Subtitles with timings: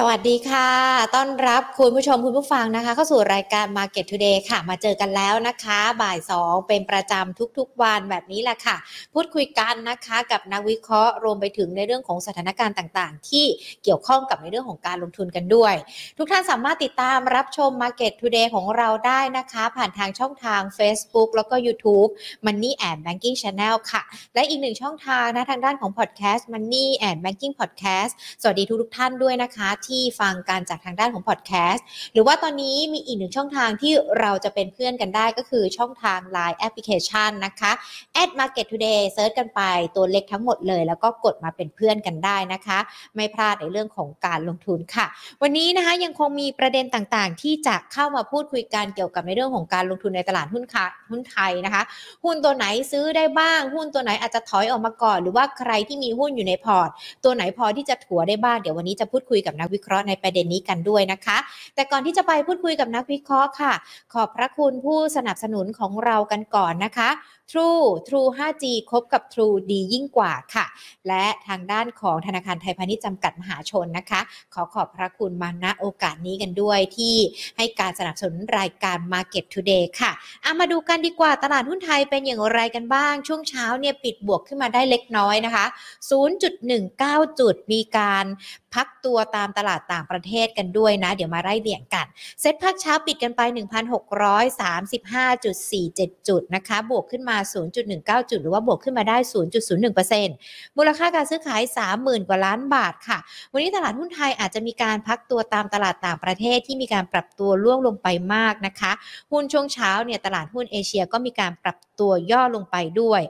[0.00, 0.70] สวัสดีค่ะ
[1.14, 8.76] ต้อนรับคุณผู้ชมคุณผู้ฟังนะคะ เข้าสู่รายการ Market Today ค่ะ มาเจอกันแล้วนะคะ บ่าย 2 เป็นประจำทุกๆวันแบบนี้แหละค่ะ
[9.14, 13.46] พูดคุยกันนะคะกับนักวิเคราะห์รวมไปถึงในเรื่องของสถานการณ์ต่างๆ ที่
[13.84, 15.74] เกี่ยวข้องกับในเรื่องของการลงทุนกันด้วย
[16.18, 22.10] ทุกท่านสามารถติดตามรับชม Market Today ของเราได้นะคะ ผ่านทางช่องทาง Facebook แล้วก็ YouTube
[22.46, 24.02] Money and Banking Channel ค่ะ
[24.34, 37.72] และอีกหนึ่งช่องทางนะทางด้านของ Podcast Money and Banking Podcast สวัสดีทุกๆท่านด้วยนะคะที่ฟังรายการจากทางด้านของพอดแคสต์หรือว่าตอนนี้มีอีกหนึ่งช่องทางที่เราจะเป็นเพื่อนกันได้ก็คือช่องทาง Line Application นะคะ
[38.22, 39.60] at market today search กันไป
[39.96, 42.78] ตัวเล็กทั้งหมดเลย แล้วก็กดมาเป็นเพื่อนกันได้นะคะ
[43.16, 45.06] ไม่พลาดในเรื่องของการลงทุนค่ะ
[45.42, 51.82] วันนี้นะคะยังคงมีประเด็นต่างๆ ที่จะเข้ามาพูดคุยกันเกี่ยวกับในเรื่องของการลงทุนในตลาดหุ้นค่ะหุ้นไทยนะคะ
[52.24, 56.88] หุ้นตัวไหนซื้อได้บ้าง หุ้นตัวไหนอาจจะถอยออกมาก่อน หรือว่าใครที่มีหุ้นอยู่ในพอร์ต
[57.24, 61.36] ตัวไหนพอที่จะถัวได้บ้างเดี๋ยววันนี้จะพูดคุยกับนักวิเคราะห์ในประเด็นนี้กันด้วยนะคะ
[61.74, 63.72] แต่ก่อนที่จะไปพูดคุยกับนักวิเคราะห์ค่ะ
[64.14, 67.08] ขอบพระคุณผู้สนับสนุนของเรากันก่อนนะคะ
[67.50, 70.66] True True 5G คบกับ True ดียิ่งกว่าค่ะ
[71.08, 74.20] และทางด้านของธนาคารไทยพาณิชย์จำกัดมหาชนนะคะ
[74.54, 77.14] ขอขอบพระคุณมาณโอกาสนี้กันด้วยที่
[77.56, 85.66] ให้การสนับสนุนรายการ Market Today ค่ะเอามาดูกันดีกว่าตลาดหุ้นไทยเป็นอย่างไรกันบ้าง ช่วงเช้าเนี่ยปิดบวกขึ้นมาได้เล็กน้อยนะคะ
[86.32, 88.24] 0.19 จุดมีการ
[88.74, 92.06] พักตัวตามตลาดต่างประเทศกันด้วยนะ เดี๋ยวมาไล่เลี่ยงกัน
[92.40, 99.16] เซ็ตพักเช้าปิดกันไป 1,635.47 จุดนะคะ บวกขึ้นมา0.19 จุด หรือว่าบวกขึ้นมาได้
[99.96, 101.62] 0.01%มูลค่าการซื้อขาย
[101.96, 103.18] 30,000 กว่าล้านบาทค่ะ
[103.52, 108.92] วันนี้ตลาดหุ้นไทยอาจจะมีการพักตัวตามตลาดต่างประเทศที่มีการปรับตัวล่วงลงไปมากนะคะ
[109.32, 113.22] หุ้นช่วงเช้าเนี่ยตลาดหุ้นเอเชียก็มีการปรับตัวย่อลงไปด้วย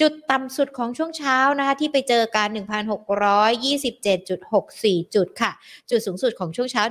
[0.00, 5.50] จุดต่ำสุดของช่วงเช้านะคะที่ไปเจอกัน1,627.64 จุดค่ะ
[5.90, 6.82] จุดสูงสุดของช่วงเช้า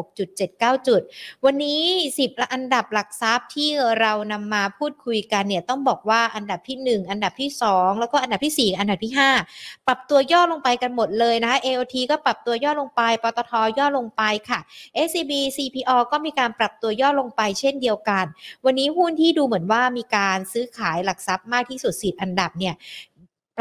[0.00, 1.00] 1,636.79 จุด
[1.44, 1.82] วันนี้
[2.16, 9.12] 10 อันดับหลักทรัพย์ที่เรานำมาพูดคุยกันเนี่ยต้องบอกว่าอันดับที่ 1 อันดับที่ 2 แล้วก็อันดับที่ 4 อันดับที่
[9.50, 14.60] 5 ปรับตัวย่อลงไปกันหมดเลยนะคะ AOT ก็ปรับตัวย่อลงไป ปตทย่อลงไปค่ะ
[15.06, 18.24] SCB CPO ก็มีการปรับตัวย่อลงไปเช่นเดียวกัน
[18.64, 22.74] วันนี้หุ้นที่ดูเหมือนว่ามีการซื้อขายหลักทรัพย์มากที่สุด10อันดับเนี่ย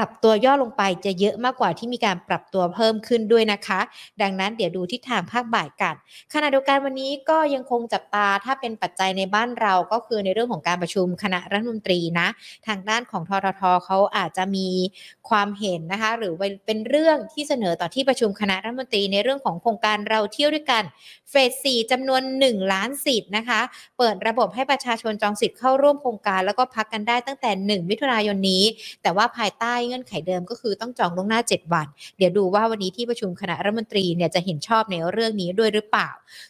[0.02, 3.80] รับตัวย่อลงไปจะเยอะมากกว่าที่มีการปรับตัวเพิ่มขึ้นด้วยนะคะ
[4.22, 5.96] ดังนั้นเดี๋ยวดูทิศทางภาคบ่ายกัน
[6.34, 12.28] ขณะเดียวกันวันนี้ก็ยังคงจับตาถ้าเป็นปัจจัยในบ้านเราก็คือในเรื่องของการประชุมคณะรัฐมนตรีนะ
[12.68, 14.68] ทางด้านของทททเขาอาจจะมี
[15.30, 16.34] ความเห็นนะคะ หรือ
[16.66, 20.84] เป็นเรื่องที่เสนอต่อที่ประชุมคณะรัฐมนตรีในเรื่องของโครงการเราเที่ยวด้วยกัน
[21.30, 23.62] เฟส4จำนวน 1 ล้านสิทธิ์นะคะ
[23.98, 28.64] เปิดระบบให้ประชาชนจองสิทธิ์เข้าร่วมโครงการ แล้วก็พักกันได้ตั้งแต่ 1 มิถุนายนนี้
[29.02, 31.88] แต่ว่าภายใต้เงื่อนไขเดิมก็คือต้องจองล่วงหน้า 7 วัน
[32.18, 36.10] เดี๋ยวดูว่าวันนี้ที่ประชุมคณะรัฐมนตรีเนี่ยจะเห็นชอบในเรื่องนี้ด้วยหรือเปล่า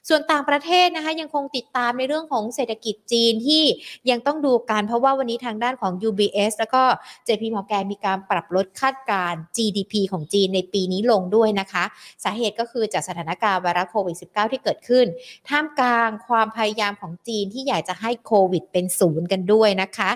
[0.10, 3.64] ส่วนต่างประเทศนะคะยังคงติดตามในเรื่องของเศรษฐกิจจีนที่
[4.10, 6.84] ยังต้องดูกันเพราะว่าวันนี้ทางด้านของ UBS แล้วก็
[7.28, 11.84] JP Morgan มีการปรับลดคาดการณ์ GDP ของจีนในปีนี้ลงด้วยนะคะ
[12.24, 15.06] สาเหตุก็คือจากสถานการณ์ไวรัสโควิด -19 ที่เกิดขึ้น
[15.50, 20.12] ท่ามกลางความพยายามของจีนที่อยากจะให้โควิดเป็นศูนย์กันด้วยนะคะ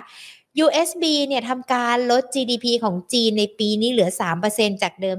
[0.64, 4.10] USB เนี่ยทำการลด GDP ของจีนในปีนี้เหลือ
[4.46, 5.18] 3%จากเดิม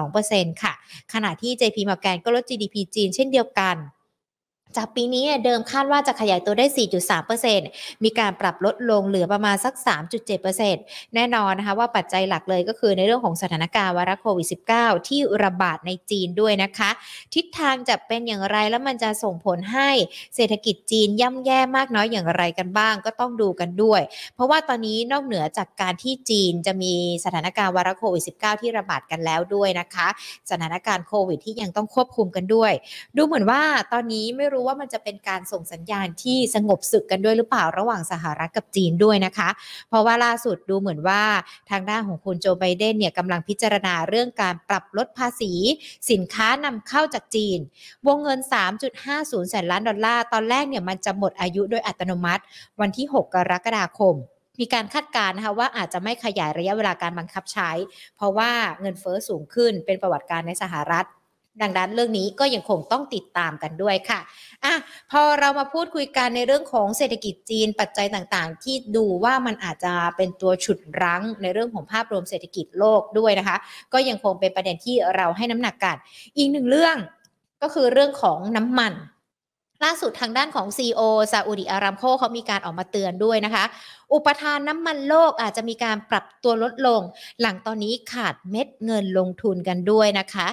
[0.00, 0.72] 4.2%ค่ะ
[1.12, 3.76] ขณะที่ JP Morgan ก็ลด GDP จีนเช่นเดียวกัน
[4.76, 6.66] จากปีนี้เดิมคาดว่าจะขยายตัวได้
[7.34, 9.74] 4.3%มีการปรับลดลงเหลือประมาณสัก
[10.44, 16.90] 3.7%แน่นอนนะคะว่าปัจจัยหลักเลยก็คือในเรื่องของสถานการณ์ไวรัสโควิด -19 ที่ระบาดในจีนด้วยนะคะ
[17.34, 19.90] ทิศทางจะเป็นอย่างไรแล้วมันจะส่งผลให้
[20.36, 24.02] เศรษฐกิจจีนย่ำแย่มากน้อยอย่างไรกันบ้างก็ต้องดูกันด้วย
[24.34, 30.08] เพราะว่าตอนนี้นอกเหนือจากการที่จีนจะมีสถานการณ์ไวรัสโควิด -19 ที่ระบาดกันแล้วด้วยนะคะ
[30.50, 32.72] สถานการณ์โควิดที่ยังต้องควบคุมกันด้วย
[33.16, 33.62] ดูเหมือนว่า
[33.92, 39.48] ตอนนี้ไม่รู้ว่ามันจะเป็นการส่งสัญญาณที่สงบศึกกันด้วยหรือเปล่าระหว่างสหรัฐกับจีนด้วยนะคะ
[39.88, 41.22] เพราะว่าล่าสุดดูเหมือนว่า
[41.70, 45.52] ทางด้านของคุณโจไบเดนเนี่ยกำลังพิจารณาเรื่องการปรับลดภาษี
[46.10, 47.58] สินค้านำเข้าจากจีน
[48.06, 48.40] วงเงิน
[48.94, 52.42] 3.50 แสนล้านดอลลาร์ตอนแรกเนี่ยมันจะหมดอายุโดยอัตโนมัติ
[52.80, 54.16] วันที่ 6 กรกฎาคม
[54.60, 57.70] มีการคาดการณ์นะคะว่าอาจจะไม่ขยายระยะเวลาการบังคับใช้
[58.16, 58.50] เพราะว่า
[58.80, 61.06] เงินเฟอ้อสูงขึ้นเป็นประวัติการในสหรัฐ
[61.62, 64.20] ดังนั้นเรื่องนี้ก็ยังคงต้องติดตามกันด้วยค่ะ
[64.64, 64.74] อะ
[65.10, 73.56] พอเรามาพูดคุยกันในเรื่องของเศรษฐกิจจีนปัจจัยต่างๆ ที่ดูว่ามันอาจจะเป็นตัวฉุดรั้งในเรื่องของภาพรวมเศรษฐกิจโลกด้วยนะคะ
[73.92, 75.96] ก็ยังคงเป็นประเด็นที่เราให้น้ำหนักกัน
[76.36, 76.96] อีกหนึ่งเรื่อง
[77.62, 78.92] ก็คือเรื่องของน้ำมัน
[79.84, 81.00] ล่าสุดทางด้านของ CEO
[81.32, 83.64] ซาอุดิอารามโคเขามีการออกมาเตือนด้วยนะคะ
[84.12, 87.00] อุปทานน้ำมันโลกอาจจะมีการปรับตัวลดลง
[87.40, 90.46] หลังตอนนี้ขาดเม็ดเงินลงทุนกันด้วยนะคะ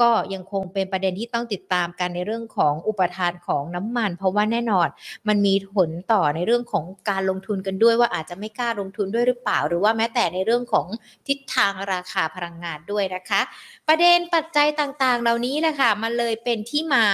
[0.00, 4.88] ก็ยังคงเป็นประเด็นที่ต้องติดตามกันในเรื่องของอุปทานของน้ำมัน เพราะว่าแน่นอน
[5.28, 10.86] มันมีผลต่อในเรื่องของการลงทุนกันด้วยว่าอาจจะไม่กล้าลงทุนด้วยหรือเปล่า หรือว่าแม้แต่ในเรื่องของ
[11.28, 13.40] ทิศทางราคาพลังงานด้วยนะคะ
[13.88, 17.04] ประเด็นปัจจัยต่างๆ เหล่านี้นะค่ะมันเลยเป็นที่มา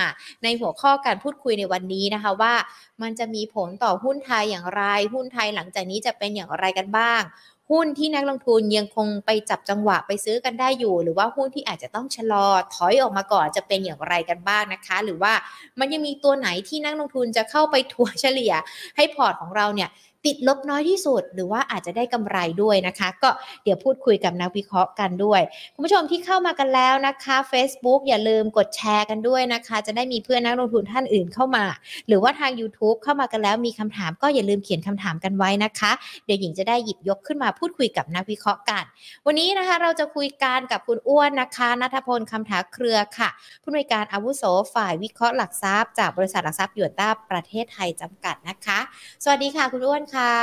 [0.44, 2.54] ในหัวข้อการพูดคุยในวันนี้นะคะว่า
[3.02, 4.82] มันจะมีผลต่อหุ้นไทยอย่างไร
[5.14, 7.22] หุ้นไทยหลังจากนี้จะเป็นอย่างไรกันบ้าง
[7.70, 15.32] หุ้นที่นักลงทุนยังคงไปจับจังหวะไปซื้อกันได้อยู่ หรือว่าหุ้นที่อาจจะต้องชะลอถอยออกมาก่อนจะเป็นอย่างไรกันบ้างนะคะ หรือว่า
[15.78, 18.52] มันยังมีตัวไหนที่นักลงทุนจะเข้าไปถัวเฉลี่ย
[18.96, 19.88] ให้พอร์ตของเราเนี่ย
[20.26, 23.30] ติดลบน้อยที่สุด หรือว่าอาจจะได้กำไรด้วยนะคะ ก็
[23.64, 25.40] เดี๋ยวพูดคุยกับนักวิเคราะห์กันด้วย
[25.74, 31.64] คุณผู้ชมที่เข้ามากันแล้วนะคะ Facebook อย่าลืมกดแชร์กันด้วยนะคะ จะได้มีเพื่อนนักลงทุนท่านอื่นเข้ามา
[32.08, 35.92] หรือว่าทาง YouTube เข้ามากันแล้วมีคำถามก็อย่าลืมเขียนคำถามกันไว้นะคะ
[36.26, 38.84] เดี๋ยวหญิงจะได้หยิบยกขึ้นมาพูดคุยกับนักวิเคราะห์กัน
[39.26, 43.28] วันนี้นะคะเราจะคุยกันกับคุณอ้วนนะคะนัทพลคำถาเครือค่ะ
[43.62, 44.42] ผู้อำนวยการอาวุโส
[44.74, 48.78] ฝ่ายวิเคราะห์หลักทรัพย์จากบริษัทหลักทรัพย์ยวนต้าประเทศไทยจำกัดนะคะ
[49.24, 50.34] สวัสดีค่ะคุณอ้วนค่ะ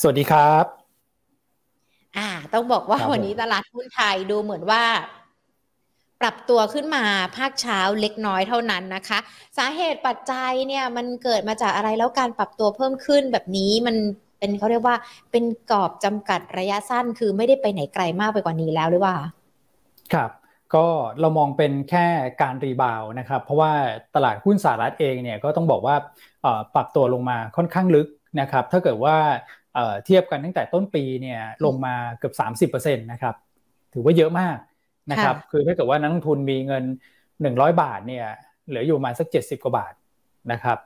[0.00, 0.64] สวัสดีครับ
[2.16, 4.82] อ่า ต้องบอกว่าครับผมวันนี้ตลาดหุ้นไทยดูเหมือนว่า
[6.20, 7.04] ปรับตัวขึ้นมา
[7.36, 9.18] ภาคเช้าเล็กน้อยเท่านั้นนะคะ
[9.58, 13.96] สาเหตุปัจจัยเนี่ยมันเกิดมาจากอะไรแล้วการปรับตัวเพิ่มขึ้นแบบนี้มัน
[14.38, 14.96] เป็นเขาเรียกว่า
[15.32, 19.16] เป็นกรอบจำกัดระยะสั้นคือไม่ได้ไปไหนไกลมากไปกว่านี้แล้วหรือว่า
[20.14, 20.30] ครับ
[20.74, 20.86] ก็
[21.20, 22.06] เรามองเป็นแค่
[22.42, 23.72] การ rebound นะครับ เพราะว่า
[24.14, 25.96] ตลาดหุ้นสหรัฐเองเนี่ยก็ต้องบอกว่า
[26.42, 28.06] เอ่อปรับตัวลงมาค่อนข้างลึก
[28.40, 29.16] นะครับถ้าเกิดว่า
[29.74, 32.32] เอ่อเทียบกันตั้งแต่ต้นปีเนี่ยลงมาเกือ
[32.66, 33.34] บ30%นะครับ
[33.94, 34.56] ถือว่าเยอะมาก
[35.10, 36.84] นะครับค่ะคือถ้าเกิดว่านักลงทุนมีเงิน
[37.32, 38.26] 100 บาทเนี่ย
[38.68, 39.92] เหลืออยู่ประมาณสัก 70 กว่าบาท
[40.52, 40.78] นะครับ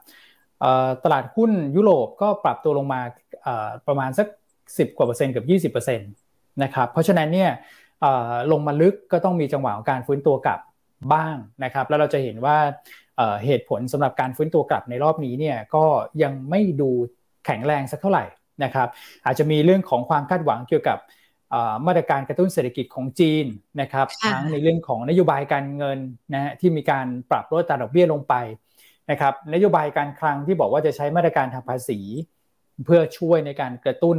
[0.60, 3.00] เอ่อตลาดหุ้นยุโรปก็ปรับตัวลงมา
[3.42, 4.26] เอ่อประมาณสัก
[4.62, 7.50] 10 กว่าเปอร์เซ็นต์เกับ 20%นะครับเพราะฉะนั้นเนี่ย
[8.00, 10.60] เอ่อลงมาลึกก็ต้องมีจังหวะของการฟื้นตัวกลับ
[11.12, 12.56] บ้างนะครับแล้วเราจะเห็นว่า
[13.16, 15.84] เอ่อเหตุผลสำหรับการฟื้นตัวกลับในรอบนี้เนี่ยก็
[16.22, 16.90] ยังไม่ดู
[17.46, 18.24] แข็งแรงสักเท่าไหร่
[18.64, 18.88] นะครับ
[19.24, 20.98] อาจจะมีเรื่องของความคาดหวังเกี่ยวกับ
[21.50, 23.46] เอ่อมาตรการกระตุ้นเศรษฐกิจของจีน
[23.80, 25.98] นะครับค่ะทั้งในเรื่องของนโยบายการเงิน
[26.34, 28.34] นะฮะที่มีการปรับลดอัตราดอกเบี้ยลงไป
[29.10, 31.98] นะครับนโยบายการคลังที่บอกว่าจะใช้มาตรการทางภาษี
[32.84, 34.18] เพื่อช่วยในการกระตุ้น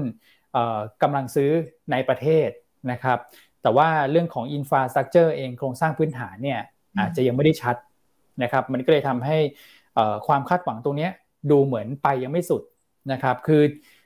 [0.53, 1.51] เอ่อกำลังซื้อ
[1.91, 2.49] ในประเทศ
[2.91, 3.19] นะครับ
[3.61, 6.59] แต่ว่าเรื่องของ infrastructure เองโครงสร้างพื้นฐานเนี่ย
[6.93, 7.75] อืมอาจจะยังไม่ได้ชัด
[8.43, 9.37] นะครับ มันก็เลยทำให้
[9.95, 11.11] เอ่อความคาดหวังตรงเนี้ย
[11.51, 12.61] ดูเหมือนไปยังไม่สุด
[13.11, 13.63] นะครับคือ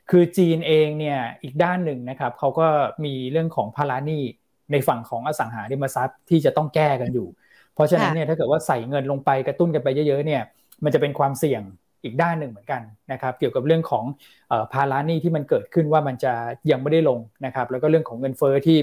[0.09, 2.67] คือจีนเองเนี่ยอีกด้านหนึ่งนะครับเขาก็
[3.05, 4.23] มีเรื่องของภาระหนี้
[4.71, 7.27] ในฝั่งของอสังหาริมทรัพย์ที่จะต้องแก้กันอยู่
[7.73, 10.41] เพราะฉะนั้นเนี่ยถ้าเกิดว่าใส่เงินลงไปกระตุ้นกันไปเยอะๆเนี่ย
[10.83, 11.61] มันจะเป็นความเสี่ยง
[12.03, 14.05] อีกด้านหนึ่งเหมือนกันนะครับเกี่ยวกับเรื่องของ
[14.49, 16.33] เอ่อภาระหนี้ที่มันเกิดขึ้นว่ามันจะ
[16.71, 18.77] ยังไม่ได้ลงนะครับแล้วก็เรื่องของเงินเฟ้อที่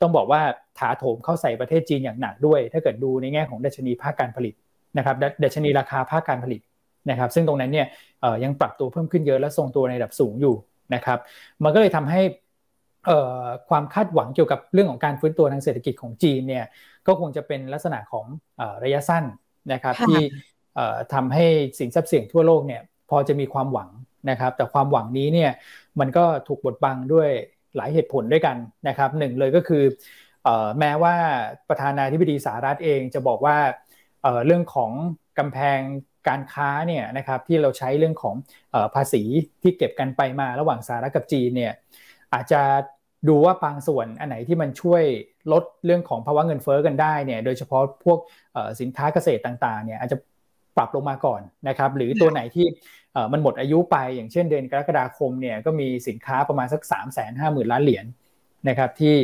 [0.00, 0.40] ต้องบอกว่า
[0.78, 4.54] ถาโถมเข้าใส่ประเทศจีนอย่างหนักด้วย ถ้าเกิดดูในแง่ของดัชนีภาคการผลิต
[4.96, 6.60] นะครับดัดัชนีราคาภาคการผลิต
[7.10, 7.86] นะครับซึ่งตรงนั้นเนี่ย
[8.20, 10.54] เอ่อยังปรับตัวเพิ่มขึ้นเยอะและทรงตัวในระดับสูงอยู่
[10.94, 11.18] นะครับ
[11.64, 12.20] มันก็เลยทำให้
[13.06, 16.64] เอ่อความคาดหวังเกี่ยวกับเรื่องของการฟื้นตัวทางเศรษฐกิจของจีนเนี่ย
[17.06, 18.26] ก็คงจะเป็นลักษณะของ
[18.56, 19.24] เอ่อระยะสั้น
[19.72, 20.22] นะครับค่ะที่
[20.74, 21.44] เอ่อทำให้
[21.78, 23.90] สินทรัพย์เสี่ยงทั่วโลกเนี่ยพอจะมีความหวัง
[24.30, 25.50] นะครับแต่ความหวังนี้เนี่ย
[26.00, 27.30] มันก็ถูกบดบังด้วย
[27.76, 28.56] หลายเหตุผลด้วยกัน
[28.88, 29.84] นะครับหนึ่งเลยก็คือ
[30.44, 31.14] เอ่อแม้ว่า
[31.68, 33.56] ประธานาธิบดีสหรัฐเองจะบอกว่า
[34.22, 34.90] เอ่อเรื่องของ
[35.38, 35.80] กำแพง
[36.28, 38.34] การค้าเนี่ยนะครับที่เราใช้เรื่องของ
[38.74, 39.22] ออภาษี
[39.62, 41.72] ที่เก็บกันไปมาระหว่างสหรัฐกับจีนเนี่ย
[42.34, 42.62] อาจจะ
[43.28, 45.02] ดูว่าบางส่วนอันไหนที่มันช่วย
[45.52, 48.18] ลดเรื่องของภาวะเงินเฟ้อกันได้เนี่ยโดยเฉพาะพวก
[48.80, 50.18] สินค้าเกษตรต่างๆเนี่ยอาจจะ
[50.76, 52.66] ปรับลงมาก่อนนะครับหรือตัวไหนที่
[53.32, 58.06] มันหมดอายุไปอย่างเช่นเดือนกรกฎาคมเนี่ยก็มีสินค้าประมาณสัก 3 5 0 0 0 0 ล้านเหรียญ
[58.68, 59.14] นะครับที่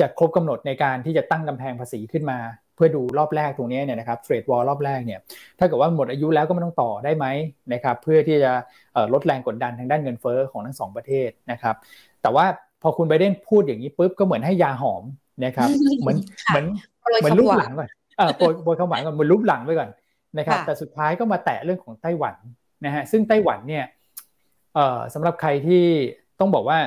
[0.00, 2.38] จะครบกำหนดในการที่จะตั้งกำแพงภาษีขึ้นมา
[2.78, 5.20] เพื่อดูรอบแรกตรงนี้เนี่ยนะครับเทรดวอลรอบแรกเนี่ย
[5.58, 7.26] ถ้าเกิดว่าหมดอายุแล้วก็ไม่ต้องต่อได้ไหม
[7.72, 8.52] นะครับเพื่อที่จะ
[8.94, 11.76] เอ่อลดแรงกดดันทางด้านเงินเฟ้อของทั้งสองประเทศนะครับ
[12.22, 12.44] แต่ว่า
[12.82, 15.04] พอคุณไบเดนพูดอย่างนี้ปุ๊บก็เหมือนให้ยาหอม
[15.44, 15.68] นะครับ
[16.00, 16.16] เหมือน
[16.46, 16.66] ค่ะเหมือน
[17.02, 19.90] โปรยเหมือนคำรูปหวัหลังก่อนเออโปรยโปรยคำหวังก่อนเหมือนรูปหลังไว้ก่อน
[20.38, 22.34] นะครับค่ะแต่สุดท้ายก็มาแตะเรื่องของไต้หวัน
[22.84, 23.84] นะฮะซึ่งไต้หวันเนี่ย
[24.74, 25.84] เอ่อสำหรับใครที่
[26.40, 26.78] ต้องบอกว่า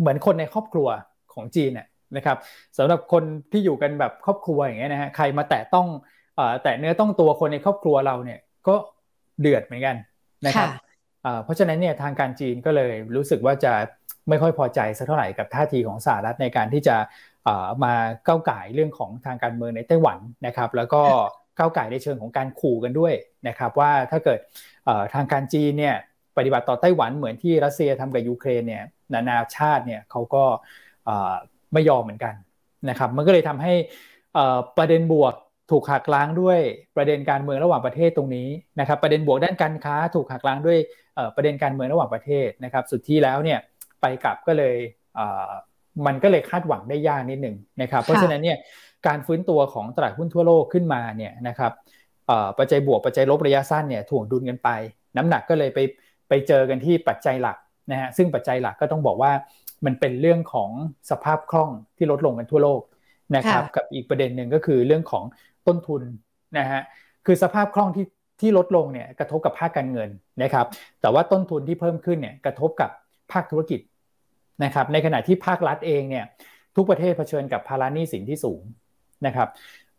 [0.00, 0.88] เหมือนคนในครอบครัว
[1.34, 2.36] ของจีนเนี่ย นะครับ
[2.78, 5.86] สำหรับคนที่อยู่กันแบบครอบครัวอย่างเงี้ยนะฮะใครมาแตะต้อง
[6.36, 8.38] เอ่อแตะเนื้อต้องตัวคนในครอบครัวเราเนี่ย
[8.68, 8.74] ก็
[9.40, 9.96] เดือดเหมือนกัน
[10.46, 10.80] นะครับค่ะ
[11.22, 13.72] เอ่อเพราะฉะนั้นเนี่ยทางการจีนก็เลยรู้สึกว่าจะ
[14.28, 16.96] ไม่ค่อยพอใจสักเท่าไหร่กับท่าทีของสหรัฐในการที่จะ
[17.44, 17.94] เอ่อมา
[18.26, 21.02] ก้าวไก่ายเรื่องของทางการเมืองในไต้หวันนะครับ แล้วก็
[21.58, 23.14] ก้าวไก่ายในเชิงของการขู่กันด้วย
[23.48, 24.38] นะครับว่าถ้าเกิด
[24.84, 25.96] เอ่อทางการจีนเนี่ย
[26.36, 30.44] ปฏิบัติต่อไต้หวันเหมือนที่รัสเซียทำกับยูเครนเนี่ยนานาชาติเนี่ยเขาก็
[31.72, 32.34] ไม่ยอมเหมือนกัน
[32.88, 33.74] นะครับ มันก็เลยทำให้
[34.78, 35.34] ประเด็นบวก
[35.70, 36.58] ถูกหักล้างด้วย
[36.96, 38.48] ประเด็นการเมืองระหว่างประเทศตรงนี้
[38.80, 40.78] นะครับ ประเด็นบวกด้านการค้าถูกหักล้างด้วย
[41.36, 43.58] ประเด็นการเมืองระหว่างประเทศนะครับ สุดที่แล้วเนี่ย
[44.00, 44.76] ไปกลับก็เลย
[46.06, 48.58] มันก็เลยคาดหวังได้ยากนิดหนึ่งนะครับ เพราะฉะนั้นเนี่ย
[49.06, 51.72] การฟื้นตัวของตลาดหุ้นทั่วโลกขึ้นมาเนี่ยนะครับ
[52.58, 54.68] ปัจจัยบวกปัจจัยลบระยะสั้นเนี่ยถ่วงดุลกันไป
[55.16, 55.78] น้ำหนักก็เลยไป
[56.28, 57.56] ไปเจอกันที่ปัจจัยหลัก
[57.90, 59.32] นะฮะซึ่งปัจจัยหลักก็ต้องบอกว่า
[59.84, 60.70] มันเป็นเรื่องของ
[61.10, 62.82] สภาพคล่องที่ลดลงกันทั่วโลก
[63.36, 65.24] นะครับ กับอีกประเด็นหนึ่งก็คือเรื่องของ
[65.66, 66.02] ต้นทุน
[66.58, 66.80] นะฮะ
[67.26, 68.06] คือสภาพคล่องที่
[68.40, 70.10] ที่ลดลงเนี่ยกระทบกับภาคการเงิน
[70.42, 70.66] นะครับ
[71.00, 72.90] แต่ว่าต้นทุนที่เพิ่มขึ้นเนี่ยกระทบกับ
[73.32, 73.80] ภาคธุรกิจ
[74.64, 76.24] นะครับ ในขณะที่ภาครัฐเองเนี่ย
[76.76, 78.62] ทุกประเทศเผชิญกับภาระหนี้สินที่สูง
[79.26, 79.48] นะครับ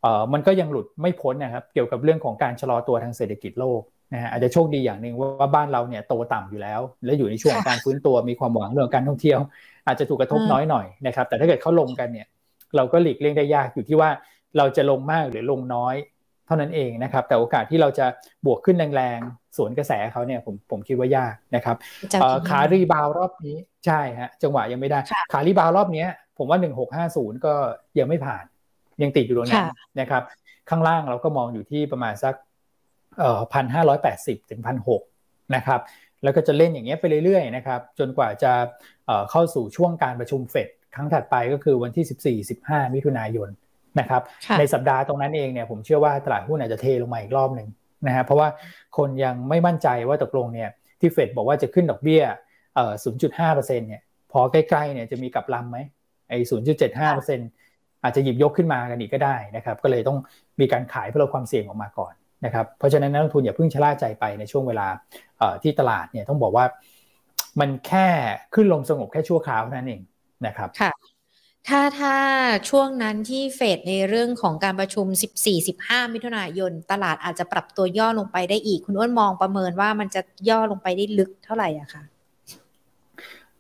[0.02, 3.82] เอ่อมันก็ยังหลุดไม่พ้นนะครับ เกี่ยวกับเรื่องของการชะลอตัวทางเศรษฐกิจโลก
[4.14, 9.40] นะฮะอาจจะโชคดีอย่างหนึ่งว่าบ้านเราเนี่ยโตต่ำอยู่แล้ว และอยู่ในช่วงการฟื้นตัวมีความหวังเรื่องการท่องเที่ยว
[9.88, 12.28] อาจจะถูกกระทบน้อยหน่อยนะครับ แต่ถ้าเกิดเขาลงกันเนี่ย
[12.76, 14.10] เราก็หลีกเลี่ยงได้ยากอยู่ที่ว่า
[14.58, 15.96] เราจะลงมากหรือลงน้อย
[16.46, 18.06] เท่านั้นเองนะครับ แต่โอกาสที่เราจะ
[18.46, 21.76] บวกขึ้นแรงๆสวนกระแสเขาเนี่ยผมผมคิดว่ายากนะครับ
[22.50, 25.00] ขารีบาวรอบนี้ใช่ฮะจังหวะยังไม่ได้
[25.32, 26.06] ขารีบาวรอบนี้
[26.38, 26.58] ผมว่า
[27.02, 27.54] 1650 ก็
[28.00, 28.44] ยังไม่ผ่าน
[29.02, 29.68] ยังติดอยู่ตรงนั้น
[30.00, 30.24] นะครับ
[30.70, 32.50] ข้างล่างเราก็มองอยู่ที่ประมาณสักเอ่อ
[33.54, 35.02] พันห้าร้อยแปดสิบถึงพันหก
[35.56, 35.82] นะครับ
[36.24, 38.52] แล้วก็จะเล่นอย่างเงี้ยไปเรื่อยๆนะครับจนกว่าจะ
[39.06, 43.50] เอ่อเข้าสู่ช่วงการประชุมเฟดครั้งถัดไปก็คือวันที่ 14 15 มิถุนายน
[44.00, 44.22] นะครับ
[44.60, 47.68] ในสัปดาห์ตรงนั้นเองเนี่ยผมเชื่อว่าตลาดหุ้นอาจจะเทลงมาอีกรอบหนึ่ง
[48.08, 48.48] นะฮะเพราะว่า
[48.98, 52.24] คนยังไม่มั่นใจว่าตกลงเนี่ยที่เฟดบอกว่าจะขึ้นดอกเบี้ย
[52.76, 52.94] เอ่อ
[53.40, 54.02] 0.5%เนี่ย
[54.32, 55.78] พอใกล้ๆเนี่ยจะมีกับลำไหม
[56.30, 56.38] ไอ้
[57.02, 60.18] 0.75%อาจจะหยิบยกขึ้นมากันอีกก็ได้นะครับก็เลยต้อง
[60.60, 62.14] มีการขายเพื่อลดความเสี่ยงออกมาก่อน
[62.46, 64.88] นะครับเพราะฉะนั้นนักลงทุนอย่าเพิ่งชะล่าใจไปในช่วงเวลา
[65.64, 66.66] ที่ตลาดเนี่ยต้องบอกว่า
[67.60, 68.08] มันแค่
[68.54, 70.02] ขึ้นลงสงบแค่ชั่วคราวนั่นเอง
[70.46, 70.92] นะครับค่ะ
[71.68, 72.16] ถ้าถ้า
[72.70, 75.06] ช่วงนั้นที่เฟดในเรื่องของการประชุม
[75.60, 82.04] 14-15 มิถุนายน ตลาดอาจจะปรับตัวย่อลงไปได้อีก คุณอ้นมองประเมินว่ามันจะย่อลงไปได้ลึกเท่าไหร่อะคะ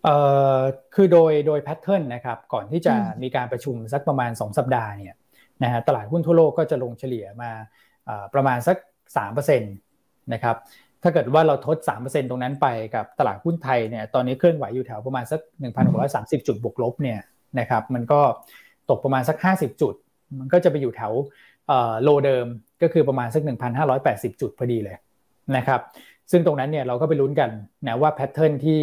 [0.03, 0.15] เอ่
[0.55, 0.57] อ
[0.95, 5.15] คือโดยโดยแพทเทิร์นนะครับ ก่อนที่จะมีการประชุมสักประมาณ 2 สัปดาห์เนี่ย
[5.63, 7.51] นะฮะตลาดหุ้นทั่วโลกก็จะลงเฉลี่ยมา
[8.33, 8.77] ประมาณสัก
[9.17, 9.59] 3%
[10.33, 10.55] นะครับ
[11.03, 15.39] ถ้าเกิดว่าเราทด 3%ตรงนั้นไปกับตลาดหุ้นไทยเนี่ยตอนนี้เคลื่อนไหวอยู่แถวประมาณสัก
[15.93, 17.19] 1,630 จุดบวกลบเนี่ย
[17.59, 18.21] นะครับมันก็
[18.89, 19.93] ตกประมาณสัก 50 จุด
[20.39, 21.13] มันก็จะไปอยู่แถว
[22.03, 22.45] low เดิม
[22.81, 23.41] ก็คือประมาณสัก
[23.91, 24.95] 1,580 จุดพอดีเลย
[25.57, 25.81] นะครับ
[26.31, 27.49] ซึ่งตรงนั้นเนี่ยเราก็ไปลุ้นกัน
[27.87, 28.81] นะว่า pattern ที่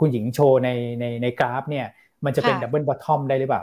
[0.00, 0.70] คุณหญิงโชว์ใน
[1.00, 1.86] ในในกราฟเนี่ย
[2.24, 3.62] มันจะเป็น double bottom ได้หรือเปล่า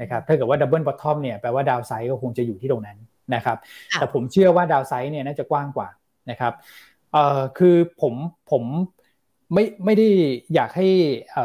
[0.00, 2.98] นะครับถ้าเกิดว่า double bottom เนี่ยแปลว่า downside ก็คงจะอยู่ที่ตรงนั้น
[3.34, 3.58] นะครับ
[3.94, 5.88] แต่ผมเชื่อว่า downside เนี่ยน่าจะกว้างกว่า
[6.30, 6.52] นะครับ
[7.12, 8.14] เอ่อคือผม
[8.50, 8.62] ผม
[9.54, 10.08] ไม่ไม่ได้
[10.54, 10.88] อยากให้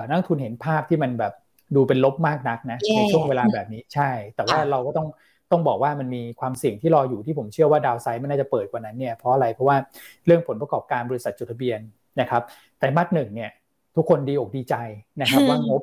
[0.09, 1.33] นักทุนเห็นภาพที่มันแบบ
[1.75, 5.07] ดูเป็นลบมากนักนะในช่วงเวลาแบบนี้ใช่ แต่ว่าเราก็ต้อง
[5.51, 9.77] ต้องบอกว่ามันมีความเสี่ยงที่รออยู่ที่ผมเชื่อว่าดาวไซด์ไม่น่าจะเปิดกว่านั้นเนี่ยเพราะอะไรเพราะว่า
[10.25, 11.79] เรื่องผลประกอบการบริษัทจดทะเบียน
[12.19, 12.41] นะครับ
[12.79, 13.51] แต่มัดหนึ่งเนี่ย
[13.95, 14.75] ทุกคนดีอกดีใจ
[15.21, 15.81] นะครับว่างบ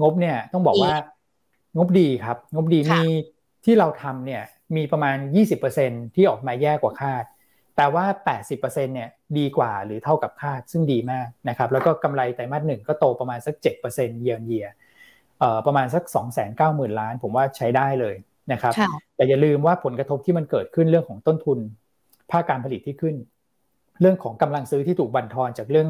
[0.00, 0.92] งบเนี่ยต้องบอกว่า
[1.76, 3.02] งบดีครับ งบดีมี
[3.64, 4.42] ที่เราทำเนี่ย
[4.76, 5.16] มีประมาณ
[5.66, 7.24] 20%ที่ออกมาแย่กว่าคาด
[7.76, 8.04] แต่ว่า
[8.48, 14.66] 80%เนี่ยดีกว่าหรือเท่ากับคาดซึ่งดีมากนะครับแล้วก็กำไรไตรมาสหนึ่งก็โตประมาณสัก7%เยียร์เยีย
[15.66, 16.22] ประมาณสัก 2 9 0
[16.60, 18.14] 0 0 0 ล้าน ผมว่าใช้ได้เลย
[18.52, 18.72] นะครับ
[19.16, 21.58] แต่อย่าลืมว่าผลกระทบที่มันเกิดขึ้นเรื่องของต้นทุน
[22.30, 23.16] ภาคการผลิตที่ขึ้น
[24.00, 25.88] เรื่องของกำลังซื้อที่ถูกบั่นทอนจากเรื่อง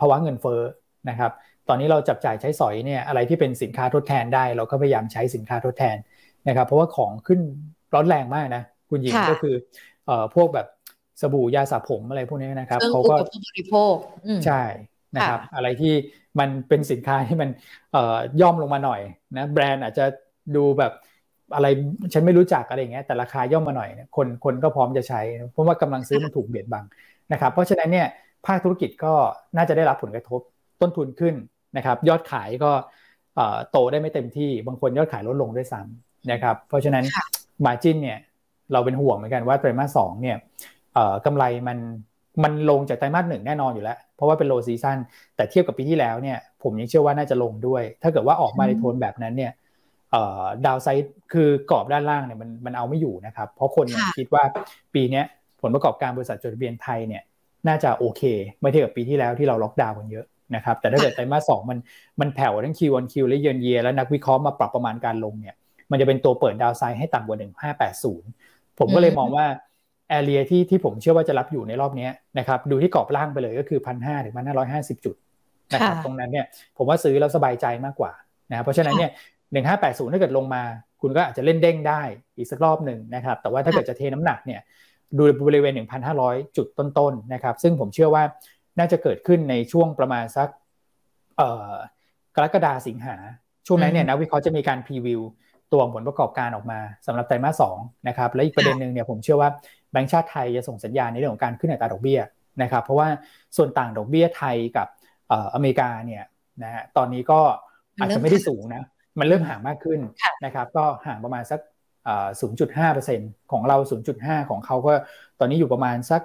[0.00, 0.60] ภาวะเงินเฟ้อ
[1.08, 1.32] นะครับ
[1.68, 5.96] ตอนนี้เราจับจ่ายใช้สอยเนี่ยอะไรที่เป็นสินค้าทดแทนได้ เราก็พยายามใช้สินค้าทดแทน
[6.48, 7.40] นะครับเพราะว่าของขึ้น
[7.94, 9.54] ร้อนแรงมากนะคุณหญิงก็คือ
[10.06, 10.66] เอ่อพวกแบบ
[11.20, 13.14] สบู่ยาสระผมอะไรพวกนี้นะครับเขาก็
[13.46, 13.94] บริโภค
[14.46, 14.62] ใช่
[15.16, 15.94] นะครับ อะไรที่
[16.38, 17.50] มันเป็นสินค้าที่มัน
[17.92, 19.00] เอ่อย่อมลงมาหน่อย
[19.36, 20.04] นะแบรนด์อาจจะ
[20.56, 20.92] ดูแบบ
[21.54, 21.66] อะไร
[22.12, 25.20] ฉันไม่รู้จักอะไรอย่างเงี้ยแต่ราคาย่อมมาหน่อยคนคนก็พร้อมจะใช้
[25.52, 26.84] เพราะว่ากำลังซื้อมันถูกเบียดบัง
[27.32, 28.06] นะครับ เพราะฉะนั้นเนี่ย
[28.46, 29.12] ภาคธุรกิจก็
[29.56, 30.40] น่าจะได้รับผลกระทบ
[30.80, 31.34] ต้นทุนขึ้น
[31.76, 32.70] นะครับ ยอดขายก็
[33.70, 37.04] โตได้ไม่เต็มที่บางคนยอดขายลดลงด้วยซ้ำ นะครับเพราะฉะนั้น
[37.64, 38.18] มาจินเนี่ย
[38.72, 40.36] เราเป็นห่วงเหมือนกันว่าไตรมาสสองเนี่ย
[41.26, 41.78] กำไรมัน
[42.44, 44.98] มันลงจากไตรมาสหนึ่งแน่นอนอยู่แล้ว เพราะว่าเป็น low season
[45.36, 49.52] แต่เทียบกับปีที่แล้วเนี่ยผมยังเชื่อว่าน่าจะลงด้วย ถ้าเกิดว่าออกมาในโทนแบบนั้นเนี่ย
[50.66, 53.86] downside คือกรอบด้านล่างเนี่ยมันมันเอาไม่อยู่นะครับ เพราะคน
[54.18, 54.44] คิดว่า
[54.94, 55.22] ปีนี้
[55.60, 57.22] ผลประกอบการบริษัทจดทะเบียนไทยเนี่ย
[57.68, 58.22] น่าจะโอเค
[58.60, 61.78] เมื่อเทียบกับปีที่แล้วที่เราล็อกดาวน์กันเยอะนะครับแต่ถ้าเกิดไตรมาสสองมัน
[62.20, 65.54] มันแผ่วทั้ง Q on Q และ year on year แล้วนักวิเคราะห์มาปรับประมาณการลงเนี่ย
[65.90, 67.38] มันจะเป็นตัวเปิด downside ให้ต่ำกว่า
[67.88, 69.46] 1580 ผมก็เลยมองว่า
[70.08, 75.16] แอเรียที่ที่ผมเชื่อว่าจะรับอยู่ในรอบนี้นะครับดูที่กรอบล่างไปเลยก็คือพันห้าถึงพันห้าร้อยห้าสิบจุด
[75.72, 78.12] นะครับตรงนั้นเนี่ยผมว่าซื้อแล้วสบายใจมากกว่า
[78.50, 79.10] นะเพราะฉะนั้นเนี่ย
[79.52, 80.62] หนึ่งห้าแปดศูนย์ถ้าเกิดลงมา
[81.00, 82.02] คุณก็อาจจะเล่นเด้งได้
[82.36, 84.60] อีกสักรอบหนึ่งนะครับแต่ว่าถ้าเกิดจะเทน้ำหนักเนี่ย
[85.18, 85.74] ดูบริเวณ
[86.14, 88.22] 1,500 จุดต้นๆนะครับซึ่งผมเชื่อว่า
[88.78, 90.48] น่าจะเกิดขึ้นในช่วงประมาณสัก
[92.36, 93.16] กรกฎาสิงหา
[93.66, 95.20] ช่วงนั้นเนี่ยนักวิเคราะห์จะมีการพรีวิว
[95.74, 97.76] ตัวผลประกอบการออกมาสำหรับไตรมาสสอง
[98.08, 99.50] นะครับและอีกประเด็นหนึ่งเนี่ยผมเชื่อว่า
[99.92, 102.20] แบงก์ชาติไทยจะส่งสัญญาณในเรื่องของการขึ้นอัตราดอกเบี้ย
[102.62, 103.08] นะครับเพราะว่า
[103.56, 104.88] ส่วนต่างดอกเบี้ยไทยกับ
[105.54, 106.24] อเมริกาเนี่ย
[106.62, 107.40] นะฮะตอนนี้ก็
[108.00, 108.82] อาจจะไม่ได้สูงนะ
[109.18, 110.00] มันเริ่มห่างมากขึ้น
[110.44, 111.60] นะครับก็ห่างประมาณสัก
[112.80, 113.76] 0.5%ของเรา
[114.14, 114.92] 0.5 ของเขาก็
[115.40, 116.22] ตอนนี้อยู่ประมาณสัก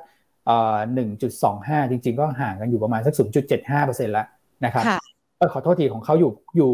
[1.13, 3.13] 1.25 จริง ๆ ก็ห่างกันอยู่ประมาณสัก
[3.63, 4.27] 0.75%แล้ว
[4.65, 4.85] นะครับ
[5.53, 6.73] ขอโทษทีของเขาอยู่อยู่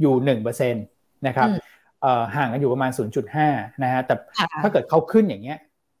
[0.00, 0.14] อยู่
[0.64, 1.48] 1%นะครับ
[2.36, 2.90] ห่างกันอยู่ประมาณ
[3.36, 4.14] 0.5 นะฮะ แต่
[4.62, 5.58] ถ้าเกิดเขาขึ้นอย่างเงี้ย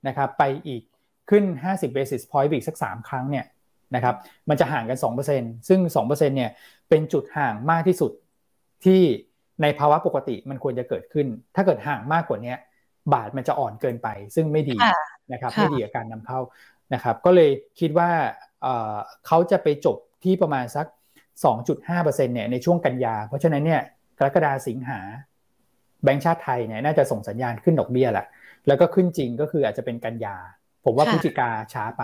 [0.08, 0.82] นะครับ ไปอีก
[1.30, 3.46] ขึ้น 50 basis point อีกสัก 3 ครั้งเนี่ย
[3.94, 4.14] นะครับ
[4.48, 6.50] มันจะห่างกัน 2%ซึ่ง 2%เนี่ย
[6.88, 8.12] เป็นจุดห่างมากที่สุด
[8.84, 9.00] ที่
[9.62, 12.54] ในภาวะปกติมันควรจะเกิดขึ้น ถ้าเกิดห่างมากกว่านี้
[13.12, 14.76] บาทมันจะอ่อนเกินไป ซึ่งไม่ดี
[15.32, 16.40] นะครับ ไม่ดีกับการนำเข้า
[16.94, 18.10] นะครับ ก็เลยคิดว่า
[19.26, 20.86] เขาจะไปจบที่ประมาณสัก
[21.44, 23.82] 2.5%เนี่ย ในช่วงกันยา เพราะฉะนั้นเนี่ย
[24.18, 25.00] กรกฎาสิงหา
[26.04, 28.26] แบงก์ชาติไทยเนี่ยน่าจะส่งสัญญาณขึ้นดอกเบี้ยแหละ
[28.66, 30.36] แล้วก็ขึ้นจริงก็คืออาจจะเป็นกันยา
[30.84, 32.02] ผมว่าพฤศจิกาช้าไป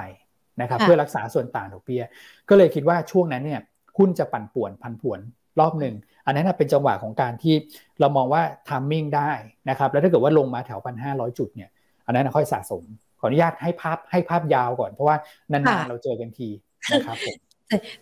[0.61, 2.03] นะครับเพื่อรักษาส่วนต่างดอกเบี้ย
[2.49, 3.61] ก็เลยคิดว่าช่วงนั้นเนี่ย
[3.99, 5.21] หุ้นจะปั่นป่วนพันป่วน
[5.61, 5.95] รอบหนึ่ง
[6.27, 7.55] อันนั้นเป็นจังหวะของการที่
[8.01, 9.31] เรามองว่าทามมิ่งได้
[9.69, 11.71] นะครับแล้วถ้าเกิดว่าลงมาแถวพันห้าร้อยจุดเนี่ย
[12.07, 12.83] อันนั้นค่อยสะสม
[13.21, 15.17] ขออนุญาตให้ภาพให้ภาพยาวก่อน เพราะว่า
[15.53, 16.49] นานๆเราเจอกันที
[16.93, 17.37] นะครับผม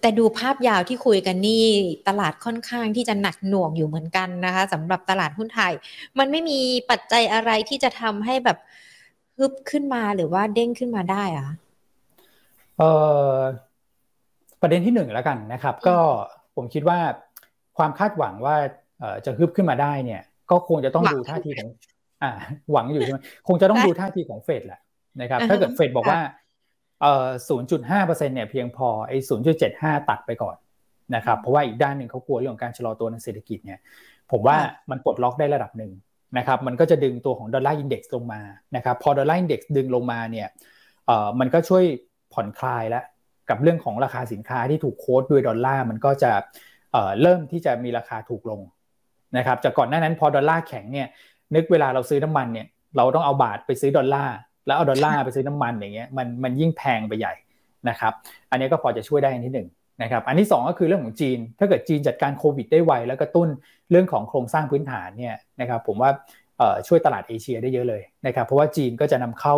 [0.01, 1.67] แต่ดูภาพยาวที่คุยกันนี่
[2.09, 5.73] ตลาดค่อนข้างที่จะหนักหน่วงอยู่เหมือนกันนะคะสำหรับตลาดหุ้นไทย
[6.19, 6.59] มันไม่มี
[6.91, 8.59] ปัจจัยอะไรที่จะทำให้แบบ
[9.39, 11.49] ฮึบขึ้นมาหรือว่าเด้งขึ้นมาได้อะ
[12.79, 12.83] เอ
[13.31, 13.37] อ
[14.61, 15.97] ประเด็นที่หนึ่งแล้วกันนะครับ ก็
[16.57, 16.99] ผมคิดว่า
[17.79, 18.57] ความคาดหวังว่า
[19.27, 21.69] จะฮึบขึ้นมาได้เนี่ย ก็คงจะต้องดูท่าทีของ
[22.23, 22.31] อ่า
[22.73, 23.19] หวังอยู่ใช่ไหม
[23.49, 24.81] คงจะต้องดูท่าทีของเฟดแหละ
[25.21, 26.21] นะครับ ถ้าเกิดเฟดบอกว่า
[27.01, 27.27] เอ่อ
[27.79, 29.17] 0.5%เนี่ยเพียงพอไอ้
[29.63, 30.57] 0.75 ตัดไปก่อน
[31.15, 33.79] นะครับเพราะว่าอีกด้านหนึ่งเขากลัวเรื่องของการชะลอตัวในเศรษฐกิจเนี่ย
[34.31, 34.57] ผมว่า
[34.91, 35.93] มันปลดล็อกได้ระดับหนึ่ง
[36.39, 38.41] นะครับมันก็จะดึงตัวของ Dollar Index ลงมา
[38.77, 40.49] นะครับพอ Dollar Index ดึงลงมาเนี่ย
[41.07, 41.85] เอ่อมันก็ช่วย
[42.33, 43.05] ผ่อนคลายแล้ว
[43.51, 46.33] กับเรื่องของราคาสินค้าที่ถูก quote ด้วยดอลลาร์มันก็จะ
[47.23, 48.61] เริ่มที่จะมีราคาถูกลง
[49.37, 51.09] นะครับจากก่อนหน้านั้นพอดอลลาร์แข็งเนี่ย
[51.55, 52.67] นึกเวลาเราซื้อน้ำมันเนี่ย
[52.97, 57.35] เราต้องเอาบาทไปซื้อดอลลาร์ แล้วเอาดอลลาร์ไปซื้อน้ำมันอย่างเงี้ยมันมันยิ่งแพงไปใหญ่
[57.89, 58.13] นะครับ
[58.51, 59.69] อันนี้ก็พอจะช่วยได้อันที่หนึ่ง
[60.03, 63.49] นะครับ อันที่ 2 ก็คือเรื่องของจีน ถ้าเกิดจีนจัดการโควิดได้ไวแล้วก็ตุ้น
[63.91, 66.11] เรื่องของโครงสร้างพื้นฐานเนี่ยนะครับ ผมว่า
[66.89, 69.57] ช่วยตลาดเอเชียได้เยอะเลยนะครับ เพราะว่าจีนก็จะนำเข้า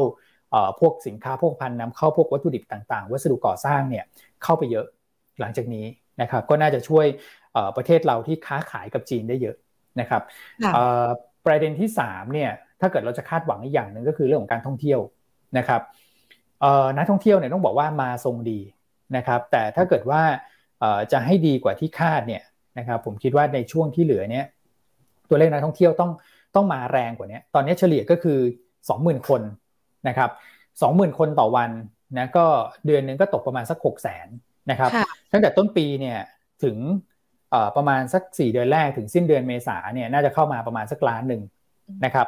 [0.80, 4.04] พวกสินค้าพวกพันนำเข้าพวกวัตถุดิบต่างๆ วัสดุก่อสร้างเนี่ย
[4.44, 4.86] เข้าไปเยอะ
[5.40, 5.86] หลังจากนี้
[6.20, 7.06] นะครับ ก็น่าจะช่วย
[7.76, 9.56] ประเทศเราที่ค้าขายกับจีนได้เยอะ
[10.00, 10.22] นะครับ
[11.46, 15.00] ประเด็นที่3เนี่ย ถ้าเกิดเราจะคาดหวังอีกอย่างหนึ่งก็คือเรื่องของการท่องเที่ยว
[15.58, 15.82] นะครับ
[16.96, 18.60] นักท่องเที่ยวเนี่ยต้องบอกว่ามาทรงดี
[19.16, 20.22] นะครับ แต่ถ้าเกิดว่า
[21.12, 22.42] จะให้ดีกว่าที่คาดเนี่ย
[22.78, 24.44] นะครับผมคิดว่าในช่วงที่เหลือเนี่ย
[25.28, 26.10] ตัวเลขนักท่องเที่ยวต้อง
[26.54, 28.38] ต้องมาแรงกว่านี้ตอนนี้เฉลี่ยก็คือ
[28.84, 29.42] 20,000 คน
[30.08, 30.30] นะครับ
[30.74, 31.70] 20,000 คนต่อวัน
[32.18, 32.46] นะก็
[32.86, 34.26] เดือนนึงก็ตกประมาณสัก 6 0 0 0 0น
[34.70, 34.90] นะครับ
[35.32, 36.18] ตั้งแต่ต้นปีเนี่ย
[36.64, 36.76] ถึง
[37.76, 41.42] ประมาณสัก 4 เดือนแรกถึงสิ้นเดือนเมษาเนี่ยน่าจะเข้ามาประมาณสักล้านหนึ่ง
[42.04, 42.26] นะครับ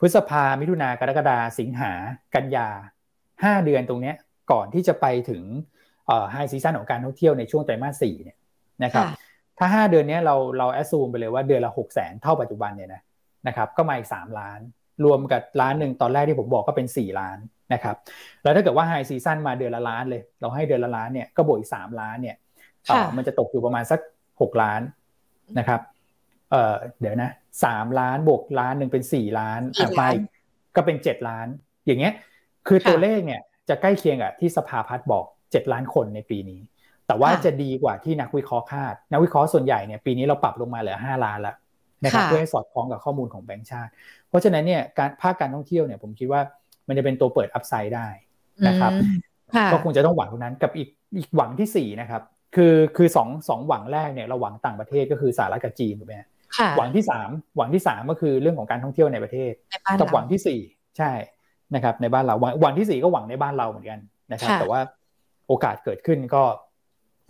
[0.00, 1.92] พฤษภามิถุนากรกฎาสิงหา
[2.34, 2.68] กันยา
[3.18, 4.12] 5เดือนตรงนี้
[4.52, 5.42] ก่อนที่จะไปถึง
[6.32, 8.38] high season ของการท่องเที่ยวในช่วงไตรมาส4เนี่ย
[8.84, 9.06] นะครับ
[9.58, 13.02] ถ้า5เดือนนี้เราเรา assume ไปเลยว่าเดือนละ6 0 0 0 0 0เท่าปัจจุบันเนี่ยนะ
[13.46, 14.60] นะครับก็มาอีก3ล้าน
[15.04, 17.38] รวมกับล้านหนึ่งตอนแรกที่ผมบอกก็เป็น4ล้าน
[17.72, 17.96] นะครับ
[18.42, 22.36] แล้วถ้าเกิดว่าไฮซีซันมาเดือนละล้านเลย เราให้เดือนละล้านเนี่ยก็บวกอีก3ล้านเนี่ย
[23.16, 24.00] มันจะตกอยู่ประมาณสัก
[24.40, 24.80] หกล้าน
[25.58, 25.80] นะครับ
[26.50, 27.30] เอ่อเดี๋ยวนะ
[27.64, 30.02] สามล้านบวกล้านหนึ่งเป็นสี่ล้านอะไป
[30.76, 31.46] ก็เป็นเจ็ดล้าน
[31.86, 32.12] อย่างเงี้ย
[32.68, 36.60] คือตัวเลขเนี่ยจะใกล้เคียงกับที่สภาพัฒน์บอกเจ็ดล้านคนในปีนี้
[37.06, 41.56] แต่ว่าจะดีกว่าที่นักวิเคราะห์คาด นักวิเคราะห์ส่วนใหญ่เนี่ยปีนี้เราปรับลงมาเหลือห้าล้านแล้ว
[42.04, 43.90] นะครับเพื่อให้สอดคล้องกับข้อมูลของแบงก์ชาติ
[44.28, 46.40] เพราะฉะนั้นเนี่ยการภาคการท่องเที่ยวเนี่ยผมคิดว่า
[46.88, 48.08] มันจะเป็นตัวเปิดอัพไซด์ได้
[48.68, 48.92] นะครับ
[49.72, 52.22] ก็คงจะต้องหวังตรงนั้นกับอีกอีกหวังที่สี่นะครับ
[52.56, 56.14] คือคือสองสองหวังแรกเนี่ยเราหวังต่างประเทศก็คือสหรัฐกับจีนถูกไหม
[56.76, 59.52] หวังที่สามหวังที่สามก็คือเรื่องของการท่องเที่ยวในประเทศ
[60.00, 60.60] กับหวังที่สี่
[60.98, 61.10] ใช่
[61.74, 63.98] นะครับ ในบ้านเราหวังหวังที่สี่ก็หวังในบ้านเราเหมือนกัน
[64.32, 64.80] นะครับ แต่ว่า
[65.48, 66.42] โอกาสเกิดขึ้นก็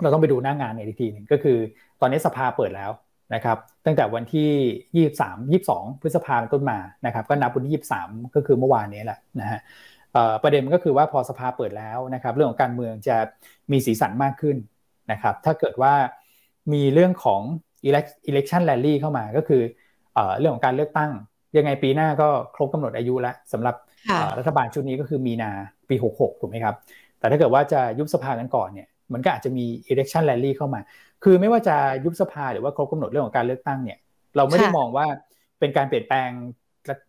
[0.03, 1.59] เราต้องไปดูหน้างานอีกทีหนึ่งก็คือ
[2.01, 2.91] ตอนนี้สภาเปิดแล้ว
[3.35, 4.51] นะครับ ตั้งแต่วันที่
[4.97, 9.61] ยี่สามยี่สองพฤษภาเป็นต้นมานะครับ ก็นับวันที่ยี่สามก็คือเมื่อวานนี้แหละนะฮะ
[10.43, 13.17] ประเด็นก็คือว่าพอสภาเปิดแล้วนะครับ เรื่องของการเมืองจะ
[13.73, 14.57] มีสีสันมากขึ้น
[15.13, 15.95] นะครับ ถ้าเกิดว่า
[16.73, 17.43] มีเรื่องของ
[18.31, 19.63] election rally เข้ามาก็คือ
[20.39, 21.11] เรื่องของการเลือกตั้ง
[21.57, 23.75] ยังไงปีหน้าก็ครบกำหนดอายุแล้วสำหรับ
[24.39, 25.51] รัฐบาลชุดนี้ก็คือมีนา
[25.89, 26.75] ปี 66 ถูกไหมครับ
[27.19, 30.81] แต่ถ้าเกิดว่าจะยุบสภากันก่อนเนี่ยมันก็อาจจะมี election rally เข้ามา
[31.25, 33.99] คือไม่ว่าจะยุบสภาหรือว่าครบกำหนดเรื่องของการเลือกตั้งเนี่ย
[34.37, 35.07] เราไม่ได้มองว่า
[35.61, 36.31] เป็นการเปลี่ยนแปลง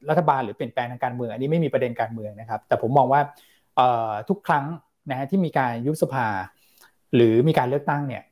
[0.10, 3.22] รัฐบาลหรือเปลี่ยนแปลงทางการเมือง อันนี้ไม่มีประเด็นการเมืองนะครับ แต่ผมมองว่า
[4.30, 4.66] ทุกครั้ง
[5.10, 6.28] นะฮะที่มีการยุบสภา
[7.16, 8.24] หรือมีการเลือกตั้งเนี่ย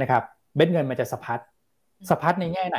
[0.00, 0.22] นะครับ
[0.56, 1.40] เม็ดเงินมันจะสะพัด
[2.10, 2.78] สะพัดในแง่ไหน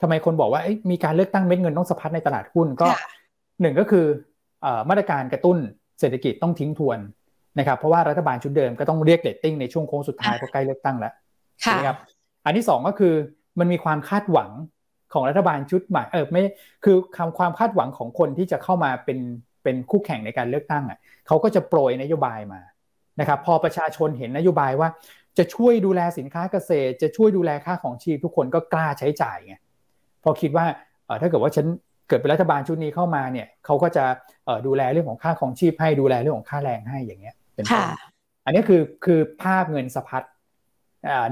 [0.00, 2.88] ทำไมคนบอกว่ามีการเลือกตั้งเม็ดเงินต้องสะพัดในตลาดหุ้นก็
[3.60, 4.06] หนึ่งก็คือ
[4.88, 5.56] มาตรการกระตุ้น
[6.00, 6.98] เศรษฐกิจต้องทิ้งทวน
[7.58, 11.12] นะครับเพราะว่ารัฐบาลชุดเดิมก็ต้องเรียกเรตติ้งในช่วงโค้งสุดท้ายเพราะใกล้เลือกตั้งแล้ว
[11.58, 11.98] ใช่ไหมครับ
[12.44, 13.14] อันที่สองก็คือ
[13.58, 14.50] มันมีความคาดหวัง
[15.12, 16.42] ของรัฐบาลชุดใหม่เออไม่
[16.84, 19.18] คือคำความคาดหวังของคนที่จะเข้ามาเป็น
[19.62, 22.60] เป็นคู่แข่งในการเลือกตั้งอะเขาก็จะโปรยนโยบายมา
[23.20, 24.88] นะครับพอประชาชนเห็นนโยบายว่า
[25.38, 29.54] จะช่วยดูแลสินค้าเกษตร จะช่วยดูแลค่าครองชีพทุกคนก็กล้าใช้จ่ายไง
[30.24, 30.66] พอคิดว่า
[31.20, 31.66] ถ้าเกิดว่าฉัน
[32.08, 34.04] เกิดเป็นรัฐบาลชุดนี้เข้ามาเนี่ยเขาก็จะ
[34.66, 37.84] ดูแลเรื่องของค่าของชีพให้ดูแลเรื่องของค่าแรงให้อย่างเงี้ยเป็นต้น
[38.44, 40.22] อันนี้คือคือภาพเงินสะพัด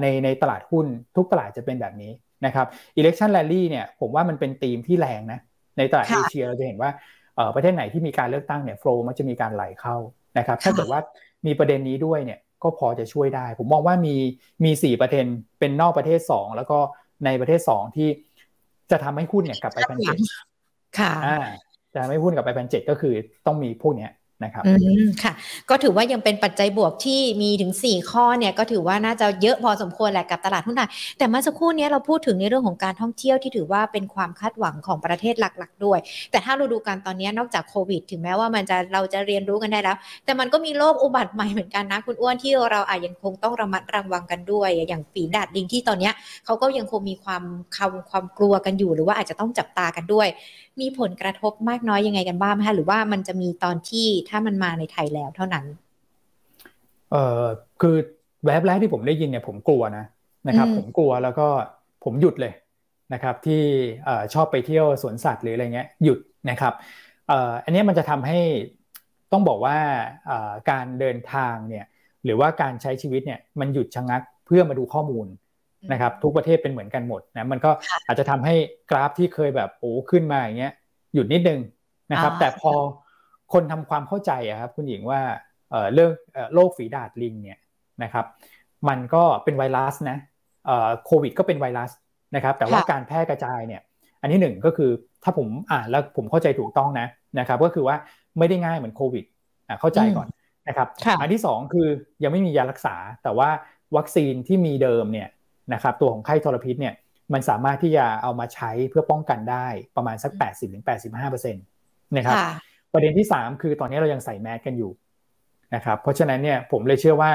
[0.01, 2.13] ในในตลาดหุ้นทุกตลาดจะเป็นแบบนี้
[2.47, 2.67] นะครับ
[2.99, 5.41] election rally เนี่ยผมว่ามันเป็นธีมที่แรงนะ
[5.79, 6.91] ในตลาดเอเชียเราจะเห็นว่า
[7.55, 9.97] ประเทศไหนที่มีการเลือกตั้งเนี่ยโฟล์มันจะมีการไหลเข้า
[10.39, 11.01] นะครับ ถ้าเกิดว่า
[11.47, 14.15] มีประเด็นนี้ด้วยเนี่ย ก็พอจะช่วยได้ ผมมองว่ามี
[14.65, 15.27] มีสี่ประเด็น
[15.59, 16.79] เป็นนอกประเทศสองแล้วก็
[17.25, 18.09] ในประเทศสองที่
[18.91, 20.17] จะทำให้หุ้นเนี่ยกลับไปพันเจ็ด
[20.99, 21.13] ค่ะ
[21.95, 23.15] จะไม่หุ้นกลับไปพันเจ็ดก็คือ
[23.47, 24.11] ต้องมีพวกเนี้ย
[24.45, 24.73] นะครับอื
[25.03, 25.33] มค่ะ
[25.71, 35.99] ก็ถือว่ายังเป็นปัจจัยบวกที่มีถึง 4 ข้อเนี่ยก็ถือว่าน่าจะเยอะพอสมควรแหละกับตลาดหุ้นไทยแต่เมื่อสักครู่นี้เราพูดถึงในเรื่องของการท่องเที่ยวที่ถือว่าเป็นความคาดหวังของประเทศหลักๆ ด้วย
[36.31, 46.11] แต่ถ้าเราดูการตอนนี้นอกจากโควิด ถึงแม้ว่ามันจะเราจะเรียนรู้กันได้แล้ว แต่มันก็มีโรคอุบัติใหม่เหมือนกันนะคุณอ้วนที่เราอาจยังคงต้องระมัดระวังกันด้วย อย่างฝีดาดลิงที่ตอนนี้
[46.45, 47.43] เขาก็ยังคงมีความ
[47.77, 50.29] ความความกลัวกันอยู่ หรือว่าอาจจะต้องจับตากันด้วย
[50.81, 55.65] มีผลกระทบมากน้อยยังไงกันบ้างไหมคะหรือว่ามันจะมีตอนที่ถ้ามันมาในไทยแล้วเท่านั้น
[57.11, 57.45] เอ่อ
[57.81, 57.97] คือ
[58.45, 60.05] แวบแรกที่ผมได้ยินเนี่ยผมกลัวนะ
[60.49, 61.47] นะครับ ผมกลัวแล้วก็
[62.05, 62.53] ผมหยุดเลย
[63.13, 63.63] นะครับ ที่
[64.35, 66.19] ชอบไปเที่ยวสวนสัตว์หรืออะไรเงี้ยหยุด
[66.51, 66.75] นะครับ
[67.65, 68.39] อันนี้มันจะทำให้
[69.33, 69.79] ต้องบอกว่า
[70.71, 71.85] การเดินทางเนี่ย
[72.25, 75.27] หรือว่าการใช้ชีวิตเนี่ยมันหยุดชะงักเพื่อมาดูข้อมูล
[75.93, 77.71] นะครับทุกประเทศเป็นเหมือนกันหมดนะมันก็
[78.07, 78.55] อาจจะทำให้
[78.91, 80.73] กราฟที่เคยแบบโอ้ขึ้นมาอย่างเงี้ย
[81.15, 81.61] หยุดนิดนึง
[82.13, 82.73] นะครับ แต่พอ
[83.53, 85.21] คนทำความเข้าใจอะครับคุณหญิงว่า
[85.93, 86.11] เรื่อง
[86.55, 87.59] โรคฝีดาดลิงเนี่ย
[88.03, 88.27] นะครับ
[88.89, 90.19] มันก็เป็นไวรัสนะ
[91.07, 91.91] โควิดก็เป็นไวรัส
[92.35, 93.83] นะครับ แต่ว่าการแพร่กระจายเนี่ย
[94.21, 94.91] อันที่หนึ่งก็คือ
[95.25, 97.07] ถ้าผมอ่านแล้วผมเข้าใจถูกต้องนะ
[97.39, 97.97] นะครับ ก็คือว่า
[98.39, 99.25] ไม่ได้ง่ายเหมือนโควิด
[99.81, 100.29] เข้าใจก่อน
[100.69, 100.89] นะครับ
[101.21, 101.89] อันที่สองคือ
[102.23, 103.49] ยังไม่มียารักษา แต่ว่า
[103.97, 105.29] วัคซีนที่มีเดิมเนี่ย
[105.75, 106.95] นะครับตัวของไข้ทรพิษเนี่ย
[107.33, 110.33] มันสามารถที่จะเอามาใช้เพื่อป้องกันได้ประมาณสัก
[110.89, 112.37] 80-85%นะครับ
[112.93, 114.93] ประเด็นที่ 3 คือตอนนี้เรายังใส่แมสกันอยู่
[115.75, 117.31] นะครับเพราะฉะนั้นเนี่ยผมเลยเชื่อว่า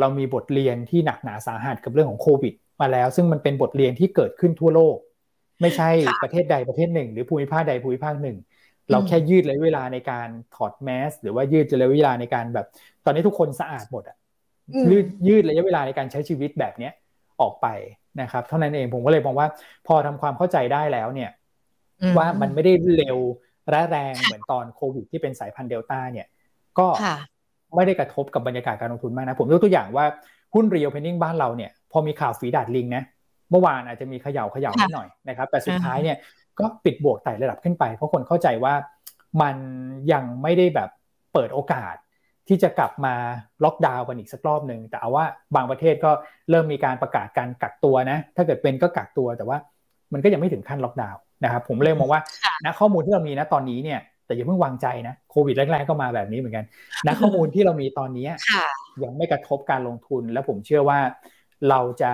[0.00, 4.96] เรามีบทเรียนที่หนักหนาสาหัสกับเรื่องของโควิด มาแล้ว ซึ่งมันเป็นบทเรียนที่เกิดขึ้นทั่วโลก
[5.60, 5.90] ไม่ใช่
[6.22, 8.36] ประเทศใดประเทศหนึ่ง หรือภูมิภาคใดภูมิภาคหนึ่ง
[8.90, 12.66] เราแค่ยืดระยะเวลาในการถอดแมสหรือว่ายืดระยะเวลาในการแบบ
[13.04, 14.16] ตอนนี้ทุกคนสะอาดหมดอะ
[14.90, 16.92] ยืดยืดระยะเวลาในการใช้ชีวิตแบบเนี้ย
[17.40, 17.66] ออกไป
[18.20, 19.48] นะครับ เท่านั้นเองผมก็เลยมองว่า
[19.86, 21.30] พอทำความเข้าใจได้แล้วเนี่ย
[22.18, 23.18] ว่ามันไม่ได้เร็ว
[23.70, 26.26] และแรงเหมือนตอนโควิดที่เป็นสายพันธุ์เดลต้าเนี่ย
[26.78, 26.86] ก็
[27.74, 30.04] ไม่ได้กระทบกับบรรยากาศการลงทุนมากนะ ผมยกตัวอย่างว่า
[30.54, 33.02] หุ้น reopening บ้านเราเนี่ยพอมีข่าวฝีดาษลิงนะ
[33.50, 36.16] เมื่อวานอาจจะมีเขย่าเขย่านิดหน่อยนะครับแต่สุดท้ายเนี่ย
[36.58, 38.74] ก็ปิดบวกไต่ระดับขึ้นไป เพราะคนเข้าใจว่า
[39.42, 39.56] มัน
[40.12, 40.90] ยังไม่ได้แบบ
[41.32, 41.94] เปิดโอกาส
[42.48, 43.14] ที่จะกลับมา
[43.64, 46.10] ล็อกดาวน์กันอีกสักรอบหนึ่งแต่เอาว่าบางประเทศก็
[46.50, 49.58] เริ่มมีการประกาศการกักตัวนะ ถ้าเกิดเป็นก็กักตัวแต่ว่า
[50.12, 52.20] มันก็ยังไม่ถึงขั้นล็อกดาวน์นะครับผมเลยมองว่า
[52.64, 56.64] ณข้อมูลที่เรามีนะตอนนี้เนี่ยแต่อย่าเพิ่งวางใจนะโควิดแรกๆก็มาแบบนี้เหมือนกัน
[57.06, 58.28] ณข้อมูลที่เรามีตอนนี้
[59.04, 60.98] ยังไม่กระทบการลงทุน และผมเชื่อว่า
[61.70, 62.10] เราจะ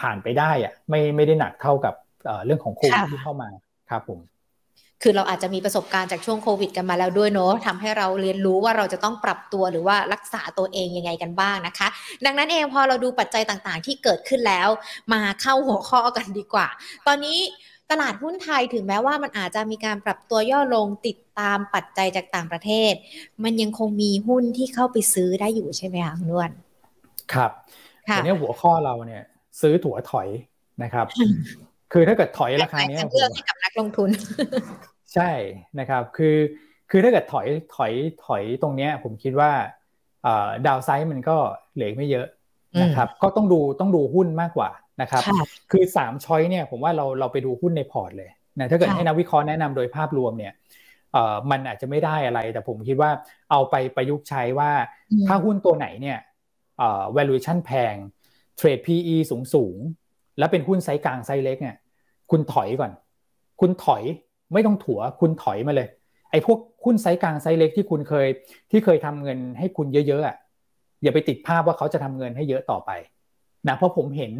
[0.00, 1.94] ผ่านไปได้อะไม่ไม่ได้หนักเท่ากับ
[2.44, 3.48] เรื่องของโควิดที่เข้ามา
[3.90, 4.18] ครับผม
[5.02, 11.88] คือเราอาจจะมีประสบการณ์จากช่วงโควิดกันมาแล้วด้วยเนาะทำให้เราเรียนรู้ว่าเราจะต้องปรับตัวหรือว่ารักษาตัวเองยังไงกันบ้างนะคะ
[12.24, 14.68] ดังนั้นเองพอเราดูปัจจัยต่างๆ ที่เกิดขึ้นแล้ว
[15.12, 16.68] มาเข้าหัวข้อกันดีกว่า
[17.06, 17.38] ตอนนี้
[17.90, 22.92] ตลาดหุ้นไทยถึงแม้ว่ามันอาจจะมีการปรับตัวย่อลงติดตามปัจจัยจากต่างประเทศ
[23.44, 26.50] มันยังคงมีหุ้นที่เข้าไปซื้อได้อยู่ใช่ไหมคะคุณนวล
[27.32, 27.50] ครับ
[28.16, 29.22] อันนี้หัวข้อเราเนี่ย
[29.60, 30.28] ซื้อถั่วถอย
[30.82, 31.06] นะครับ
[31.92, 34.10] คือถ้าเกิดถอยราคานี้เพื่อให้กับนักลงทุน
[35.14, 35.30] ใช่
[35.78, 36.36] นะครับ คือ
[36.90, 37.92] คือถ้าเกิดถอยถอย
[38.26, 39.50] ถอยตรงเนี้ย ผมคิดว่า
[40.66, 41.36] downside มันก็
[41.74, 42.26] เหลือไม่เยอะ
[42.82, 44.70] นะครับ ก็ต้องดูต้องดูหุ้นมากกว่า
[45.02, 45.22] นะครับ
[45.70, 50.52] คือสาม choice เนี่ยผมว่าเราเราไปดูหุ้นในพอร์ตเลยนะถ้าเกิดให้นักวิเคราะห์แนะนำโดยภาพรวมเนี่ย
[51.12, 53.10] เอ่อมันอาจจะไม่ได้อะไร แต่ผมคิดว่า
[53.50, 54.70] เอาไปประยุกต์ใช้ว่า
[55.28, 56.18] ถ้าหุ้นตัวไหนเนี่ย
[56.78, 57.94] เอ่อ valuation แพง
[58.56, 59.76] trade PE สูงสูง
[60.40, 61.76] แล้วเป็นหุ้นไซส์กลางไซส์เล็กเนี่ย
[62.30, 62.92] คุณถอยก่อน
[63.60, 64.02] คุณถอย
[64.52, 65.88] ไม่ต้องถัว คุณถอยมาเลย
[66.30, 68.26] ไอ้พวกหุ้นไซส์กลางไซส์เล็กที่คุณเคย
[68.70, 70.36] ที่เคยทำเงินให้คุณเยอะๆอะ
[71.02, 72.90] อย่าไปติดภาพว่าเขาจะทำเงินให้เยอะต่อไป
[73.68, 74.32] นะเพราะผมเห็น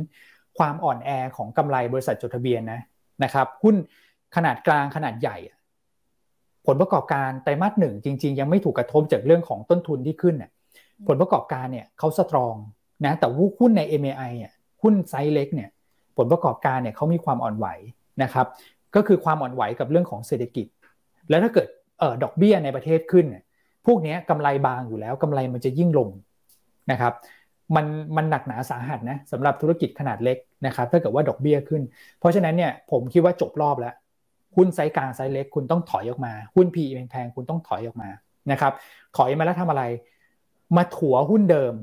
[0.58, 2.80] ความอ่อนแอของกำไรบริษัทจดทะเบียนนะ
[3.24, 3.76] นะครับหุ้น
[4.36, 5.36] ขนาดกลางขนาดใหญ่
[6.66, 10.50] ผลประกอบการไตรมาสหนึ่งจริง ๆ ยังไม่ถูกกระทบจากเรื่องของต้นทุนที่ขึ้นเนี่ย
[11.06, 12.54] ผลประกอบการเนี่ยเขา strong
[13.04, 13.26] นะแต่
[13.60, 15.70] หุ้นใน MAI เนี่ยหุ้นไซส์เล็กเนี่ย
[16.16, 17.66] ผลประกอบการเนี่ยเขามีความอ่อนไหว
[18.22, 18.46] นะครับ
[18.94, 20.66] ก็คือความอ่อนไหวกับเรื่องของเศรษฐกิจ
[21.28, 21.68] แล้วถ้าเกิด
[22.02, 23.42] ออดอกเบี้ยในประเทศขึ้นเนี่ย
[23.86, 26.08] พวกนี้กำไรบางอยู่แล้วกำไรมันจะยิ่งลง
[26.90, 27.12] นะครับ
[27.76, 31.82] มันมันหนักหนาสาหัสนะสำหรับธุรกิจขนาดเล็กนะครับถ้าเกิดว่าดอกเบี้ยขึ้น
[32.18, 33.94] เพราะฉะนั้นเนี่ยผมคิดว่าจบรอบแล้ว
[34.56, 38.10] หุ้นไซส์กลางไซส์เล็กคุณต้องถอยออกมาหุ้น PE แพงๆคุณต้องถอยออกมา
[38.50, 38.72] นะครับ
[39.16, 39.82] ถอยมาแล้วทำอะไร
[40.76, 41.74] มาถัวหุ้นเดิม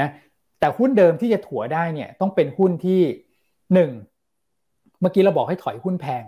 [0.00, 0.08] นะ
[0.60, 3.00] แต่หุ้นเดิมที่จะถัวได้เนี่ยต้องเป็นหุ้นที่
[3.74, 3.90] หนึ่ง
[5.00, 6.24] เมื่อกี้เราบอกให้ถอยหุ้นแพง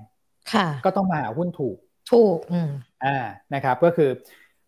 [0.52, 1.76] ค่ะ ก็ต้องมาหาหุ้นถูก
[2.12, 2.70] ถูก อืม
[3.04, 3.16] อ่า
[3.54, 4.11] นะครับ ก็คือ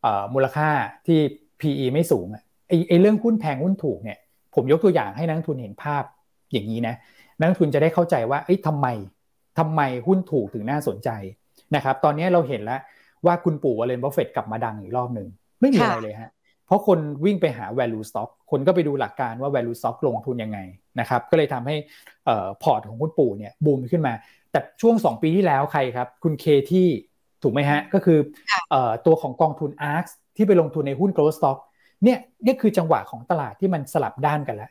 [0.02, 0.68] เอ่อมูลค่า
[1.06, 1.18] ที่
[1.60, 4.18] PE ไม่สูงอะไอ้ไอ้เรื่องหุ้นแพงหุ้นถูกเนี่ย
[4.54, 6.02] ผมยกตัวอย่างให้นักทุนเห็นภาพ
[6.52, 6.94] อย่างนี้นะ
[7.40, 8.86] นักทุนจะได้เข้าใจว่าเอ้ยทำไม
[9.58, 11.10] ทำไมหุ้นถูกถึงน่าสนใจ
[11.74, 12.80] นะครับ ตอนนี้เราเห็นแล้ว
[13.26, 15.28] ว่าคุณปู่วอร์เรนบัฟเฟตต์กลับมาดังอีกรอบหนึ่ง
[15.60, 16.30] ไม่มีอะไรเลยฮะ
[16.66, 20.58] เพราะคนวิ่งไปหา value stock คนก็ไปดูหลักการว่า value stock ลงทุนยังไง
[21.00, 21.76] นะครับก็เลยทำให้
[22.62, 24.14] พอร์ตของคุณปู่เนี่ยบูมขึ้นมา
[24.52, 26.88] แต่ช่วง 2 ปีที่แล้วใครครับ คุณเคธี่
[27.42, 28.18] ถูกไหมฮะ ก็คือ
[29.06, 30.06] ตัวของกองทุน ARK
[30.36, 31.58] ที่ไปลงทุนในหุ้น growth stock
[32.04, 34.70] เนี่ยนี่คือจังหวะของตลาดที่มันสลับด้านกันแล้ว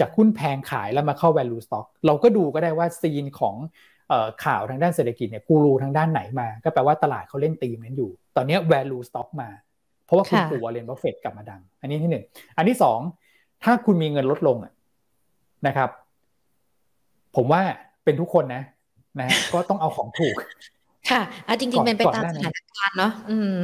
[0.00, 3.54] จากหุ้นแพงขายแล้วมาเข้า value stock เราก็ดูก็ได้ว่า scene ของ
[4.44, 9.48] ข่าวทางด้านเศรษฐกิจเนี่ยกูรูทางด้านไหนมา ก็แปลว่าตลาดเขาเล่นธีมนั้นอยู่ ตอนนี้ value stock มา
[10.06, 12.24] เพราะว่าคุณปู่วอร์เรนบัฟเฟตต์กลับมาดัง อันนี้ที่หนึ่ง
[12.56, 12.98] อันที่สอง
[13.64, 14.56] ถ้าคุณมีเงินลดลง
[15.66, 15.90] นะครับ
[17.36, 17.62] ผมว่า
[18.04, 18.62] เป็นทุกคนนะ
[19.20, 20.34] นะก็ต้องเอาของถูก
[21.10, 23.54] ค่ะอะจริงๆเป็นไปตามสถานการณ์เนาะอืม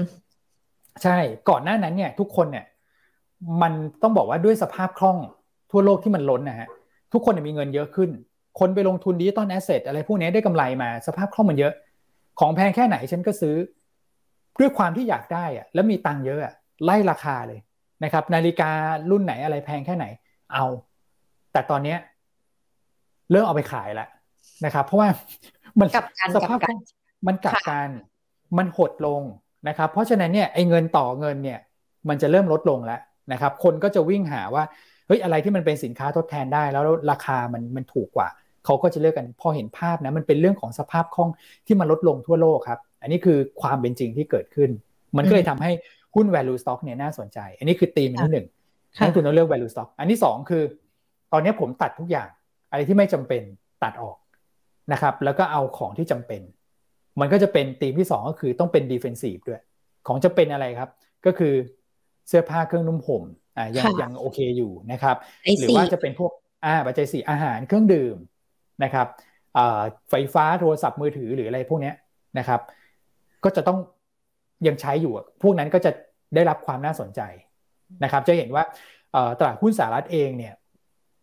[1.02, 2.64] ใช่ก่อนหน้านั้นเนี่ย ทุกคนเนี่ย
[3.62, 5.18] มันต้องบอกว่าด้วยสภาพคล่อง
[5.70, 6.68] ทั่วโลกที่มันล้นนะฮะ
[7.12, 8.10] ทุกคนมีเงินเยอะขึ้น
[8.58, 11.72] คนไปลงทุนดิจิตอลแอสเซทอะไรพวกนี้ได้กำไรมา สภาพคล่องมันเยอะ
[12.40, 13.56] ของแพงแค่ไหนฉันก็ซื้อ
[14.60, 16.52] ด้วยความที่อยากได้อะแล้วมีตังค์เยอะอะ
[16.84, 17.60] ไล่ราคาเลย
[18.04, 18.70] นะครับ นาฬิกา
[19.10, 20.06] รุ่นไหนอะไรแพงแค่ไหน
[20.52, 20.64] เอา
[21.56, 21.98] แต่ตอนเนี้ย
[23.30, 24.08] เริ่มเอาไปขายแล้ว
[24.64, 25.08] นะครับ เพราะว่า
[25.80, 25.88] มัน
[26.36, 26.58] สภาพ
[27.26, 27.88] มันกลับกัน
[28.58, 29.22] มันหดลง
[29.68, 31.58] นะครับ เพราะฉะนั้นเนี่ยไอ้เงินต่อเงินเนี่ย
[32.08, 33.00] มันจะเริ่มลดลงแล้ว
[33.32, 34.64] นะครับ คนก็จะวิ่งหาว่า
[35.06, 38.28] เฮ้ยอะไรที่มันเป็นสินค้าทดแทนได้ แล้วราคามันมันถูกกว่า
[38.64, 41.30] เขาก็จะเลือกกันพอเห็นภาพนะมันเป็นเรื่องของสภาพคล่อง
[41.66, 44.70] ที่มันลดลงทั่วโลกครับ อันนี้คือความเป็นจริงที่เกิดขึ้น
[45.16, 45.70] มันก็เลยทำให้
[46.14, 48.46] หุ้น value stock เนี่ยน่าสนใจ อันนี้คือตีมที่หนึ่ง
[49.00, 50.62] นักทุนต้องเลือก value stock อันที่สองคือ
[51.32, 52.28] ตอนนี้ผมตัดทุกอย่าง
[52.70, 53.42] อะไรที่ไม่จำเป็น
[53.82, 54.16] ตัดออก
[54.92, 56.40] นะครับ แล้วก็เอาของที่จำเป็น
[57.20, 59.62] มันก็จะเป็นตีมที่สองก็คือต้องเป็น defensive ด้วย
[60.06, 60.90] ของจะเป็นอะไรครับ
[61.26, 61.54] ก็คือ
[62.28, 63.22] เสื้อผ้าเครื่องนุ่มห่ม
[63.56, 65.16] อ่ายังยังโอเคอยู่นะครับ
[65.58, 66.32] หรือว่าจะเป็นพวก
[66.64, 68.16] อ่าปัจจัยสี่อาหารเครื่องดื่ม
[68.84, 69.06] นะครับ
[69.56, 71.92] อ่าไฟฟ้าโทรศัพท์มือถือหรืออะไรพวกนี้
[72.38, 72.60] นะครับ
[73.44, 73.78] ก็จะต้อง
[74.66, 75.12] ยังใช้อยู่
[75.42, 75.90] พวกนั้นก็จะ
[76.34, 77.20] ได้รับความน่าสนใจ
[78.04, 78.64] นะครับ จะเห็นว่า
[79.38, 80.54] ตลาดหุ้นสหรัฐเองเนี่ย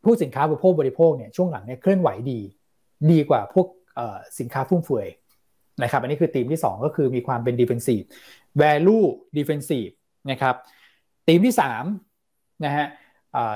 [0.04, 2.40] ผู้สินค้าบริโภคบริโภคเนี่ยช่วงหลังเนี่ยเคลื่อนไหวดี
[3.12, 3.68] ดีกว่าพวก
[4.40, 5.08] สินค้าฟุ่มเฟือย
[5.84, 8.06] นะครับอันนี้คือธีมที่ 2 ก็คือมีความเป็น defensive
[8.62, 9.06] value
[9.38, 9.94] defensive
[10.32, 10.56] นะครับ
[11.28, 11.56] ธีมที่
[12.10, 12.86] 3นะฮะ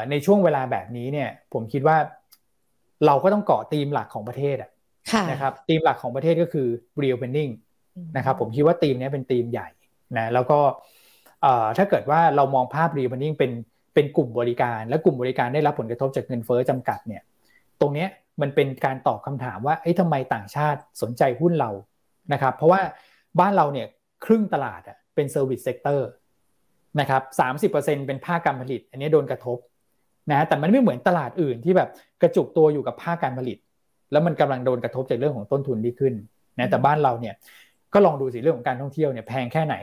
[0.09, 1.97] ในช่วงเวลาแบบนี้เนี่ยผมคิดว่า
[3.05, 4.57] เราก็ต้องเกาะธีมหลักของประเทศ
[5.31, 6.67] นะครับธีมหลักของประเทศก็คือ
[7.01, 7.51] reopening
[8.17, 9.67] นะครับผมคิดว่าธีมนี้เป็นธีมใหญ่
[10.17, 10.59] นะแล้วก็
[11.77, 13.51] ถ้าเกิดว่าเรามองภาพ reopening เป็น
[13.97, 17.21] เป็นกลุ่มบริการ และกลุ่มบริการได้รับผลกระทบจากเงินเฟ้อจำกัดเนี่ย
[17.81, 18.05] ตรงนี้
[18.41, 21.71] มันเป็นการตอบคำถามว่าไอ้ทำไมต่างชาติสนใจหุ้นเรา
[22.33, 22.81] นะครับ เพราะว่า
[23.39, 23.87] บ้านเราเนี่ย
[24.25, 26.07] ครึ่งตลาดอะเป็น service sector
[26.99, 29.57] นะครับสามสิบเปอร์เซ็นเป็นภาคการผลิต อันนี้โดนกระทบ
[30.31, 31.89] นะแต่มันไม่เหมือนตลาดอื่นที่แบบ
[32.21, 33.57] กระจุกตัวอยู่กับภาคการผลิต
[34.11, 36.13] แล้วมันกำลังโดนกระทบจากเรื่องของต้นทุนที่ขึ้น
[36.59, 37.35] นะแต่บ้านเราเนี่ย
[37.93, 39.75] ก็ลองดูสิเรื่องของการท่องเที่ยวเนี่ยแพงแค่ไหน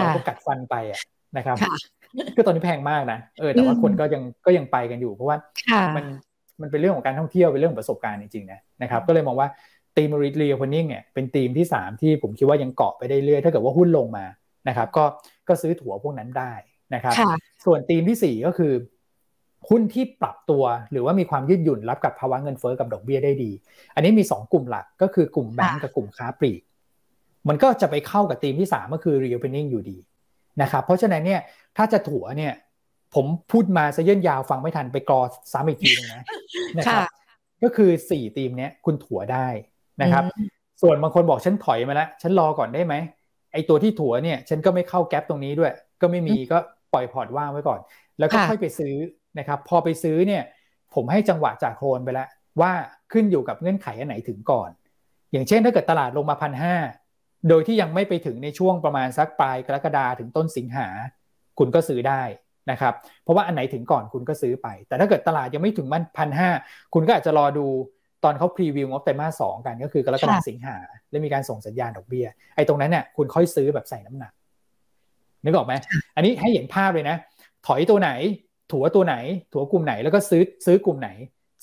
[0.00, 1.00] เราก็กัดฟันไปอะ
[1.36, 1.56] นะครับ
[2.36, 5.36] ก็ตอนนี้แพงมากนะเออแต่ว่าคนก็ยังก็ยังไปกันอยู่ เพราะว่า
[5.96, 6.04] มัน
[6.60, 9.48] มันเป็นเรื่องของการท่องเที่ยวเป็นเรื่องประสบการณ์จริงๆนะนะครับ ก็เลยมองว่า
[9.96, 14.24] ตีมรีเรียพนิ่งเนี่ยเป็นตีมที่ 3 ที่ผมคิดว่ายังเกาะไปได้เรื่อยถ้าเกิดว่าหุ้นลงมา
[14.68, 15.04] นะครับ ก็
[15.48, 16.52] ก็ซื้อถั่วพวกนั้นได้
[16.94, 17.32] นะครับค่ะ
[17.64, 18.72] ส่วนธีมที่ 4 ก็คือ
[19.68, 23.50] หุ้นที่ปรับตัวหรือว่ามีความยืดหยุ่นรับกับภาวะเงินเฟ้อกับดอกเบี้ยได้ดี
[23.94, 26.60] อันนี้มี 2 กลุ่มหลักก็คือกลุ่มแบงก์กับกลุ่มค้าปลีก
[27.48, 29.96] มันก็จะไปเข้ากับธีมที่ 3 ก็คือ reopening อยู่ดี
[30.62, 31.40] นะครับเพราะฉะนั้นเนี่ย
[31.76, 32.52] ถ้าจะถั่วเนี่ย
[33.14, 35.20] ผมพูดมาซะเยินยาวฟังไม่ทันไปกรอ
[35.52, 36.24] ซ้ำอีกทีนึงนะ
[36.78, 37.02] นะครับ
[37.62, 39.46] ก็คือ4ธีมเนี้ยคุณถั่วได้
[40.02, 40.24] นะครับ
[40.82, 42.94] ส่วนบางคนบอกฉันถอยมาแล้วฉันรอก่อนได้ไหม
[43.52, 46.58] ไอตัวที่ถั่วเนี่ยฉันก็ไม่เข้าแก๊ปตรงนี้ด้วย ก็ไม่มีก็
[46.92, 47.80] ปล่อยพอร์ตว่างไว้ก่อน
[48.18, 48.94] แล้วก็ค่ะค่อยไปซื้อ
[49.38, 50.42] นะครับ พอไปซื้อเนี่ย
[50.94, 52.28] ผมให้จังหวะจากโคลนไปแล้ว
[52.60, 52.72] ว่า
[53.12, 54.70] ขึ้นอยู่กับเงื่อนไขอันไหนถึงก่อน
[55.32, 56.74] อย่างเช่นถ้าเกิดตลาดลงมาพันห้า
[57.48, 60.88] โดยที่ยังไม่ไปถึงในช่วงประมาณสักปลายกรกฎาถึงต้นสิงหา
[61.58, 62.22] คุณก็ซื้อได้
[62.70, 66.50] นะครับ เพราะว่าอันไหนถึงก่อนคุณก็ซื้อไป แต่ถ้าเกิดตลาดยังไม่ถึงมันพันห้า
[66.94, 67.66] คุณก็อาจจะรอดู
[68.24, 70.76] ตอนเขาพรีวิวงบไตรมาสสองกันก็คือกรกฎาค่ะสิงหา
[71.10, 72.26] แล้วมีการส่งสัญญาณดอกเบี้ย
[72.56, 74.32] ไอ้ตรงนั้นเนี่ยคุณค่อยซื้อแบบใส่น้ำหนัก
[75.44, 75.74] นึกออกไหม
[76.16, 77.16] อันนี้ให้เห็นภาพเลยนะ
[77.66, 78.10] ถอยตัวไหน
[78.72, 79.16] ถัวตัวไหน
[79.52, 81.10] ถัวกลุ่มไหน แล้วก็ซื้อซื้อกลุ่มไหน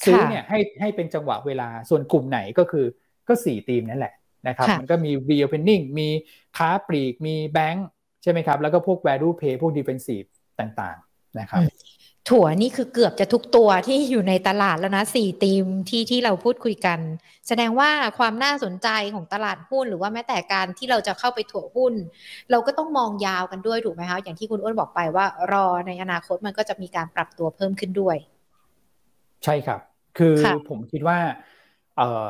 [0.06, 2.86] ซื้อเนี่ยให้ให้เป็นจังหวะเวลา ส่วนกลุ่มไหนก็คือ
[3.28, 4.14] ก็สี่ทีมนั่นแหละ
[4.48, 6.08] นะครับค่ะมันก็มี reopening มี
[6.58, 7.88] ค้าปลีกมีแบงก์
[8.24, 10.28] ใช่ไหมครับ แล้วก็พวก value pay พวก defensive
[10.60, 11.62] ต่างๆนะครับ
[12.30, 17.00] ถั่วนี่คือเกือบจะทุกตัวที่อยู่ในตลาดแล้วนะสี่ธีมที่ที่เราพูดคุยกัน
[17.48, 21.94] แสดงว่าความน่าสนใจของตลาดหุ้น หรือว่าแม้แต่การที่เราจะเข้าไปถั่วหุ้น
[22.52, 28.18] เราก็ต้องมองยาวกันด้วยถูกไหมคะอย่างที่คุณอ้วนบอกไปว่ารอในอนาคตมันก็จะมีการปรับตัวเพิ่มขึ้นด้วย
[29.44, 29.80] ใช่ครับ
[30.18, 31.18] คือค่ะผมคิดว่า
[31.98, 32.30] เอ่อ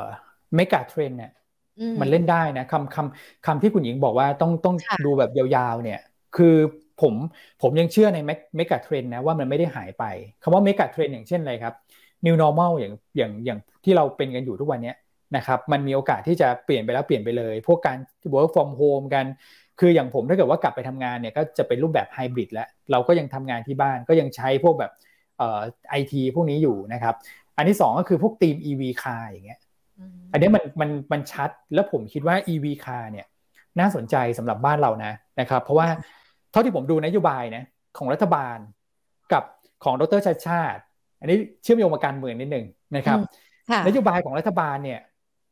[0.55, 1.40] เมกะเทรนเนี่ยอื
[2.01, 5.99] มันเล่นได้นะคำคำคำที่คุณหญิงบอกว่าต้องต้องค่ะดูแบบยาวๆเนี่ย
[6.37, 6.55] คือ
[7.01, 7.13] ผม
[7.61, 8.19] ผมยังเชื่อใน
[8.55, 10.03] เมกะเทรนนะว่ามันไม่ได้หายไป
[10.43, 11.73] คำว่าเมกะเทรนอย่างเช่นอะไรครับ
[12.25, 14.95] new normal อย่างอย่างอย่างที่เราเป็นกันอยู่ทุกวันเนี้ย
[15.35, 17.97] นะครับมันมีโอกาสที่จะเปลี่ยนไปแล้วเปลี่ยนไปเลย พวกการ
[18.33, 19.25] work from home กัน
[19.79, 24.91] คืออย่างผมถ้าเกิดว่ากลับไปทำงานเนี่ยก็จะเป็นรูปแบบไฮบริดแล้ว เราก็ยังทำงานที่บ้านก็ยังใช้พวกแบบ
[25.37, 27.15] เอ่อไอทีพวกนี้อยู่นะครับ
[27.57, 29.59] อันที่สองก็คือพวกทีม EV car อย่างเงี้ย
[30.01, 33.25] อืมอันนี้มันมันมันชัดแล้วผมคิดว่า EV car เนี่ย
[33.79, 35.87] น่าสนใจสำหรับบ้านเรานะนะครับ เพราะว่า
[36.51, 37.63] เท่าที่ผมดูนโยบายนะ
[37.97, 38.57] ของรัฐบาล
[39.33, 39.43] กับ
[39.83, 40.81] ของดรชาติชาติ
[41.19, 43.17] อันนี้เชื่อมโยงมาการเมืองนิดนึงนะครับ
[43.69, 44.99] ค่ะนโยบายของรัฐบาลเนี่ย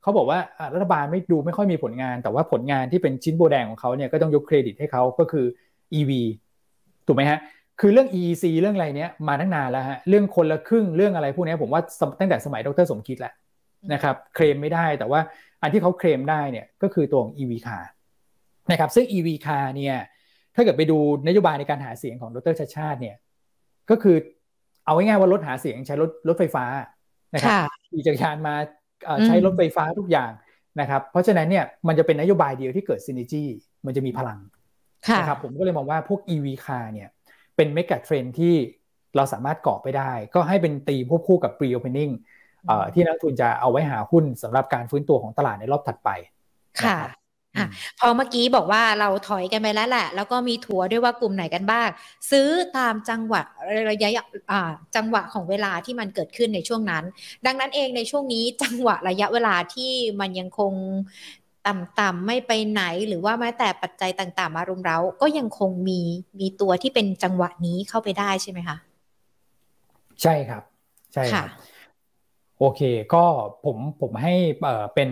[0.02, 5.46] เขาบอกว่าอะรัฐบาลไม่ดูไม่ค่อยมีผลงาน แต่ว่าผลงานที่เป็นชิ้นโบแดงของเขาเนี่ยก็ต้องยกเครดิตให้เขาก็คือ
[6.00, 6.12] EV
[7.08, 7.40] ถูกไหมฮะ
[7.80, 13.34] คือเรื่อง EEC เรื่องอะไรเนี้ยมาตั้งนานแล้วฮะเรื่องคนละครึ่งเรื่องอะไรพวกเนี้ยผมว่าสมตั้งแต่สมัยดรสมคิดแหละ
[13.94, 15.20] นะครับเคลมไม่ได้แต่ว่า
[15.62, 17.86] อันที่เขาเคลมได้เนี่ยก็คือตัวของ EV car
[18.72, 19.96] นะครับซึ่ง EV car เนี่ย
[20.56, 23.16] ถ้าเกิดไปดูนโยบายในการหาเสียงของดร.ชัชชาติเนี่ย
[23.90, 24.16] ก็คือ
[24.86, 26.66] เอาง่ายๆว่ารถหาเสียงใช้รถรถไฟฟ้า
[27.34, 28.56] นะครับค่ะขี่จักรยานมา
[29.06, 30.32] เอ่ออมใช้รถไฟฟ้าทุกอย่าง
[30.80, 33.44] นะครับเพราะฉะนั้นเนี่ยมันจะเป็นนโยบายเดียวที่เกิดซิน e จี
[33.86, 34.40] มันจะมีพลัง
[35.08, 37.10] ค่ะนะครับผมก็เลยมองว่าพวก EV car เนี่ย
[37.56, 38.56] เป็น megatrend ที่
[39.16, 42.38] เราสามารถเกาะไปได้ ก็ให้เป็นตีควบคู่กับ pre-opening เอ่อ
[42.94, 46.10] ที่นักลงทุนจะเอาไว้หาหุ้นสำหรับการฟื้นตัวของตลาดในรอบถัดไป
[46.82, 47.12] ค่ะนะครับ
[47.58, 47.66] อะ
[48.00, 51.90] พอเมื่อกี้บอกว่าเราถอยกันไปแล้วแหละ แล้วก็มีถัวด้วยว่ากลุ่มไหนกันบ้าง
[52.32, 53.42] ซื้อตามจังหวะ
[53.90, 54.10] ระยะ
[54.52, 57.04] อ่าจังหวะของเวลาที่มันเกิดขึ้นในช่วงนั้น
[57.46, 60.74] ดังนั้นเองในช่วงนี้จังหวะระยะเวลาที่มันยังคง
[61.68, 66.00] ต่ำๆไม่ไปไหนหรือว่าแม้แต่ปัจจัยต่างๆ มารุมเร้าก็ยังคงมี
[66.40, 68.78] มีตัวที่เป็นจังหวะนี้เข้าไปได้ใช่ไหมคะ
[70.22, 70.64] ใช่ครับ
[71.14, 71.52] ใช่คค่ะรับ
[72.60, 72.82] โอเค
[73.14, 73.24] ก็
[73.66, 75.10] ผมผมให้เอ่อเป็น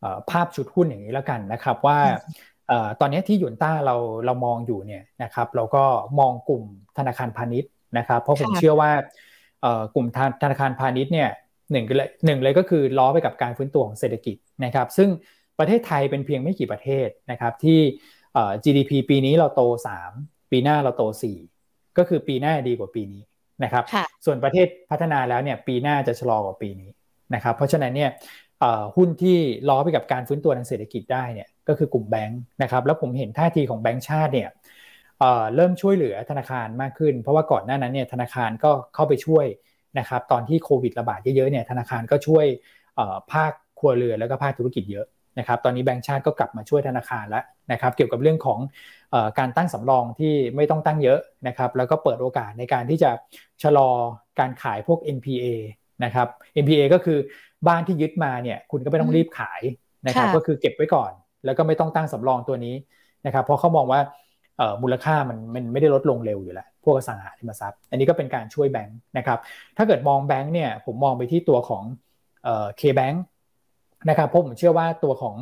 [0.00, 1.98] เอ่อภาพชุดหุ้นอย่างนี้แล้วกันนะครับว่า
[2.68, 5.84] เอ่อตอนนี้ที่หยุนต้าเราเรามองอยู่เนี่ยนะครับเราก็
[6.18, 6.64] มองกลุ่ม
[6.98, 8.90] ธนาคารพาณิชย์นะครับเพราะผมค่ะเชื่อว่า
[9.62, 11.30] เอ่อกลุ่มธนาธนาคารพาณิชย์เนี่ย
[11.72, 15.08] หนึ่งก็เลยหนึ่งเลยก็คือล้อไปกับการฟื้นตัวของเศรษฐกิจนะครับ ซึ่ง
[15.58, 17.80] ประเทศไทยเป็นเพียงไม่กี่ประเทศนะครับที่
[18.34, 19.62] เอ่อ GDP ปีนี้เราโต
[20.10, 21.02] 3 ปีหน้าเราโต
[21.50, 23.22] 4 ก็คือปีหน้าดีกว่าปีนี้
[23.64, 26.90] นะครับค่ะส่วนประเทศพัฒนาแล้วเนี่ยปีหน้าจะชะลอกว่าปีนี้
[27.34, 28.10] นะครับ เพราะฉะนั้นเนี่ย
[28.60, 34.48] เอ่อหุ้นที่ล้อไปกับการฟื้นตัวทางเศรษฐกิจได้เนี่ยก็คือกลุ่มแบงค์นะครับแล้วผมเห็นท่าทีของแบงค์ชาติเนี่ย
[35.18, 39.46] เอ่อเริ่มช่วยเหลือธนาคารมากขึ้น เพราะว่าก่อนหน้านั้นเนี่ยธนาคารก็เข้าไปช่วย
[39.98, 42.46] นะครับตอนที่โควิดระบาดเยอะๆเนี่ยธนาคารก็ช่วย
[42.96, 45.06] เอ่อภาคครัวเรือนแล้วก็ภาคธุรกิจเยอะ
[45.38, 48.58] นะครับตอนนี้แบงค์ชาติก็กลับมาช่วยธนาคารแล้วนะครับเกี่ยวกับเรื่องของ
[49.10, 51.18] เอ่อการตั้งสำรองที่ไม่ต้องตั้งเยอะ
[51.48, 53.10] นะครับแล้วก็เปิดโอกาสในการที่จะ
[53.62, 53.90] ชะลอ
[54.40, 55.46] การขายพวก NPA
[56.04, 56.28] นะครับ
[56.62, 57.18] NPA ก็คือ
[57.68, 59.62] บ้านที่ยึดมาเนี่ยคุณก็ไม่ต้องรีบขาย
[60.06, 61.12] นะครับค่ะก็คือเก็บไว้ก่อน
[61.44, 62.74] แล้วก็ไม่ต้องตั้งสำรองตัวนี้
[63.26, 64.00] นะครับเพราะเขามองว่า
[64.58, 69.38] เอ่อมูลค่ามันมันไม่ได้ลดลงเร็วอยู่แล้ว พวกอสังหาริมทรัพย์ อันนี้ก็เป็นการช่วยแบงค์นะครับ
[69.76, 71.84] ถ้าเกิดมองแบงค์เนี่ยผมมองไปที่ตัวของ
[72.44, 73.16] เอ่อ K-Bank
[74.08, 75.36] นะครับเพราะผมเชื่อว่าตัวของ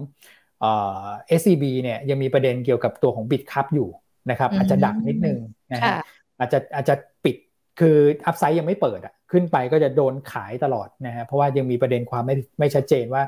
[0.61, 1.05] เอ่อ
[1.41, 3.89] SCB เนี่ยยังมีประเด็นเกี่ยวกับตัวของ Bitkub อยู่
[4.31, 5.39] นะครับอาจจะ drag นิดนึง
[5.73, 5.95] นะฮะ
[6.39, 6.95] อาจจะอาจจะ
[7.25, 7.37] ปิด
[7.81, 7.97] คือ
[8.27, 13.23] upside ยังไม่เปิดอะขึ้นไปก็จะโดนขายตลอดนะฮะเพราะว่ายังมีประเด็นความไม่ไม่ชัดเจนว่า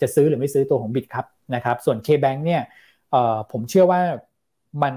[0.00, 2.62] จะซื้อหรือไม่ซื้อตัวของ Bitkub นะครับส่วน K-Bank เนี่ย
[3.10, 4.00] เอ่อผมเชื่อว่า
[4.82, 4.94] มัน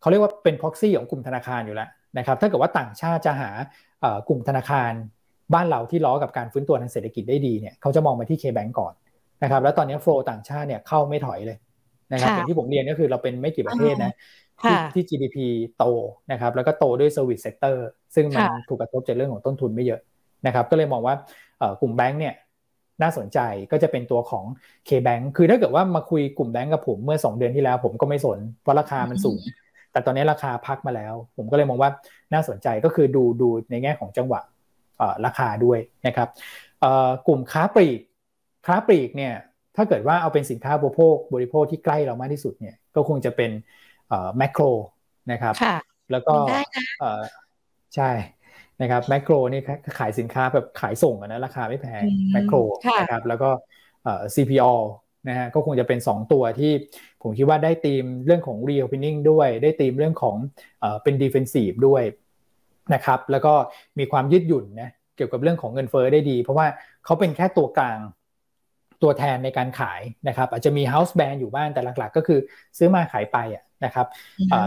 [0.00, 3.50] เขาเรียกว่าเป็น proxy ของกลุ่มธนาคารอยู่แล้วนะครับถ้าเกิดว่าต่างชาติจะหา
[4.28, 4.92] กลุ่มธนาคาร
[5.54, 8.92] บ้านเราที่ล้อกับการฟื้นตัวทางเศรษฐกิจได้ดีเนี่ยเขาจะมองไปที่ K-Bank ก่อน
[9.42, 11.58] นะครับแล้วตอนนี้โฟลต่างชาติเนี่ยเข้าไม่ถอยเลย
[12.12, 14.12] นะครับอย่างที่ผมเรียนก็คือเราเป็นไม่กี่ประเทศนะ
[14.62, 15.36] ที่ที่ GDP
[15.78, 15.84] โต
[16.32, 17.76] นะครับแล้วก็โตด้วย Service Sector
[18.14, 20.00] ซึ่งมันถูกกระทบจากเรื่องของต้นทุนไม่เยอะ
[20.46, 21.14] นะครับก็เลยมองว่า
[21.80, 22.34] กลุ่มแบงก์เนี่ย
[23.02, 23.38] น่าสนใจ
[23.72, 24.44] ก็จะเป็นตัวของ
[24.88, 29.40] K-Bank คือถ้าเกิดว่ามาคุยกลุ่มแบงก์กับผมเมื่อ 2 เดือนที่แล้ว ผมก็ไม่สนเพราะราคามันสูง
[29.92, 31.90] แต่ตอนนี้ราคาพักมาแล้ว ผมก็เลยมองว่า
[32.32, 34.40] น่าสนใจก็คือดูดูในแง่ของจังหวะ
[35.26, 36.28] ราคาด้วยนะครับ
[37.26, 38.00] กลุ่มค้าปลีก
[38.68, 39.34] ค้าปลีกเนี่ย
[39.76, 43.50] ถ้าเกิดว่าเอาเป็นสินค้าบริโภคบริโภคที่ใกล้เรามากที่สุดเนี่ยก็คงจะเป็น
[44.36, 44.62] แมคโคร
[45.32, 45.54] นะครับ
[46.10, 46.34] แล้วก็
[47.94, 48.10] ใช่
[48.82, 49.60] นะครับแมคโครนี่
[49.98, 52.02] ขายสินค้าแบบขายส่งนะราคาไม่แพง
[52.32, 52.56] แมคโคร
[53.00, 53.50] นะครับแล้วก็
[54.34, 54.72] CPO
[55.28, 56.72] นะฮะก็คงจะเป็น 2 ตัวที่
[57.22, 60.36] ผมคิดว่าได้ธีมเรื่องของ reopening ด้วย ได้ธีมเรื่องของ
[61.02, 62.02] เป็น defensive ด้วย
[62.94, 63.54] นะครับแล้วก็
[63.98, 66.66] มีความยืดหยุ่นนะเกี่ยวกับเรื่องของเงินเฟอ้อได้ดี เพราะว่า
[67.04, 67.98] เขาเป็นแค่ตัวกลาง
[69.02, 72.38] ตัวแทนในการขายนะครับอาจจะมี house band อยู่บ้างแต่หลักๆ ก็คือ
[72.78, 74.06] ซื้อมาขายไปอะนะครับ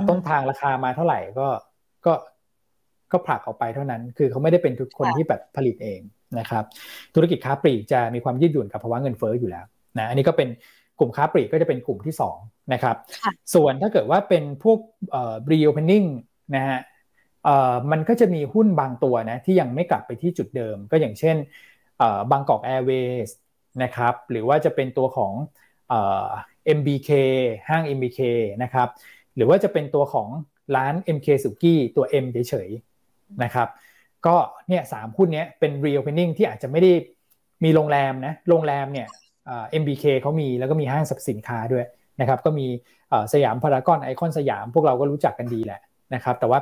[0.09, 1.47] ต้นทางราคามาเท่าไหร่ก็
[2.05, 2.13] ก็
[3.11, 6.01] ก็ผลักออกไปเท่านั้น คือเขาไม่ได้เป็นทุกคนที่แบบผลิตเอง
[6.39, 6.63] นะครับ
[7.15, 9.65] ธุรกิจค้าปลีกจะมีความยืดหยุ่นกับภาวะเงินเฟ้ออยู่แล้ว
[9.97, 10.49] นะอันนี้ก็เป็น
[10.99, 12.95] กลุ่มค้าปลีกก็จะเป็นกลุ่มที่2นะครับ
[13.53, 14.79] ส่วนถ้าเกิดว่าเป็นพวก
[15.11, 16.07] เอ่อ reopening
[16.55, 16.79] นะฮะ
[17.43, 21.35] เอ่อมันก็จะมีหุ้นบางตัวนะที่ยังไม่กลับไปที่จุดเดิม ก็อย่างเช่น
[21.97, 23.25] เอ่อบางกอกแอร์เวย์
[23.83, 25.33] นะครับหรือว่าจะเป็นตัวของ
[25.89, 26.27] เอ่อ
[26.77, 27.09] MBK
[27.69, 28.21] ห้าง MBK
[28.63, 28.87] นะครับ
[29.35, 30.27] หรือว่าจะเป็นตัวของ
[30.75, 33.67] ร้าน MK สุกี้ตัว M เฉยๆนะครับ
[34.25, 34.35] ก็
[34.67, 36.91] เนี่ยสามหุ้นนี้เป็น reopening ที่อาจจะไม่ได้
[37.63, 39.07] มีโรงแรมนะโรงแรมเนี่ย
[39.81, 41.85] MBK เขามีแล้วก็มีห้างสรรพสินค้าด้วย
[42.21, 42.67] นะครับก็มี
[43.33, 45.79] สยามพารากอนไอคอนสยามพวกเราก็รู้จักกันดีแหละ
[46.13, 46.59] นะครับแต่ว่า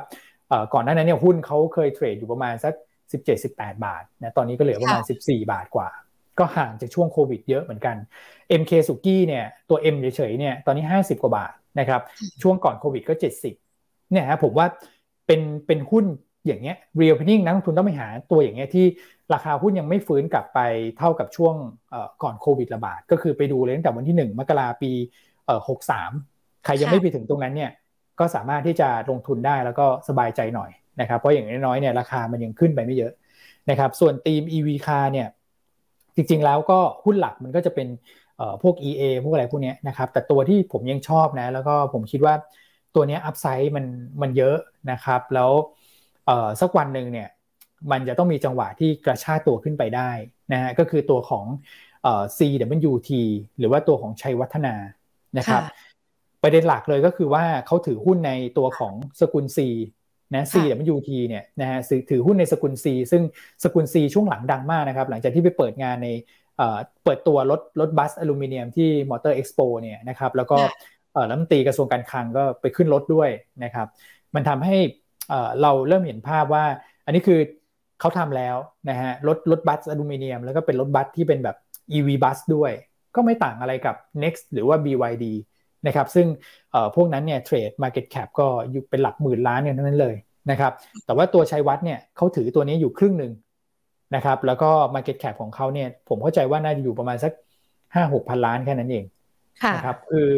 [0.74, 2.74] ก่อนหน้านั้นเนี่ยหุ้นเขาเคยเทรดอยู่ประมาณสัก
[3.30, 5.88] 17-18 บาทนะตอนนี้ก็เหลือประมาณ 14 บาทกว่า
[6.40, 7.96] ก็ห่างจากช่วงโควิดเยอะเหมือนกัน
[8.60, 12.00] MK สุกี้เนี่ยตัว M เฉยๆเนี่ยตอนนี้ 50 กว่าบาทนะครับ
[12.42, 13.14] ช่วงก่อนโควิดก็
[13.62, 14.66] 70เนี่ยฮะผมว่า
[15.26, 16.04] เป็นเป็นหุ้น
[16.46, 18.86] อย่างเงี้ย real p e n i n g นักลงทุนต้องไปหาตัวอย่างเงี้ยที่
[19.34, 20.60] ราคาหุ้นยังไม่ฟื้นกลับไป
[20.98, 21.54] เท่ากับช่วง
[22.22, 24.92] ก่อนโควิดระบาด ก็คือไปดูเลยตั้งแต่วันที่ 1 มกราปี
[25.58, 27.70] 63ใครยังไม่ไปถึงตรงนั้นเนี่ย
[28.20, 30.70] ก็สามารถที่จะลงทุนได้แล้วก็สบายใจหน่อย
[31.00, 33.12] นะครับเพราะอย่างน้อยๆเนี่ยราคามันยังขึ้นไปไม่เยอะ
[33.70, 35.28] นะครับส่วนทีม EV car เนี่ย
[36.20, 37.88] จริง ๆ แล้วก็หุ้นหลักมันก็จะเป็น
[38.62, 42.34] พวก EA พวกอะไรพวกนี้นะครับ แต่ตัวที่ผมยังชอบนะ แล้วก็ผมคิดว่า
[42.94, 43.86] ตัวนี้อัพไซด์มัน
[44.22, 44.56] มันเยอะ
[44.90, 45.50] นะครับ แล้ว
[46.60, 47.28] สักวันหนึ่งเนี่ย
[47.90, 50.10] มันจะต้องมีจังหวะที่กระชากตัวขึ้นไปได้
[50.52, 51.44] นะฮะก็คือตัวของ
[52.36, 53.10] CWT
[53.58, 54.74] หรือว่าตัวของชัยวัฒนา
[55.38, 55.62] นะครับ
[56.42, 59.58] ประเด็นหลักเลยก็คือว่าเขาถือหุ้นในตัวของสกุล C
[60.34, 61.78] นะ CWT เนี่ยนะฮะ
[62.10, 63.22] ถือหุ้นในสกุล C ซึ่ง
[63.64, 66.08] สกุล C ช่วงหลังดังมากนะครับ หลังจากที่ไปเปิดงานใน
[67.04, 70.58] เปิดตัวรถรถบัสอลูมิเนียมที่มอเตอร์เอ็กซ์โปเนี่ยนะครับแล้วก็
[71.28, 73.30] รัฐมนตรีกระทรวงการคลังก็ไปขึ้นรถด้วย
[73.64, 73.86] นะครับ
[74.34, 74.76] มันทำให้
[75.62, 76.64] เราเริ่มเห็นภาพว่า
[77.04, 77.38] อันนี้คือ
[78.00, 78.56] เขาทำแล้ว
[78.90, 81.56] นะฮะรถรถบัสอลูมิเนียม แล้วก็เป็นรถบัสที่เป็นแบบ
[81.96, 82.72] EV บัสด้วย
[83.14, 85.24] ก็ไม่ต่างอะไรกับ NEX หรือว่า BYD
[85.86, 86.26] นะครับซึ่ง
[86.94, 90.16] พวกนั้นเนี่ยเทรด Market Cap ก็อยู่เป็นหลักหมื่นล้านกันทั้งนั้นเลย
[90.50, 90.72] นะครับ
[91.04, 93.32] แต่ว่าตัวชัยวัฒนาเนี่ยเขาถือตัวนี้อยู่ครึ่งหนึ่ง
[94.14, 97.32] นะครับแล้วก็ Market Cap ของเขาเนี่ยผมเข้าใจว่าน่าจะอยู่ประมาณสัก
[97.94, 99.04] ห้าหกพันล้านแค่นั้นเอง
[99.74, 100.28] นะครับคือ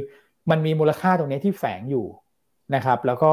[0.50, 2.06] มันมีมูลค่าตรงนี้ที่แฝงอยู่
[2.74, 3.32] นะครับแล้วก็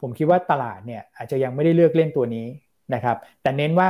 [0.00, 2.46] ผมคิดว่าตลาดเนี่ยอาจจะยังไม่ได้เลือกเล่นตัวนี้
[2.94, 3.88] นะครับแต่เน้นว่า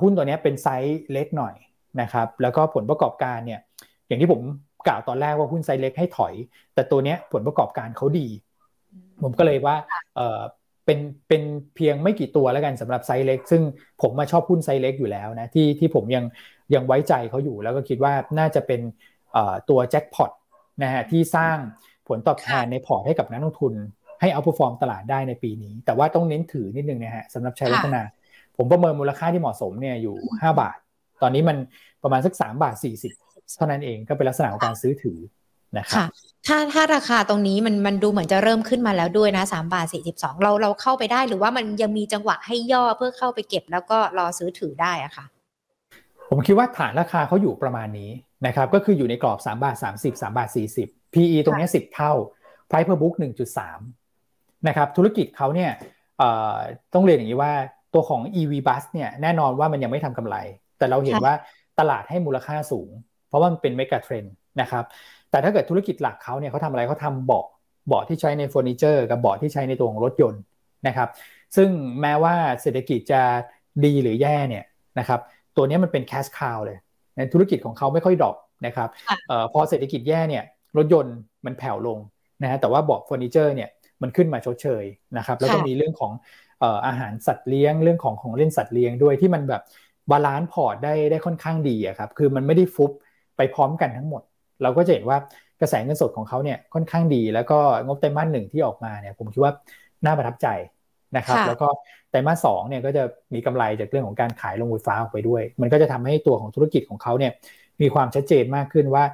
[0.00, 1.54] หุ้นตัวนี้เป็นไซส์เล็กหน่อย
[2.00, 3.60] นะครับแล้วก็ผลประกอบการเนี่ย
[4.06, 4.40] อย่างที่ผม
[4.86, 6.34] กล่าวตอนแรกว่าหุ้นไซส์เล็กให้ถอย
[6.74, 8.26] แต่ตัวนี้ผลประกอบการเขาดี
[9.22, 9.76] ผมก็เลยว่า
[10.86, 11.42] เป็นเป็น
[11.76, 13.62] เพียงไม่กี่ตัวแล้วกันสำหรับไซส์เล็ก ซึ่ง
[14.02, 16.24] ผมมาชอบหุ้นไซส์เล็กอยู่แล้วนะที่ที่ผมยัง
[16.74, 18.80] ยังไว้ใจเขาอยู่แล้วก็คิดว่าน่าจะเป็น
[19.68, 20.30] ตัวแจ็คพอต
[20.82, 21.56] นะฮะที่สร้าง
[22.08, 23.74] ผลตอบแทนในพอร์ตให้กับนักลงทุน
[24.20, 28.02] ให้ outperform ตลาดได้ในปีนี้ แต่ว่าต้องเน้นถือนิดนึงนะฮะสำหรับชัยวัฒนา
[28.56, 30.76] ผมประเมินมูลค่าที่เหมาะสมเนี่ยอยู่ 5 บาท
[31.22, 31.56] ตอนนี้มัน
[32.02, 33.25] ประมาณสัก3บาท40
[33.56, 35.18] เท่านั้นเองก็เป็นลักษณะของการซื้อถือ
[35.78, 36.08] นะครับ
[36.46, 45.26] ถ้าถ้าราคาตรงนี้มันมันดูเหมือนจะเริ่มขึ้นมาแล้วด้วยนะ3บาท42เราเราเข้าไปได้หรือว่ามันยังมีจังหวะให้ย่อเพื่อเข้าไปเก็บแล้วก็รอซื้อถือได้อะค่ะ
[46.28, 48.10] ผมคิดว่าฐานราคาเขาอยู่ประมาณนี้
[48.46, 50.48] นะครับ ก็คืออยู่ในกรอบ3บาท30 3บาท
[50.82, 52.12] 40 PE ตรงนี้สิบเท่า
[52.68, 53.14] Price per book
[53.90, 55.70] 1.3นะครับธุรกิจเขาเนี่ย
[56.94, 57.52] ต้องเรียนอย่างนี้ว่า
[57.94, 60.36] ตัวของ EV bus เนี่ยแน่นอนว่ามันยังไม่ทำกำไร
[60.78, 61.34] แต่เราเห็นว่า
[61.78, 64.84] ตลาดให้มูลค่าสูงเพ ราะว่ามันเป็น megatrend นะครับ
[65.30, 67.44] แต่ถ้าเกิดธุรกิจหลักเขาเนี่ยเขาทำอะไรเขาทำเบาะ
[67.88, 70.40] เบาะที่ใช้ในเฟอร์นิเจอร์กับเบาะที่ใช้ในตัวของรถยนต์
[70.86, 71.08] นะครับ
[71.56, 71.68] ซึ่ง
[72.00, 73.22] แม้ว่าเศรษฐกิจจะ
[73.84, 74.64] ดีหรือแย่เนี่ย
[74.98, 75.20] นะครับ
[75.56, 76.78] ตัวนี้มันเป็น cash cow เลย
[77.16, 78.88] ในธุรกิจของเขาไม่ค่อย drop นะครับ
[79.30, 80.44] ออพอเศรษฐกิจแย่เนี่ย
[80.76, 81.16] รถยนต์
[81.46, 81.98] มันแผ่วลง
[82.42, 83.68] นะฮะแต่ว่าเบาะเฟอร์นิเจอร์เนี่ย
[84.02, 84.84] มันขึ้นมาชดเชย
[85.18, 86.12] นะครับแล้วก็มีเรื่องของ
[86.86, 89.62] อาหารสัตว์เลี้ยงเรื่องของของเล่นสัตว์เลี้ยงด้วยที่มันแบบ
[90.10, 92.90] balance พอร์ตได้ได้ค่อนข้างดีอะครับคือมันไม่ได้ฟุบ
[93.36, 94.22] ไปพร้อมกันทั้งหมด
[94.62, 95.18] เราก็จะเห็นว่า
[95.60, 99.52] กระแสเงินสดของเขาเนี่ยค่อนข้างดี แล้วก็งบไตรมาสหนึ่งที่ออกมาเนี่ยผมคิดว่า
[100.04, 100.48] น่าประทับใจ
[101.16, 101.68] นะครับแล้วก็
[102.10, 103.02] ไตรมาสสองเนี่ยก็จะ
[103.34, 107.32] มีกำไรจากเรื่องของการขายโรงไฟฟ้าออกไปด้วย มันก็จะทำให้ตัวของธุรกิจของเขาเนี่ย
[107.82, 109.04] มีความชัดเจนมากขึ้นว่า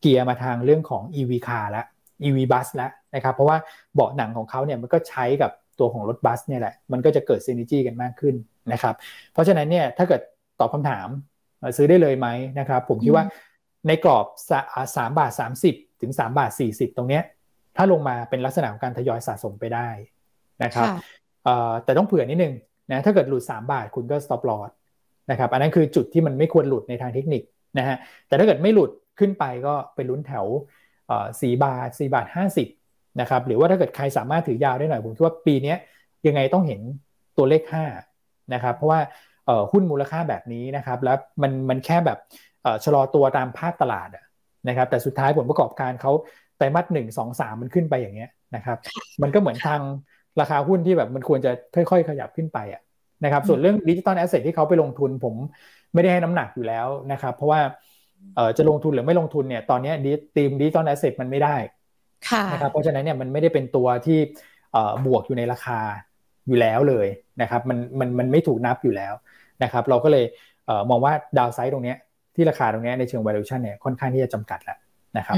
[0.00, 1.86] เกียร์มาทางเรื่องของ EV car แล้ว
[2.22, 3.56] EV bus แล้วนะครับเพราะว่า
[3.94, 8.34] เบาะหนังของเขาเนี่ยมันก็ใช้กับตัวของรถบัสเนี่ยแหละมันก็จะเกิดซีนิจี้กันมากขึ้น
[8.72, 8.94] นะครับ
[9.32, 10.20] เพราะฉะนั้นเนี่ยถ้าเกิด
[10.60, 11.08] ตอบคำถาม
[11.76, 12.28] ซื้อได้เลยไหม
[12.58, 13.24] นะครับผมคิดว่า
[13.88, 14.26] ในกรอบ
[14.96, 17.22] สามบาทสามสิบถึงสามบาทสี่สิบตรงเนี้ย
[17.76, 19.88] ถ้าลงมาเป็นลักษณะของการทยอยสะสมไปได้
[20.64, 20.88] นะครับ
[21.84, 22.54] แต่ต้องเผื่อนิดนึง
[22.90, 24.70] นะถ้าเกิดหลุด 3 บาทคุณก็ stop loss
[25.30, 27.42] นะครับอันนั้นคือจุดที่มันไม่ควรหลุดในทางเทคนิค
[27.78, 27.96] นะฮะ
[28.28, 30.46] แต่ถ้าเกิดไม่หลุดขึ้นไปก็ไปลุ้นแถว
[31.40, 32.68] สี่บาทสี่บาทห้าสิบ
[33.20, 35.74] นะครับหรือว่าถ้าเกิดใครสามารถถือยาวได้หน่อยผมคิดว่าปีนี้
[36.26, 36.80] ยังไงต้องเห็น
[37.36, 37.62] ตัวเลข
[38.06, 39.00] 5นะครับเพราะว่า
[39.72, 42.18] หุ้นมูลค่าแบบนี้นะครับแล้วมันมันแค่แบบ
[42.84, 44.08] ชะลอตัวตามภาพตลาด
[44.68, 46.12] นะครับ แต่สุดท้ายผลประกอบการเขา
[46.56, 48.78] ไตรมาสหนึ่งสองสามมันขึ้นไปอย่างเงี้ยนะครับ
[49.22, 49.80] มันก็เหมือนทาง
[50.40, 52.82] ราคาหุ้นที่แบบมันควรจะค่อยๆ ขยับขึ้นไปอะ
[53.24, 55.34] นะครับส่วนเรื่อง digital asset ที่เขาไปลงทุนผม
[55.94, 57.60] ไม่ได้ให้น้ำหนักอยู่แล้วนะครับ เพราะว่า
[58.36, 61.56] เออจะลงทุนหรือไม่ลงทุนเนี่ยตอนนี้ธีม digital asset มันไม่ได้
[62.52, 64.18] นะครับเพราะฉะนั้นเนี่ยมันไม่ได้เป็นตัวที่
[65.06, 65.80] บวกอยู่ในราคา
[66.48, 67.06] อยู่แล้วเลย
[67.42, 69.14] นะครับมันมันมันไม่ถูกนับอยู่แล้ว
[69.62, 70.24] นะครับ เราก็เลย
[70.90, 71.94] มองว่า downside ตรงนี้
[72.34, 74.78] ที่ราคาตรงนี้ในเชิง valuation เนี่ยค่อนข้างที่จะจำกัดแล้ว
[75.18, 75.36] นะครับ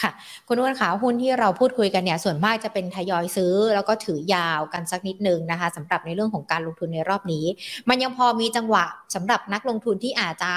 [0.00, 0.10] ค่ะ
[0.48, 7.44] คุณอ้วนขาหุ้นที่เราพูดคุยกันเนี่ยส่วนมากจะเป็นทยอยซื้อ แล้วก็ถือยาวกันสักนิดนึงนะคะสำหรับในเรื่องของการลงทุนในรอบนี้
[7.88, 8.84] มันยังพอมีจังหวะ
[9.14, 10.52] สำหรับนักลงทุนที่อาจจะ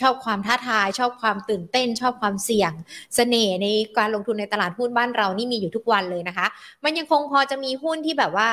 [0.00, 2.76] ชอบความท้าทาย ชอบความตื่นเต้น ชอบความเสี่ยงส
[3.14, 3.66] เสน่ห์ใน
[3.98, 6.46] การลงทุนในตลาดหุ้นบ้านเรานี่มีอยู่ทุกวันเลยนะคะ
[6.84, 8.48] มันยังคงพอจะมีหุ้นที่แบบว่า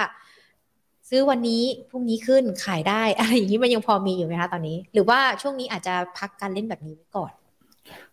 [1.13, 7.31] ซื้อวันนี้พรุ่งนี้ขึ้นขายได้อะไรอย่างนี้มันยังพอมีอยู่ไหมคะตอนนี้ หรือว่าช่วงนี้อาจจะพักการเล่นแบบนี้ไว้ก่อน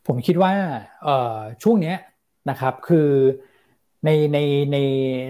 [0.06, 0.52] ผมคิดว่า
[1.62, 1.94] ช่วงนี้
[2.50, 3.08] นะครับคือ
[4.04, 4.38] ในใน
[4.72, 4.76] ใน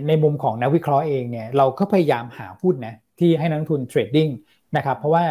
[0.09, 4.29] ในมุมของนักวิเคราะห์เองเนี่ยเราก็พยายามหาหุ้นนะที่ให้นักลงทุน trading
[4.77, 5.25] นะครับเพราะว่า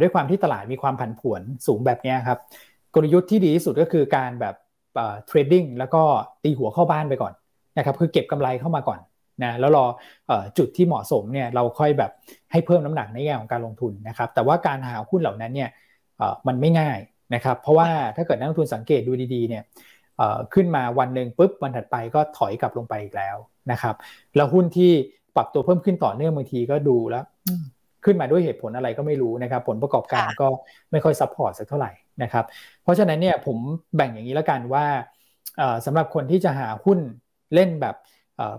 [0.00, 2.38] ด้วยความที่ตลาดมีความผันผวนสูงแบบนี้ครับ
[2.94, 4.54] กลยุทธ์ที่ดีที่สุดก็คือการแบบ
[4.94, 6.02] trading แล้วก็
[6.42, 7.32] ตีหัวเข้าบ้านไปก่อน
[7.78, 9.00] นะครับคือเก็บกำไรเข้ามาก่อน
[9.44, 9.84] นะแล้วรอ
[10.58, 12.10] จุดที่เหมาะสมเนี่ยเราค่อยแบบ
[12.52, 15.70] ให้เพิ่มน้ำหนักในแง่ของการลงทุนนะครับแต่ว่าการหาหุ้นเหล่านั้นเนี่ย
[16.46, 16.98] มันไม่ง่าย
[17.34, 19.62] นะครับเพราะว่าถ้าเกิดนักลงทุนสังเกตดูดีๆเนี่ย
[20.54, 23.36] ขึ้นมาวันหนึ่งปุ๊บวันถัดไปก็ถอยกลับลงไปอีกแล้ว
[23.70, 23.94] นะครับ
[24.36, 24.92] แล้วหุ้นที่
[25.36, 27.24] ปรับตัวเพิ่มขึ้นต่อเนื่องบางทีก็ดูแล้ว
[28.04, 30.48] ขึ้นมาด้วยเหตุผลอะไรก็ไม่รู้นะครับผลประกอบการก็
[30.90, 32.44] ไม่ค่อย support สักเท่าไหร่นะครับ
[32.82, 33.58] เพราะฉะนั้นเนี่ยผม
[33.96, 34.84] แบ่งอย่างนี้แล้วกันว่า
[35.86, 36.98] สำหรับคนที่จะหาหุ้น
[37.54, 37.94] เล่นแบบ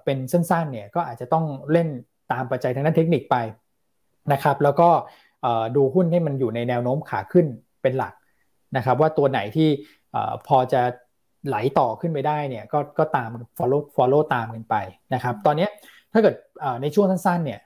[0.04, 1.88] เป็นสั้นๆเนี่ยก็อาจจะต้องเล่น
[2.32, 3.38] ตามปัจจัยทางด้านเทคนิคไป
[4.34, 4.90] นะครับ แล้วก็
[5.76, 7.46] ดูหุ้นให้มันอยู่ในแนวโน้มขาขึ้น
[7.82, 8.14] เป็นหลัก
[8.78, 9.70] นะครับ ว่าตัวไหนที่
[10.48, 10.82] พอจะ
[11.48, 14.76] ไหลต่อขึ้นไปได้เนี่ยก็ก็ตาม follow follow ตามกันไป
[15.14, 15.68] นะครับ ตอนนี้
[16.14, 16.36] ถ้าเกิด
[16.82, 17.60] ในช่วงสั้นๆเนี่ย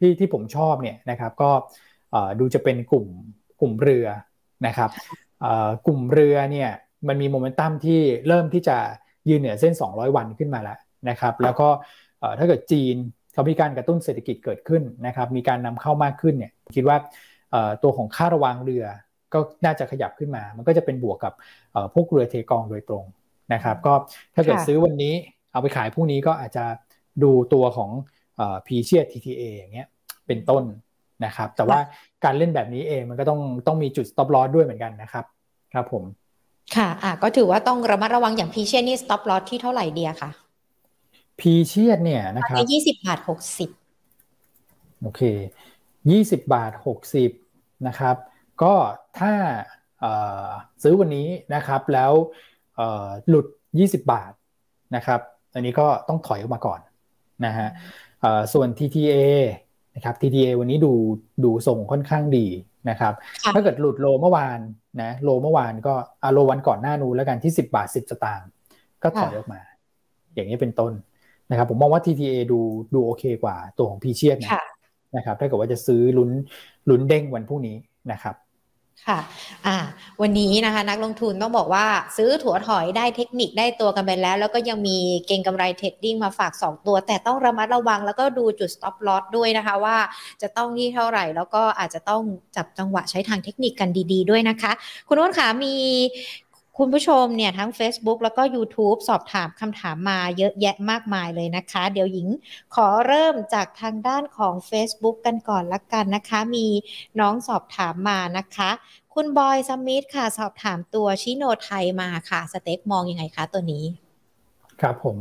[0.00, 1.50] ที่ที่ผมชอบเนี่ยนะครับก็
[2.40, 3.06] ดูจะเป็นกลุ่ม
[3.60, 4.06] กลุ่มเรือ
[4.66, 4.90] นะครับ
[5.86, 6.70] กลุ่มเรือเนี่ย
[7.08, 8.76] มันมีโมเมนตัมที่เริ่มที่จะ
[9.28, 11.68] ยืนเหนือเส้น 200 วันขึ้นมาแล้ว นะครับแล้วก็
[12.38, 12.96] ถ้าเกิดจีน
[13.32, 16.96] เขามีการกระตุ้นเศรษฐกิจเกิดขึ้นนะครับมีการนำเข้ามากขึ้นเนี่ยคิดว่า
[17.82, 18.84] ตัวของค่าระวังเรือ
[19.32, 21.32] ก็น่าจะขยับขึ้นมา มันก็จะเป็นบวกกับ
[21.94, 23.04] พวกเรือเทกองโดยตรง
[23.52, 23.94] นะครับก็
[24.34, 25.14] ถ้าเกิดซื้อวันนี้
[25.52, 26.64] เอาไปขายพรุ่งนี้ก็อาจจะ
[27.22, 27.90] ดูตัวของ
[28.66, 29.88] พีเชีย TTA อย่างเงี้ย
[30.26, 30.64] เป็นต้น
[31.24, 31.78] นะครับ แต่ว่า
[32.24, 35.24] การเล่นแบบนี้เองมันก็ต้องต้องมีจุด stop loss ด้วยเหมือนกันนะครับ
[35.72, 36.04] ครับผม
[36.76, 40.30] ค่ะอะก็ถือว่าต้องระมัดระวังอย่างพีเชียนี่ stop loss ที่เท่าไหร่เดียค่ะ
[41.40, 43.70] พีเชียเนี่ยนะครับยี่สิบบาทหกสิบ
[45.02, 45.22] โอเค
[46.10, 47.30] ยี่สิบบาทหกสิบ
[47.88, 48.16] นะครับ
[48.62, 48.74] ก็
[49.18, 49.32] ถ้า
[50.82, 52.12] ซื้อวันนี้นะครับแล้ว
[53.28, 53.46] หลุด
[53.78, 54.32] 20 บาท
[54.96, 55.20] นะครับ
[55.54, 56.80] อันนี้ก็ต้องถอยออกมาก่อน
[57.46, 57.68] นะฮะ
[58.52, 59.14] ส่วน TTA
[59.94, 60.92] นะครับ TTA วันนี้ดู
[61.44, 62.46] ดูส่งค่อนข้างดี
[62.90, 63.14] นะครับ
[63.54, 64.58] ถ้าเกิดหลุดโลเมื่อวาน
[65.02, 68.48] นะโลเมื่อวานก็อโลวันก่อนหน้านู้นแล้วกันที่ 10 บาท 10 สตางค์
[69.02, 69.60] ก็ถอยออกมา
[70.34, 70.92] อย่างนี้เป็นต้น
[71.52, 72.60] นะครับผมมองว่า TTA ดู
[72.94, 74.50] ดูโอเคกว่าตัวของพีเชียนะ
[75.16, 76.30] นะครับถ้าเกิดว่าจะซื้อลุ้น
[76.88, 77.76] ลุ้นเด้งวันพรุ่งนี้
[78.12, 78.36] นะครับ
[79.08, 79.20] ค่ะ
[79.66, 79.76] อ่า
[80.22, 81.86] วันนี้นะคะ นักลงทุนต้องบอกว่า
[82.16, 89.96] ซื้อถั่วถอยได้เทคนิคได้ตัวกันไปแล้ว แล้วก็ยังมีเก่งกำไรเทรดดิ้งมาฝาก 2 ตัว แต่ต้องระมัดระวังแล้วก็ดูจุด stop loss ด้วยนะคะว่า
[90.42, 92.22] จะต้องที่เท่าไหร่ แล้วก็อาจจะต้อง
[92.56, 94.72] จับจังหวะใช้ทางเทคนิคกันดี ๆ ด้วยนะคะ
[95.08, 95.74] คุณอ้นขามี
[96.78, 102.28] คุณผู้ชมเนี่ยทั้ง Facebook แล้วก็ YouTube สอบถามคำถามมาเยอะแยะมากมายเลยนะคะ เดี๋ยวหญิง
[102.74, 106.66] ขอเริ่มจากทางด้านของ Facebook กันก่อนละกันนะคะ มี
[107.20, 108.70] น้องสอบถามมานะคะ
[109.14, 113.84] คุณบอยสมิธค่ะสอบถามตัวชิโนไทยมาค่ะ สเต็กมองยังไงคะตัวนี้
[114.80, 115.16] ครับผม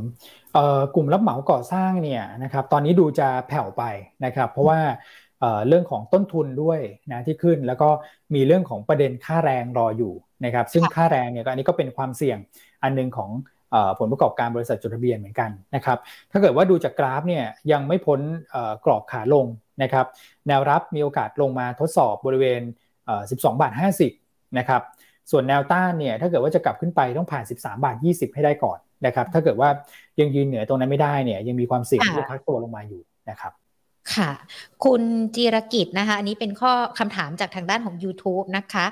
[0.96, 3.84] กลุ่มรับเหมาก่อสร้างเนี่ยนะครับตอนนี้ดูจะแผ่วไป
[4.26, 4.80] นะครับ เพราะว่า
[5.68, 6.80] เรื่องของต้นทุนด้วย
[7.12, 7.90] นะที่ขึ้น แล้วก็
[8.36, 10.14] มีเรื่องของประเด็นค่าแรงรออยู่
[10.46, 12.38] นะครับ ซึ่งค่าแรงเนี่ยอันนี้ก็เป็นความเสี่ยง
[12.84, 13.30] อันนึงของ
[14.00, 15.98] ผลประกอบการบริษัทจดทะเบียนเหมือนกันนะครับ
[16.32, 18.20] ถ้าเกิดว่าดูจากกราฟเนี่ยยังไม่พ้น
[18.86, 19.46] กรอบขาลง
[19.84, 20.06] นะครับ
[20.48, 22.62] แนวรับมีโอกาสลงมาทดสอบบริเวณ
[23.12, 23.74] 12 บาท
[24.16, 24.82] 50 นะครับ
[25.32, 29.70] ส่วนแนวต้านเนี่ยถ้าเกิดว่าจะกลับขึ้นไปต้องผ่าน 13 บาท 20 ให้ได้ก่อนนะครับ ถ้าเกิดว่า
[30.20, 33.52] ยังยืนเหนือตรงนั้นไม่ได้เนี่ยยังมีความเสี่ยงที่จะพักตัวลงมาอยู่นะครับ
[34.16, 34.32] ค่ะ
[34.86, 35.02] คุณ
[35.36, 38.86] จิรกิจนะคะ อันนี้เป็นข้อคำถามจากทางด้านของ YouTube นะคะ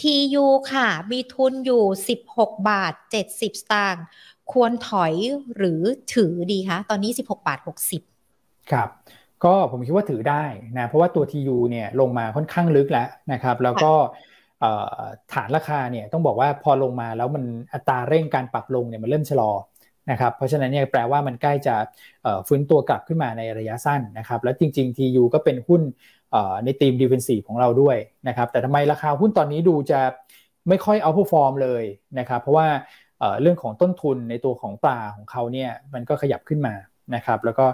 [0.00, 1.84] TU ค่ะ มีทุนอยู่
[2.24, 4.04] 16 บาท 70 สตางค์
[4.52, 5.14] ควรถอย
[5.56, 5.82] หรือ
[6.14, 7.58] ถือดีคะ ตอนนี้ 16 บาท
[8.14, 8.88] 60 ครับ
[9.44, 10.44] ก็ผมคิดว่าถือได้
[10.78, 13.92] นะ เพราะว่าตัว TU เนี่ยลงมาค่อนข้างลึกแล้วนะครับ แล้วก็
[15.32, 19.52] ฐานราคาเนี่ยต้องบอกว่าพอลงมาแล้วมันอัตราเร่งการปรับลงเนี่ยมันเริ่มชะลอ
[20.10, 21.74] นะครับเพราะฉะนั้นเนี่ยแปลว่ามันใกล้จะ
[22.46, 25.82] ฟื้นตัวกลับขึ้นมาในระยะสั้นนะครับแล้วจริง ๆ TU ก็เป็นหุ้น
[26.64, 27.96] ในทีมดิเฟนซีของเราด้วย
[28.28, 30.00] นะครับแต่ทำไมราคาหุ้นตอนนี้ดูจะ
[30.68, 31.84] ไม่ค่อยเอาผู้ฟอร์มเลย
[32.18, 32.66] นะครับเพราะว่า
[33.40, 36.74] เรื่องของต้นทุนในตัวของปลาของเขาเนี่ยมันก็ขยับขึ้นมา
[37.14, 37.66] นะครับแล้วก็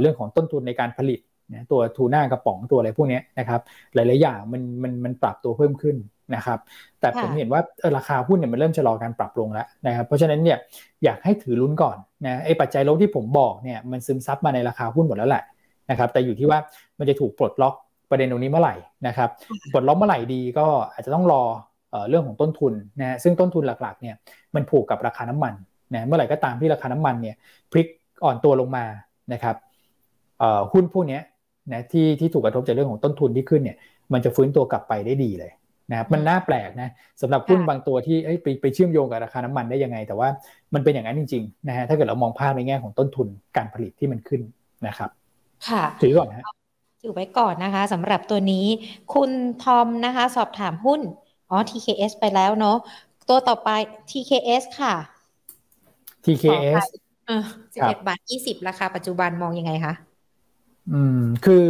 [0.00, 1.20] เรื่องของต้นทุนในการผลิต
[1.70, 3.60] ตัวทูน่ากระป๋องตัวอะไรพวกนี้นะครับ
[3.94, 5.96] หลายๆอย่างมันมันมันปรับตัวเพิ่มขึ้น
[6.34, 6.58] นะครับ
[7.00, 7.60] แต่ผมเห็นว่า
[7.96, 10.58] ราคาหุ้นเนี่ยมันเริ่มชะลอการปรับลงแล้วนะครับ เพราะฉะนั้นเนี่ย
[11.04, 11.96] อยากให้ถือลุ้นก่อน
[12.26, 15.42] นะไอ้ปัจจัยลบที่ผมบอกเนี่ยมันซึมซับมาในราคาหุ้นหมดแล้วแหละ
[15.90, 16.58] นะครับ แต่อยู่ที่ว่า
[16.98, 17.74] มันจะถูกปลดล็อก
[18.10, 18.74] ประเด็นตรงนี้เมื่อไหร่
[19.06, 19.28] นะครับ
[19.72, 21.42] ปลดล็อกเมื่อไหร่ดีก็อาจจะต้องรอ
[22.08, 24.14] เรื่องของต้นทุนนะซึ่งต้นทุนหลักๆเนี่ย
[24.54, 25.54] มันผูกกับราคาน้ำมัน
[25.94, 27.36] นะเมื่อไหร่ก็ตามที่ราคาน้ำมันเนี่ย
[27.72, 27.86] พลิก
[28.24, 28.84] อ่อนตัวลงมา
[29.32, 29.56] นะครับ
[30.72, 31.20] หุ้นพวกนี้
[31.72, 33.76] นะที่ที่ถูกกระทบจากเรื่องของต้นทุนที่ขึ้นเนี่ย
[34.12, 35.52] มันจะฟื้นตัวกลับไปได้ดีเลย
[35.90, 40.28] นะครับมันน่าแปลกนะสำหรับหุ้นบางตัวที่ไปไปเชื่อมโยงกับราคาน้ำมันได้ยังไง แต่ว่า
[40.74, 44.40] มันเป็นอย่างนั้นจริงๆนะฮะถ้าเกิดเรามองภาพในแง่ของต้นทุนการผลิตที่มันขึ้น
[44.86, 45.10] นะครับ
[45.68, 46.44] ค่ะถือก่อนนะ
[47.02, 48.66] ถือไว้ก่อนนะคะสำหรับตัวนี้
[49.14, 49.30] คุณ
[49.62, 51.00] ทอมนะคะ สอบถามหุ้น
[51.50, 52.76] อ๋อ TKS ไปแล้วเนาะ
[53.28, 53.70] ตัวต่อไป
[54.10, 54.94] TKS ค่ะ
[56.24, 56.84] TKS
[57.26, 59.94] เออสิบเอ็ดบาทยี่สิบราคาปัจจุบันมองยังไงคะ
[60.92, 61.68] อืม คือ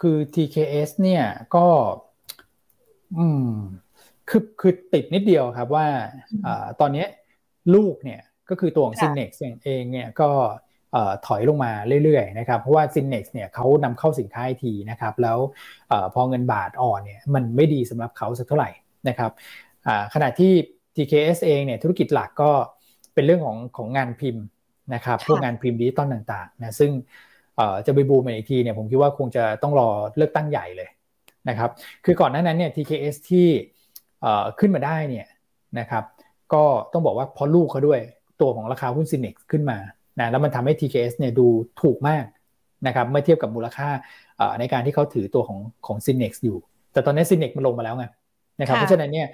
[0.00, 1.24] คือ TKS เนี่ย
[1.54, 1.66] ก็
[3.18, 3.52] อืม
[4.28, 5.86] คือคือติดนิดเดียวครับว่า
[6.46, 7.04] อ่าตอนนี้
[7.74, 9.30] ลูกเนี่ยก็คือตัวของซินเน็ก
[9.64, 10.30] เองเนี่ยก็
[11.26, 11.72] ถอยลงมา
[12.04, 15.38] เรื่อยๆนะครับเพราะว่า s น n e x เนี่ยเขานำเข้าสินค้าไอทีนะครับแล้ว
[16.14, 18.70] พอเงินบาทอ่อนเนี่ยมันไม่ดีสำหรับเขาสักเท่าไหร่
[19.08, 19.30] นะครับ
[20.14, 20.52] ขณะที่
[20.96, 22.50] TKS เองเนี่ยธุรกิจหลักก็
[23.14, 24.44] เป็นเรื่องของของงานพิมพ์
[24.94, 26.90] นะครับพวกงานพิมพ์ดิจิตอลต่างๆนะซึ่ง
[27.86, 30.88] จะไปบูมอีกทีเนี่ยผมคิดว่าคงจะต้องรอเลือกตั้งใหญ่เลย
[31.48, 31.70] นะครับ
[32.04, 33.46] คือก่อนหน้านั้นเนี่ย TKS ที่
[34.58, 35.26] ขึ้นมาได้เนี่ย
[35.78, 36.04] นะครับ
[36.52, 36.62] ก็
[36.92, 38.00] ต้องบอกว่าเพราะลูกเขาด้วย
[38.40, 39.78] ตัวของราคาหุ้น Synnex ขึ้นมา
[40.20, 41.46] นะแล้วมันทำให้ TKS เนี่ยดู
[41.82, 42.24] ถูกมาก
[42.86, 43.88] นะครับเมื่อเทียบกับมูลค่า
[44.60, 46.58] ในการที่เขาถือตัวของของ Synnex อยู่
[46.92, 48.04] แต่ตอนนี้ Synnex มันลงมาแล้วไง
[48.60, 49.26] นะครับเพราะฉะนั้นเนี่ย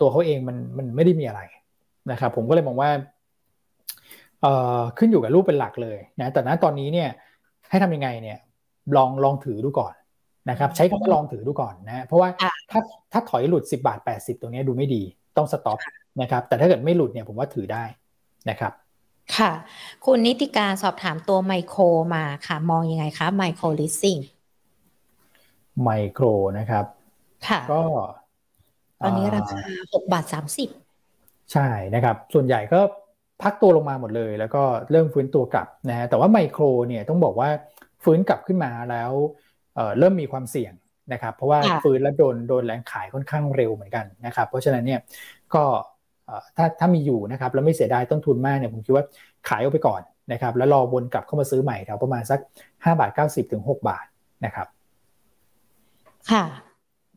[0.00, 1.40] ตัวเขาเองมันมันไม่ได้มีอะไร
[2.10, 2.90] นะครับผมก็เลยมองว่า
[4.98, 7.08] ขึ้นอยู่กับรูปเป็นหลักเลยนะแต่ณตอนนี้เนี่ย
[7.70, 8.38] ให้ทำยังไงเนี่ย
[8.96, 9.94] ลองลองถือดูก่อน
[10.50, 12.28] นะครับใช้คำว่าลองถือดูก่อนนะเพราะว่า
[12.70, 12.80] ถ้า
[13.12, 15.02] ถ้าถอยหลุด 10 บาท 80 ตรงนี้ดูไม่ดี
[15.36, 15.78] ต้องสต็อป
[16.20, 17.84] นะครับแต่ถ้าเกิดไม่หลุดเนี่ยผมว่าถือได้
[18.50, 18.72] นะครับ
[19.36, 19.52] ค่ะ
[20.04, 21.82] คุณนิติการสอบถามตัวไมโคร
[22.14, 24.16] มาค่ะ มองยังไงคะไมโครลิสซิ่ง
[25.82, 26.24] ไมโคร
[26.58, 26.84] นะครับ
[27.48, 27.82] ค่ะก็
[29.00, 29.58] ตอนนี้ราคา
[29.92, 30.24] 6บาท
[30.88, 32.80] 30ใช่นะครับ ส่วนใหญ่ก็
[33.42, 37.48] พักตัวลงมาหมดเลย แล้วก็เริ่มฟื้นตัวกลับนะฮะแต่ว่าไมโครเนี่ยต้องบอกว่า
[38.04, 39.12] ฟื้นกลับขึ้นมาแล้ว
[39.98, 40.72] เริ่มมีความเสี่ยง
[41.12, 45.00] นะครับ เพราะว่าฟื้นและโดนโดนแรงขายค่อนข้างเร็วเหมือนกันนะครับ เพราะฉะนั้นเนี่ย
[45.54, 45.64] ก็
[46.56, 49.04] ถ้าถ้ามีอยู่นะครับแล้วไม่เสียดายต้นทุนมากเนี่ยผมคิดว่า
[49.48, 50.00] ขายออกไปก่อน
[50.32, 52.40] นะครับ แล้วรอวนกลับเข้ามาซื้อใหม่แถวประมาณสัก
[52.84, 54.06] 5บาท90ถึง6บาท
[54.44, 54.66] นะครับ
[56.32, 56.44] ค่ะ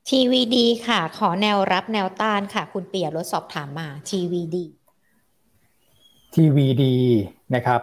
[0.09, 0.55] TVD
[0.87, 4.57] ค่ะ ขอแนวรับแนวต้านค่ะ คุณเปียรถสอบถามมา TVD
[6.33, 6.83] TVD
[7.55, 7.81] นะครับ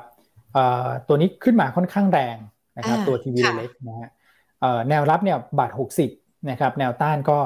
[1.07, 2.37] ตัวนี้ขึ้นมาค่อนข้างแรง
[2.79, 4.11] นะครับ ตัวทีวีเล็กนะฮะ
[4.89, 5.71] แนวรับเนี่ยบาท
[6.11, 7.39] 60นะครับแนวต้านก็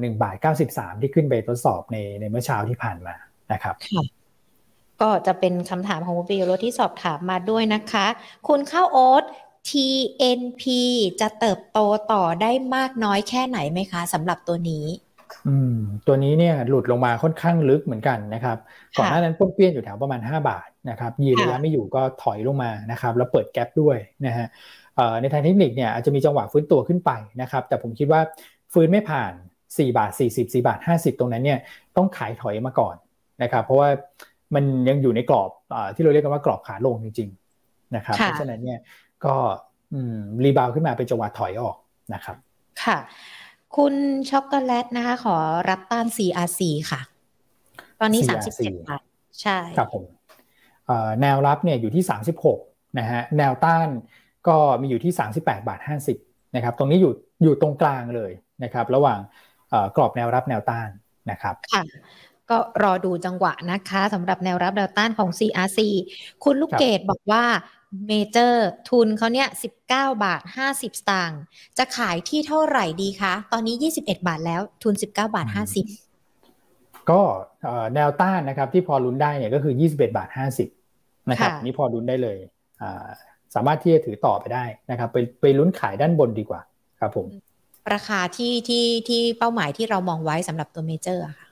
[0.00, 0.36] หนึ่งบาท
[0.68, 3.14] 93ที่ขึ้นไปทดสอบในในเมื่อเช้าที่ผ่านมา
[3.52, 3.74] นะครับ
[5.00, 8.06] ก็จะเป็นคำถามของคุณปิยรที่สอบถามมาด้วยนะคะ
[8.48, 9.24] คุณข้าวโอ๊ต
[9.68, 10.62] TNP
[11.20, 11.78] จะเติบโต
[12.12, 14.86] ต่อได้มากน้อยแค่ไหนไหมคะสำหรับตัวนี้
[15.48, 15.76] อืม
[16.06, 18.56] ตัวนี้เนี่ยหลุดลงมาค่อนข้างลึกเหมือนกันนะครับ
[18.98, 23.96] ก่อนหน้านั้นป้นเปี้ยนอยู่แถวประมาณ 5 บาทนะครับยืนระยะไม่อยู่ก็ถอยลงมานะครับ แล้วเปิดแกลบด้วย
[24.26, 24.46] นะฮะ
[25.20, 27.10] ในทางเทคนิคเนี่ยอาจจะมีจังหวะฟื้นตัวขึ้นไป
[27.42, 28.20] นะครับแต่ผมคิดว่า
[28.72, 29.32] ฟื้นไม่ผ่าน
[29.66, 31.58] 4 บาท 40 4บาท 50 ตรงนั้นเนี่ย
[31.96, 32.96] ต้องขายถอยมาก่อน
[33.42, 33.88] นะครับเพราะว่า
[34.54, 38.78] มันยังอยู่ในกรอบอที่เราเรียกกันว่ากรอบขาลงจริงๆนะครับเพราะฉะนั้นเนี่ย
[39.24, 39.34] ก็
[40.44, 41.76] รีบาวขึ้นมาเป็นจังหวะถอยออก
[42.14, 42.36] นะครับ
[42.84, 42.98] ค่ะ
[43.76, 43.94] คุณ
[44.30, 45.36] ช็อกโกแลตนะคะ ขอ
[45.70, 47.00] รับต้าน CRC ค่ะ
[48.00, 48.28] ตอนนี้ 37
[48.88, 49.02] บาท
[49.42, 50.04] ใช่ ครับผม
[51.20, 52.04] แนวรับเนี่ยอยู่ที่
[52.50, 53.88] 36 นะฮะ แนวต้าน
[54.48, 55.80] ก็มีอยู่ที่ 38 บาท
[56.18, 57.12] 50นะครับตรงนี้อยู่
[57.42, 58.32] อยู่ตรงกลางเลย
[58.64, 59.18] นะครับระหว่าง
[59.96, 60.88] กรอบแนวรับแนวต้าน
[61.30, 61.82] นะครับค่ะ
[62.50, 65.80] ก็รอดูจังหวะนะคะสำหรับแนวรับแนวต้านของ CRC
[66.44, 67.44] คุณลูกเกดบอกว่า
[68.06, 69.48] เมเจอร์ทุนเขาเนี่ย
[69.84, 71.40] 19 บาท 50 สตางค์
[71.78, 75.46] จะขายที่เท่าไหร่ดีคะ ตอนนี้ 21 บาทแล้วทุน 19 บาท
[76.28, 77.20] 50 ก็
[77.94, 80.28] แนวต้านนะครับที่พอลุ้นได้เนี่ยก็คือ 21 บาท
[80.78, 82.36] 50 นะครับนี่พอลุ้นได้เลย
[83.54, 86.60] สามารถที่จะถือต่อไปได้นะครับ ไปไปลุ้นขายด้านบนดีกว่า
[87.00, 87.26] ครับผม
[87.94, 91.48] ราคาที่ที่ที่เป้าหมายที่เรามองไว้สำหรับตัวเมเจอร์ค่ะ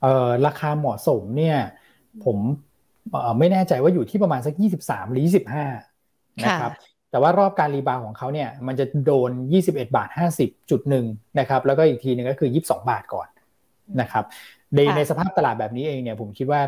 [0.00, 1.58] เอ่อราคาเหมาะสมเนี่ย
[2.24, 2.38] ผม
[3.38, 4.54] ไม่แน่ใจว่าอยู่ที่ประมาณสัก
[4.84, 5.24] 23 หรือ
[5.84, 6.72] 25 นะครับ
[7.10, 10.08] แต่ว่ารอบการ rebound ของเขาเนี่ยมันจะโดน 21 บาท
[10.40, 11.06] 50จุดหนึ่ง
[11.38, 13.28] นะครับ แล้วก็อีกทีนึงก็คือ 22 บาทก่อน
[14.00, 14.24] นะครับ
[14.74, 16.60] ในในสภาพตลาดแบบนี้เองเนี่ยผมคิดว่า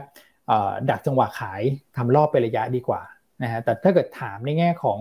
[0.90, 1.62] ดักจังหวะขาย
[1.96, 3.02] ทำรอบไประยะดีกว่า
[3.42, 4.98] นะฮะแต่ถ้าเกิดถามในแง่ของ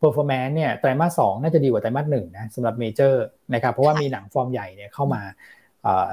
[0.00, 3.24] performance เนี่ยไตรมาสสน่าจะดีกว่าไตรมาสหนึ่งนะสำหรับเมเจอร์
[3.54, 5.22] นะครับเพราะว่ามีหนังฟอร์มใหญ่เนี่ยเข้ามา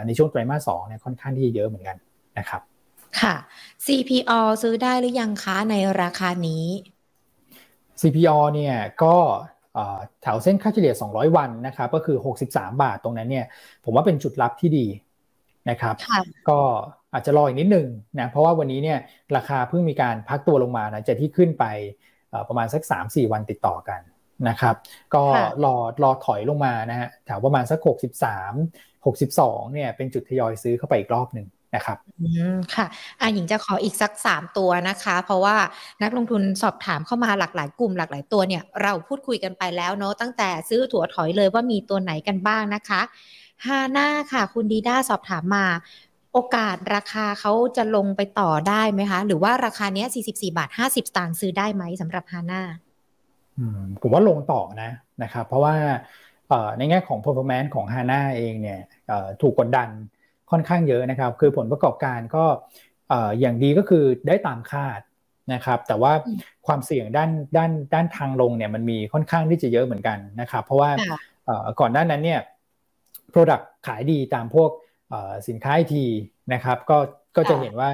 [0.05, 1.97] ในช่วงไตรมาสสองเนี่ยค่อนข้างที่เยอะเหมือนกัน
[2.37, 2.61] นะครับ
[3.21, 3.35] ค่ะ
[3.85, 6.65] CPO ซื้อได้หรือยังคะในราคานี้
[8.01, 9.15] CPO เนี่ยก็
[10.21, 12.17] แถวเส้นค่าเฉลี่ย 200 วันนะครับก็คือ
[12.47, 13.45] 63 บาทตรงนั้นเนี่ย
[13.85, 14.87] ผมว่าเป็นจุดรับที่ดี
[15.69, 15.95] นะครับ
[16.49, 16.59] ก็
[17.15, 17.87] อาจจะรออีกนิดนึง
[18.19, 18.99] นะเพราะว่าวันนี้เนี่ย
[19.35, 21.65] ราคาเพิ่งมีการพักตัวลงมานะจะที่ขึ้นไป
[22.47, 24.01] ประมาณสัก 3-4 วันติดต่อกัน
[24.49, 24.75] นะครับ
[25.15, 25.23] ก็
[25.63, 27.79] รอรอถอยลงมานะฮะแถวประมาณสัก
[28.41, 32.85] 63 62เนี่ยเป็นจุดทยอยซื้อเข้าไปอีกรอบหนึ่งนะครับอืมค่ะ
[33.19, 35.55] อ่าหญิงจะขออีกสักสามตัวนะคะ เพราะว่า
[36.03, 43.01] นักลงทุนสอบถามเข้ามาหลากหลายกลุ่มหลากหลายตัวเนี่ยเราพูดคุยกันไปแล้วเนาะตั้งแต่ซื้อถั่วถอยเลยว่ามีตัวไหนกันบ้างนะคะ
[43.65, 45.65] ฮาน่าค่ะ คุณดีด้าสอบถามมา
[46.37, 52.61] โอกาสราคาเขาจะลงไปต่อได้ไหมคะ หรือว่าราคาเนี้ย 44 บาท 50 สตางค์ซื้อได้ไหมสำหรับฮาน่า
[54.01, 54.91] ผมว่าลงต่อนะ
[55.23, 55.75] นะครับเพราะว่า
[56.77, 58.79] ในแง่ของ performance ของฮาน่าเองเนี่ย
[59.41, 59.89] ถูกกดดัน
[60.51, 62.43] ค่อนข้างเยอะนะครับ คือผลประกอบการก็
[63.39, 64.99] อย่างดีก็คือได้ตามคาด
[65.53, 66.13] นะครับ แต่ว่า
[66.67, 70.89] ความเสี่ยงด้านด้านด้านทางลงเนี่ยมันมีค่อนข้างที่จะเยอะเหมือนกันนะครับ เพราะว่า
[71.79, 72.41] ก่อนหน้านั้นเนี่ย
[73.33, 74.69] Product ขายดีตามพวก
[75.47, 76.05] สินค้าไอที
[76.53, 76.97] นะครับก็
[77.35, 77.89] ก็จะเห็นว่า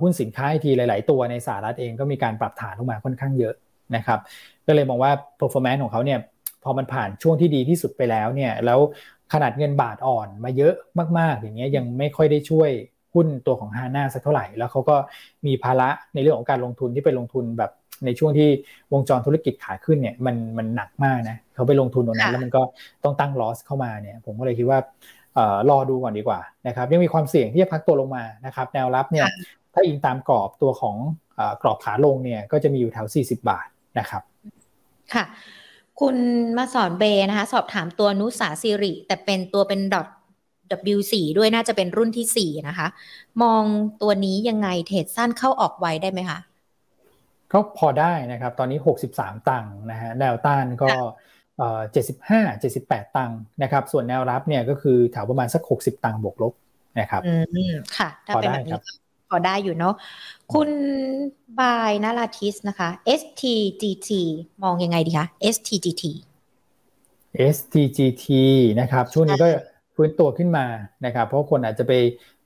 [0.00, 3.54] หุ้นสินค้าไอทีหลาย ๆ ตัวในสหรัฐเองก็มีการปรับฐานลงมาค่อนข้างเยอะ
[3.96, 4.20] นะครับ
[4.66, 6.18] ก็เลยมองว่า performance ของเขาเนี่ย
[6.64, 8.80] พอมันผ่านช่วงที่ดีที่สุดไปแล้วเนี่ยแล้ว
[9.32, 10.74] ขนาดเงินบาทอ่อนมาเยอะ
[11.18, 12.70] มาก ๆ อย่างเงี้ยยังไม่ค่อยได้ช่วย
[13.14, 14.96] หุ้นตัวของฮาน่าสักเท่าไหร่ แล้วเขาก็
[15.46, 17.70] มีภาระในเรื่องของการลงทุนที่ไปลงทุนแบบ
[18.04, 18.48] ในช่วงที่
[18.92, 22.62] วงจรธุรกิจขาขึ้นเนี่ยมันมันหนักมากนะเขาไปลงทุนตรงนั้นแล้วมันก็
[23.04, 24.78] ต้องตั้งลอสเข้ามาเนี่ยผมก็เลยคิดว่า
[25.70, 29.26] รอดูก่อนดีกว่านะครับยังมีความเสี่ยงที่จะพักตัวลงมานะครับแนวรับเนี่ย
[29.74, 30.96] ถ้าอิงตามกรอบตัวของ
[31.62, 33.66] กรอบขาลงเนี่ยก็จะมีอยู่แถว 40 บาท
[33.98, 34.22] นะครับ
[35.14, 35.24] ค่ะ
[36.00, 36.16] คุณ
[36.56, 40.08] มาสอนเบนะคะ สอบถามตัวนุสาซิริ แต่เป็นตัวเป็นดอท
[40.94, 42.86] W4 ด้วยน่าจะเป็นรุ่นที่ 4 นะคะ
[43.42, 43.62] มอง
[44.02, 46.38] ตัวนี้ยังไงเทรดสั้นเข้าออกไวได้ไหมคะ
[47.52, 48.78] ก็พอได้นะครับ ตอนนี้
[49.12, 50.88] 63 ตังค์นะฮะแนวต้านก็
[51.92, 56.52] เจ็ดสิบห้าเจ็ดสิบแปดตังค์นะครับ ส่วนแนวรับเนี่ยก็คือแถวประมาณสัก 60 ตังค์บวกลบ
[57.00, 57.34] นะครับอื
[57.72, 58.80] มค่ะ ถ้าเป็นแบบนี้
[59.28, 59.94] พอได้อยู่เนาะ
[60.52, 60.70] คุณ
[61.60, 62.88] บายนาราทิสนะคะ
[63.20, 64.10] STGT
[64.62, 66.04] มองยังไงดีคะ STGT
[67.54, 68.26] STGT
[68.80, 69.48] นะครับ ช่วงนี้ก็
[69.94, 70.66] ฟื้นตัวขึ้นมา
[71.04, 71.92] นะครับ เพราะคนอาจจะไป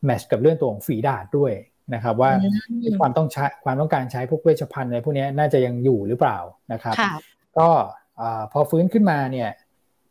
[0.05, 1.53] แมชกับเรื่องตัวของฝีดาดด้วย
[1.95, 2.31] นะครับว่า
[3.01, 6.39] ความต้องใช้ความต้องการใช้พวกเวชภัณฑ์อะไรพวกนี้น่าจะยังอยู่หรือเปล่า
[6.73, 6.95] นะครับ
[7.59, 7.69] ก็
[8.53, 9.49] พอฟื้นขึ้นมาเนี่ย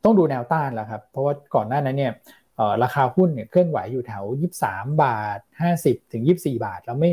[0.03, 2.11] ต้องดูแนวต้านแล้วครับ เพราะว่าก่อนหน้านั้นเนี่ย
[2.83, 4.23] ราคาหุ้นเนี่ยเคลื่อนไหวอยู่แถว
[4.61, 5.39] 23 บาท
[5.75, 7.11] 50 ถึง 24 บาท แล้วไม่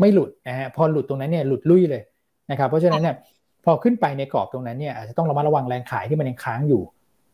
[0.00, 2.02] ไม่หลุดนะฮะพอหลุดตรงนั้นเนี่ยหลุดลุยเลย
[2.50, 3.16] นะครับเพราะฉะนั้นเนี่ย
[3.64, 6.82] พอขึ้นไปในกรอบตรงนั้นเนี่ยอาจจะต้องระมัดระวังแรงขายที่มันยังค้างอยู่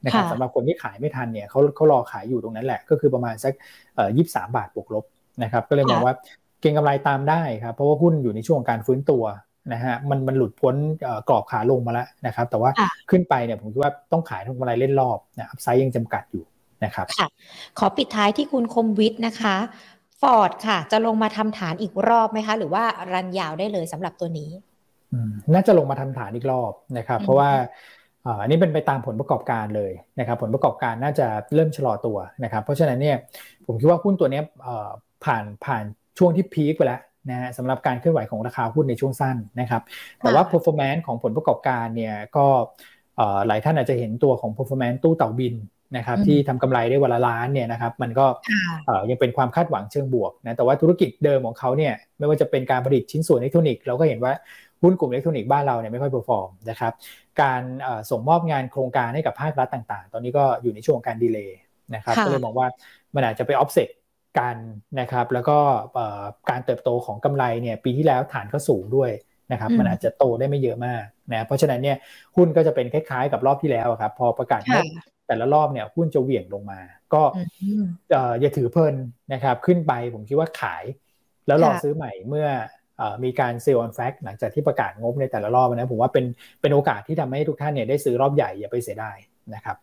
[0.05, 3.53] นะครับสำหรับคนที่ขายไม่ทันเนี่ยเขาเขารอขายอยู่ตรงนั้นแหละ ก็คือประมาณสัก
[3.95, 5.05] เอ่อยี่สามบาทบวกลบ
[5.43, 6.15] นะครับก็เลยมองว่า
[6.61, 9.23] เก็งกำไรตามได้ครับเพราะว่าหุ้นอยู่ในช่วงการฟื้นตัว
[9.73, 10.75] นะฮะมันมันหลุดพ้น
[11.29, 12.71] กรอบขาลงมาแล้วนะครับ แต่ว่า
[13.11, 16.45] ขึ้นไปเนี่ยผมคิดว่าต้องขายทุกกำไรเล่นรอบนะอัพไซด์ยังจำกัดอยู่
[16.85, 17.29] นะครับค่ะ
[17.79, 19.57] ขอปิดท้ายที่คุณคมวิทย์นะคะ
[20.21, 24.51] ฟอร์ดค่ะ จะลงมาทำฐานอีกรอบไหมคะ หรือว่ารันยาวได้เลยสำหรับตัวนี้
[25.55, 27.51] น่าจะลงมาทำฐานอีกรอบนะครับ เพราะว่า
[28.41, 33.17] อันนี้เป็นไปตามผลประกอบการเลยนะครับ ผลประกอบการน่าจะเริ่มชะลอตัวนะครับ เพราะฉะนั้นเนี่ย
[33.67, 34.41] ผมคิดว่าหุ้นตัวนี้
[35.25, 35.85] ผ่านผ่าน
[36.19, 39.83] ช่วงที่พีคไปแล้ว นะฮะสำหรับการเคลื่อนไหวของราคาหุ้นในช่วงสั้นนะครับ
[40.19, 42.47] แต่ว่า performance ของผลประกอบการเนี่ยก็
[43.47, 45.55] หลายท่านอาจจะเห็นตัวของ performance ตู้เต่าบิน
[45.97, 48.27] นะครับที่ทำกำไรได้วันละล้านเนี่ยนะครับมันก็
[49.11, 54.33] ยังเป็นความคาดหวังเชิงบวกนะแต่ว่าธุรกิจเดิมของเขาเนี่ยไม่ว่าจะเป็นการผลิตชิ้นส่วนอิเล็กทรอนิกส์เราก็เห็นว่า
[54.83, 56.93] หุ้นกลุ่มอิเล็กทรอนิกส์บ้านเราเนี่ยไม่ค่อย perform นะครับ
[57.43, 57.63] การ
[58.11, 61.59] ส่งมอบงานโครงการให้กับภาครัฐต่างๆ ตอนนี้ก็อยู่ในช่วงการ delay
[61.95, 62.67] นะครับก็เลยมองว่า
[63.15, 63.89] มันอาจจะไปออฟเซ็ต
[64.39, 64.57] กัน
[65.01, 65.59] นะครับ แล้วก็
[66.51, 69.11] การเติบโตของกำไรเนี่ยปีที่แล้วฐานก็สูงด้วย
[69.53, 71.97] นะครับมันอาจจะโตได้ไม่เยอะมากนะเพราะฉะนั้นเนี่ย
[72.37, 74.61] หุ้นก็จะเป็นคล้ายๆ กับรอบที่แล้วครับพอประกาศ
[75.27, 76.81] แต่ละรอบเนี่ยหุ้นจะเหวี่ยงลงมา
[77.15, 77.23] ก็
[78.41, 78.95] อย่าถือเพลิน
[79.33, 80.85] นะครับขึ้นไปผมคิดว่าขาย
[81.47, 82.49] แล้วรอซื้อใหม่เมื่อ
[83.25, 86.25] มีการ sell on fact หลังจากที่ประกาศงบในแต่ละรอบนะผมว่าเป็น
[86.61, 89.17] เป็นโอกาสที่ทำให้ทุกท่านเนี่ยได้ซื้อรอบใหญ่อย่าไปเสียดาย
[89.55, 89.77] นะครับ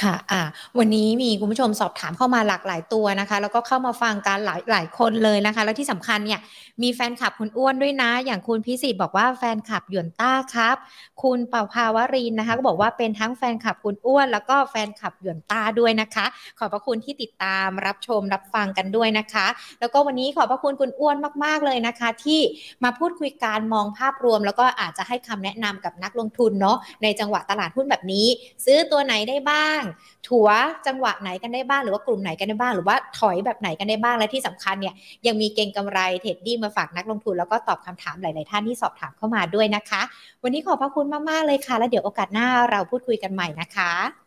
[0.00, 0.42] ค่ะ อ่า
[0.78, 6.40] วันนี้มีคุณผู้ชมสอบถามเข้ามาหลากหลายตัวนะคะ แล้วก็เข้ามาฟังกันหลายหลายคนเลยนะคะ แล้วที่สำคัญเนี่ย
[6.82, 10.76] มีแฟนคลับคุณอ้วนด้วยนะ อย่างคุณพิสิทธิ์บอกว่าแฟนคลับหยวนต้าครับ
[11.22, 16.26] คุณเป่าภาวรินนะคะ ก็บอกว่าเป็นทั้งแฟนคลับคุณอ้วน แล้วก็แฟนคลับหยวนต้าด้วยนะคะ
[16.58, 19.46] ขอบพระคุณที่ติดตามรับชมรับฟังกันด้วยนะคะ
[19.80, 22.40] แล้วก็วันนี้ขอบพระคุณคุณอ้วนมาก ๆเลยนะคะ ที่
[22.84, 28.26] มาพูดคุยการมองภาพรวม แล้วก็อาจจะให้คำแนะนำกับนักลงทุนเนาะ ในจังหวะตลาดหุ้นแบบนี้
[28.64, 29.81] ซื้อตัวไหนได้บ้าง
[30.28, 30.48] ถัว
[30.86, 34.94] จังหวะไหนกันได้บ้างหรือว่ากลุ่มไหนกันได้บ้าง หรือว่าถอยแบบไหนกันได้บ้างและที่สำคัญเนี่ย
[35.26, 40.02] ยังมีเก่งกำไรเทรดดี้มาฝากนักลงทุนแล้วก็ตอบคำถามหลาย ๆ ท่านที่สอบถามเข้ามาด้วยนะคะ
[40.42, 44.21] วันนี้ขอบพระคุณมาก ๆ เลยค่ะ แล้วเดี๋ยวโอกาสหน้าเราพูดคุยกันใหม่นะคะ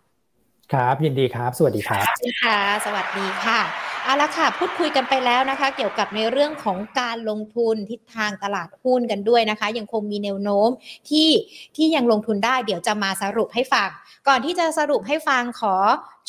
[0.73, 2.05] ครับ ยินดีครับ สวัสดีครับ
[2.43, 3.61] ค่ะ สวัสดีค่ะ
[4.03, 10.69] เอาละค่ะ พูดคุยกันไปแล้วนะคะ เกี่ยวกับในเรื่องของการลงทุนทิศทางตลาดหุ้นกันด้วยนะคะ ยังคงมีแนวโน้ม
[11.09, 11.29] ที่
[11.75, 13.89] ที่ยังลงทุนได้เดี๋ยวจะมาสรุปให้ฟัง
[14.27, 15.75] ก่อนที่จะสรุปให้ฟังขอ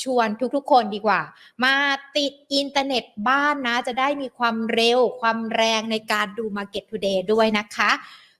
[0.02, 1.20] ชวนทุกๆคนดีกว่า
[1.64, 1.74] มา
[2.16, 7.90] ติดอินเทอร์เน็ตบ้านนะ จะได้มีความเร็วความแรงในการดู Market Today ด้วยนะคะ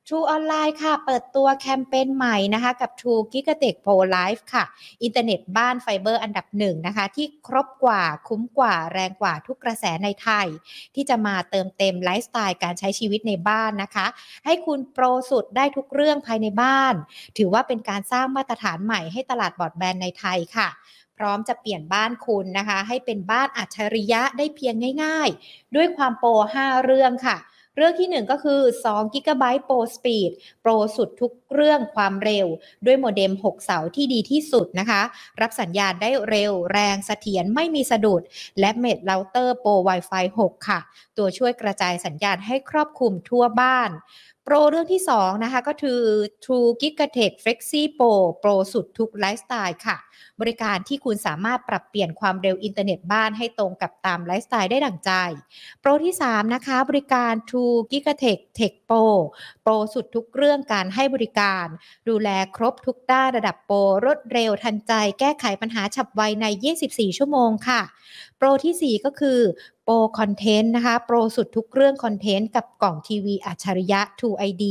[0.09, 4.65] True Online ค่ะ เปิดตัวแคมเปญใหม่นะคะ กับ True Gigatech Pro Life ค่ะ
[5.03, 10.47] อินเทอร์เน็ตบ้านไฟเบอร์อันดับหนึ่งนะคะ ที่ครบกว่าคุ้มกว่าแรงกว่าทุกกระแสในไทย
[10.95, 14.07] ที่จะมาเติมเต็มไลฟ์สไตล์การใช้ชีวิตในบ้านนะคะ
[14.45, 16.95] ให้คุณโปรสุดได้ทุกเรื่องภายในบ้าน
[17.39, 20.69] ถือว่าเป็นการสร้างมาตรฐานใหม่ให้ตลาดบรอดแบนด์ในไทยค่ะ
[21.17, 26.31] พร้อมจะเปลี่ยนบ้านคุณนะคะ ให้เป็นบ้านอัจฉริยะได้เพียงง่าย ๆ ด้วยความโปร
[26.61, 27.39] 5 เรื่องค่ะ
[27.77, 28.61] เรื่องที่ 1 ก็คือ
[28.91, 32.47] 2 g b Pro Speed โปรสุดทุกเรื่องความเร็ว
[32.87, 35.03] ด้วยโมเด็ม 6 เสาที่ดีที่สุดนะคะ
[35.41, 38.23] รับสัญญาณได้เร็วแรงเสถียรไม่มีสะดุด
[38.61, 40.81] และ Mesh Router Pro Wi-Fi 6 ค่ะ
[41.17, 43.91] ตัวช่วยกระจายสัญญาณให้ครอบคลุมทั่วบ้าน
[44.49, 46.01] โปรเรื่องที่ 2 นะคะ ก็คือ
[46.45, 49.97] True Gigatech Flexi Pro โปรสุดทุกไลฟ์สไตล์ค่ะ
[50.41, 55.11] บริการที่คุณสามารถปรับเปลี่ยนความเร็วอินเทอร์เน็ตบ้านให้ตรงกับตามไลฟ์สไตล์ได้ดั่งใจ
[55.81, 59.07] โปรที่ 3 นะคะ บริการ True Gigatech Tech Pro
[59.63, 61.67] โปรสุดทุกเรื่องการให้บริการ
[62.09, 66.47] ดูแลครบทุกด้านระดับโปรรวดเร็วทันใจ แก้ไขปัญหาฉับไวใน
[66.83, 67.81] 24 ชั่วโมงค่ะ
[68.39, 69.41] โปรที่ 4 ก็คือ
[69.85, 74.65] โปรคอนเทนต์นะคะ โปรสุดทุกเรื่องคอนเทนต์กับกล่องทีวีอัจฉริยะ True ID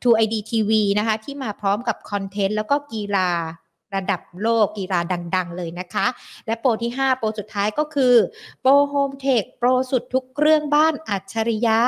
[0.00, 3.30] True ID TV นะคะ ที่มาพร้อมกับคอนเทนต์แล้วก็กีฬา
[3.94, 5.00] ระดับโลกกีฬา
[5.36, 6.06] ดัง ๆ เลยนะคะ
[6.46, 8.14] และโปรที่ 5 โปรสุดท้ายก็คือ
[8.60, 11.78] โปรโฮมเทคโปรสุดทุกเรื่องบ้านอัจฉริยะ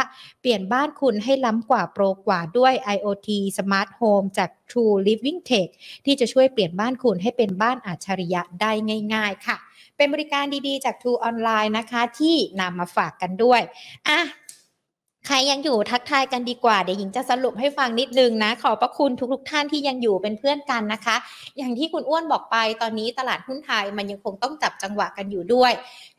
[0.41, 5.69] เปลี่ยนบ้านคุณให้ล้ำกว่าโปรกว่าด้วย IoT Smart Home จาก True Living Tech
[6.05, 8.73] ที่จะช่วยเปลี่ยนบ้านคุณให้เป็นบ้านอัจฉริยะได้
[9.15, 9.59] ง่าย ๆ ค่ะ
[9.97, 13.61] เป็นบริการดีๆ จาก True Online นะคะ ที่นำมาฝากกันด้วย
[14.09, 14.19] อะ
[15.29, 21.17] ใครยังอยู่ทักทายกันดีกว่า เดี๋ยวหญิงจะสรุปให้ฟังนิดนึงนะ ขอบพระคุณทุกๆทท่านที่ยังอยู่เป็นเพื่อนกันนะคะ
[21.59, 25.73] อย่างที่คุณอ้วนบอกไปตอนนี้ตลาดหุ้นไทยมันยังคงต้องจับจังหวะกันอยู่ด้วย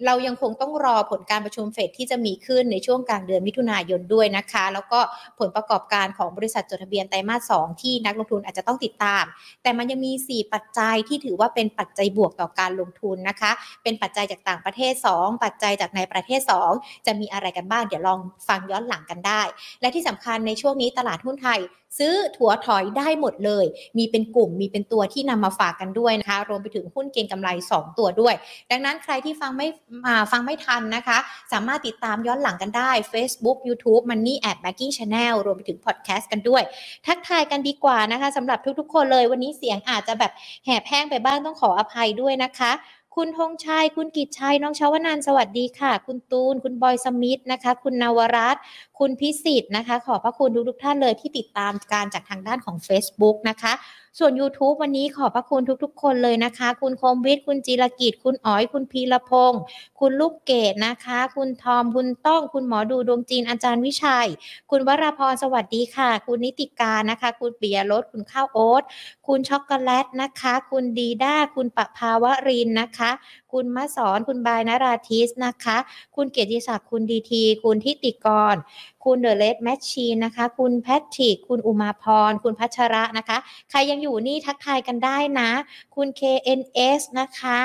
[0.05, 4.99] เรายังคงต้องรอผลการประชุมเฟดที่จะมีขึ้นในช่วงกลางเดือนมิถุนายนด้วยนะคะ แล้วก็
[5.39, 7.51] ผลประกอบการของบริษัทจดทะเบียนไตรมาสส
[7.81, 9.23] ที่นักลงทุนอาจจะต้องติดตาม
[9.63, 13.51] แต่มันยังมี 4 ปัจจัยที่ถือว่าเป็นปัจจัยบวกต่อการลงทุนนะคะ
[13.83, 16.41] เป็นปัจจัยจากต่างประเทศ 2 ปัจจัยจากในประเทศ
[16.73, 19.41] 2 จะมีอะไรกันบ้างเดี๋ยวลองฟังย้อนหลังลังกันได้
[19.81, 21.61] และที่สำคัญในช่วงนี้ตลาดหุ้นไทย
[21.99, 23.65] ซื้อถัวถอยได้หมดเลย
[23.97, 28.33] มีเป็นกลุ่มมีเป็นตัวที่นำมาฝากกันด้วยนะคะ รวมไปถึงหุ้นเก็งกำไร 2 ตัวด้วย
[28.71, 29.67] ดังนั้นใครที่ฟังไม่
[30.05, 31.17] มาฟังไม่ทันนะคะ
[31.53, 36.63] สามารถติดตามย้อนหลังกันได้ Facebook YouTube Money at Banking Channel รวมไปถึงพอดแคสต์กันด้วย
[37.05, 40.31] ทักทายกันดีกว่านะคะสำหรับทุกๆ คนเลย วันนี้เสียงอาจจะแบบ
[40.65, 42.73] แหบแห้งไปบ้างต้องขออภัยด้วยนะคะ
[43.21, 48.61] คุณธงชัย คุณกิจชัย น้องชาวนันสวัสดีค่ะ คุณตูน คุณบอยสมิธนะคะ คุณนวรัตน์
[48.99, 53.73] คุณพิสิทธิ์นะคะ ขอบพระคุณทุกๆท่านเลยที่ติดตามการจากทางด้านของ Facebook นะคะ
[54.19, 59.61] ส่วน YouTube วันนี้ขอบพระคุณทุกๆ คนเลยนะคะ คุณคมวิทย์คุณจิรกิจ คุณอ๋อย คุณพีรพงศ์
[59.99, 64.27] คุณลูกเกดนะคะ คุณทอม คุณต้อง คุณหมอดูดวงจีนอาจารย์วิชัย
[64.71, 68.83] คุณวราพรสวัสดีค่ะ คุณนิติการนะคะ คุณเปิยรสคุณข้าวโอ๊ต
[69.27, 73.11] คุณช็อกโกแลตนะคะ คุณดีด้า คุณปภาวรินนะคะ
[73.53, 75.77] คุณมะสอนคุณบายนาราทิสนะคะ
[76.15, 78.55] คุณเกียรติศักดิ์คุณดีที คุณทิติกร
[79.03, 83.37] คุณเดอะเลดแมชชีนนะคะ คุณแพทริกคุณอุมาพร คุณพัชระนะคะ
[83.69, 85.49] ใครยังอยู่นี่ทักทายกันได้นะ
[85.95, 87.59] คุณ KNS นะคะ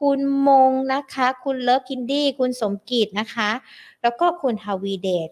[0.00, 0.18] คุณ
[0.48, 3.50] มงนะคะ คุณเลิฟคินดี้ คุณสมกิจนะคะ
[4.02, 5.30] แล้วก็คุณทวีเดช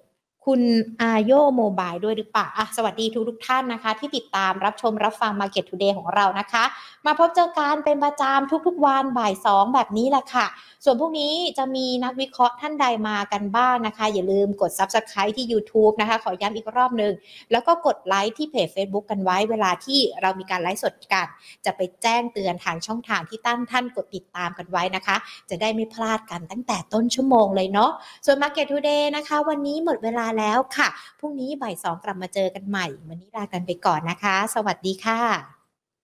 [0.48, 0.62] คุณ
[1.02, 6.64] อาโยโมบายด้วยหรือเปล่าอะสวัสดีทุกทุกท่านนะคะ ที่ติดตามรับชมรับฟัง Market Today ของเรานะคะ
[7.06, 10.46] มาพบเจอกันเป็นประจำทุกๆวันบ่ายสองแบบนี้แหละค่ะ
[10.84, 17.12] ส่วนพวกนี้จะมีนักวิเคราะห์ท่านใดมากันบ้างนะคะ อย่าลืมกด Subscribe ที่ YouTube นะคะ ขอย้ำอีกรอบหนึ่ง
[17.52, 21.26] แล้วก็กดไลค์ที่เพจ Facebook กันไว้เวลาที่เรามีการไลฟ์สดกัน
[21.64, 25.16] จะไปแจ้งเตือนทางช่องทางที่ตั้งท่านกดติดตามกันไว้นะคะ
[25.50, 27.90] จะได้ไม่พลาดกันตั้งแต่ต้นชั่วโมงเลยเนาะ
[28.26, 35.61] ส่วน Market Today นะคะ วันนี้หมดเวลาแล้วค่ะ พรุ่งนี้บ่ายสองกลับมาเจอกันใหม่ วันนี้ลากันไปก่อนนะคะ สวัสดีค่ะ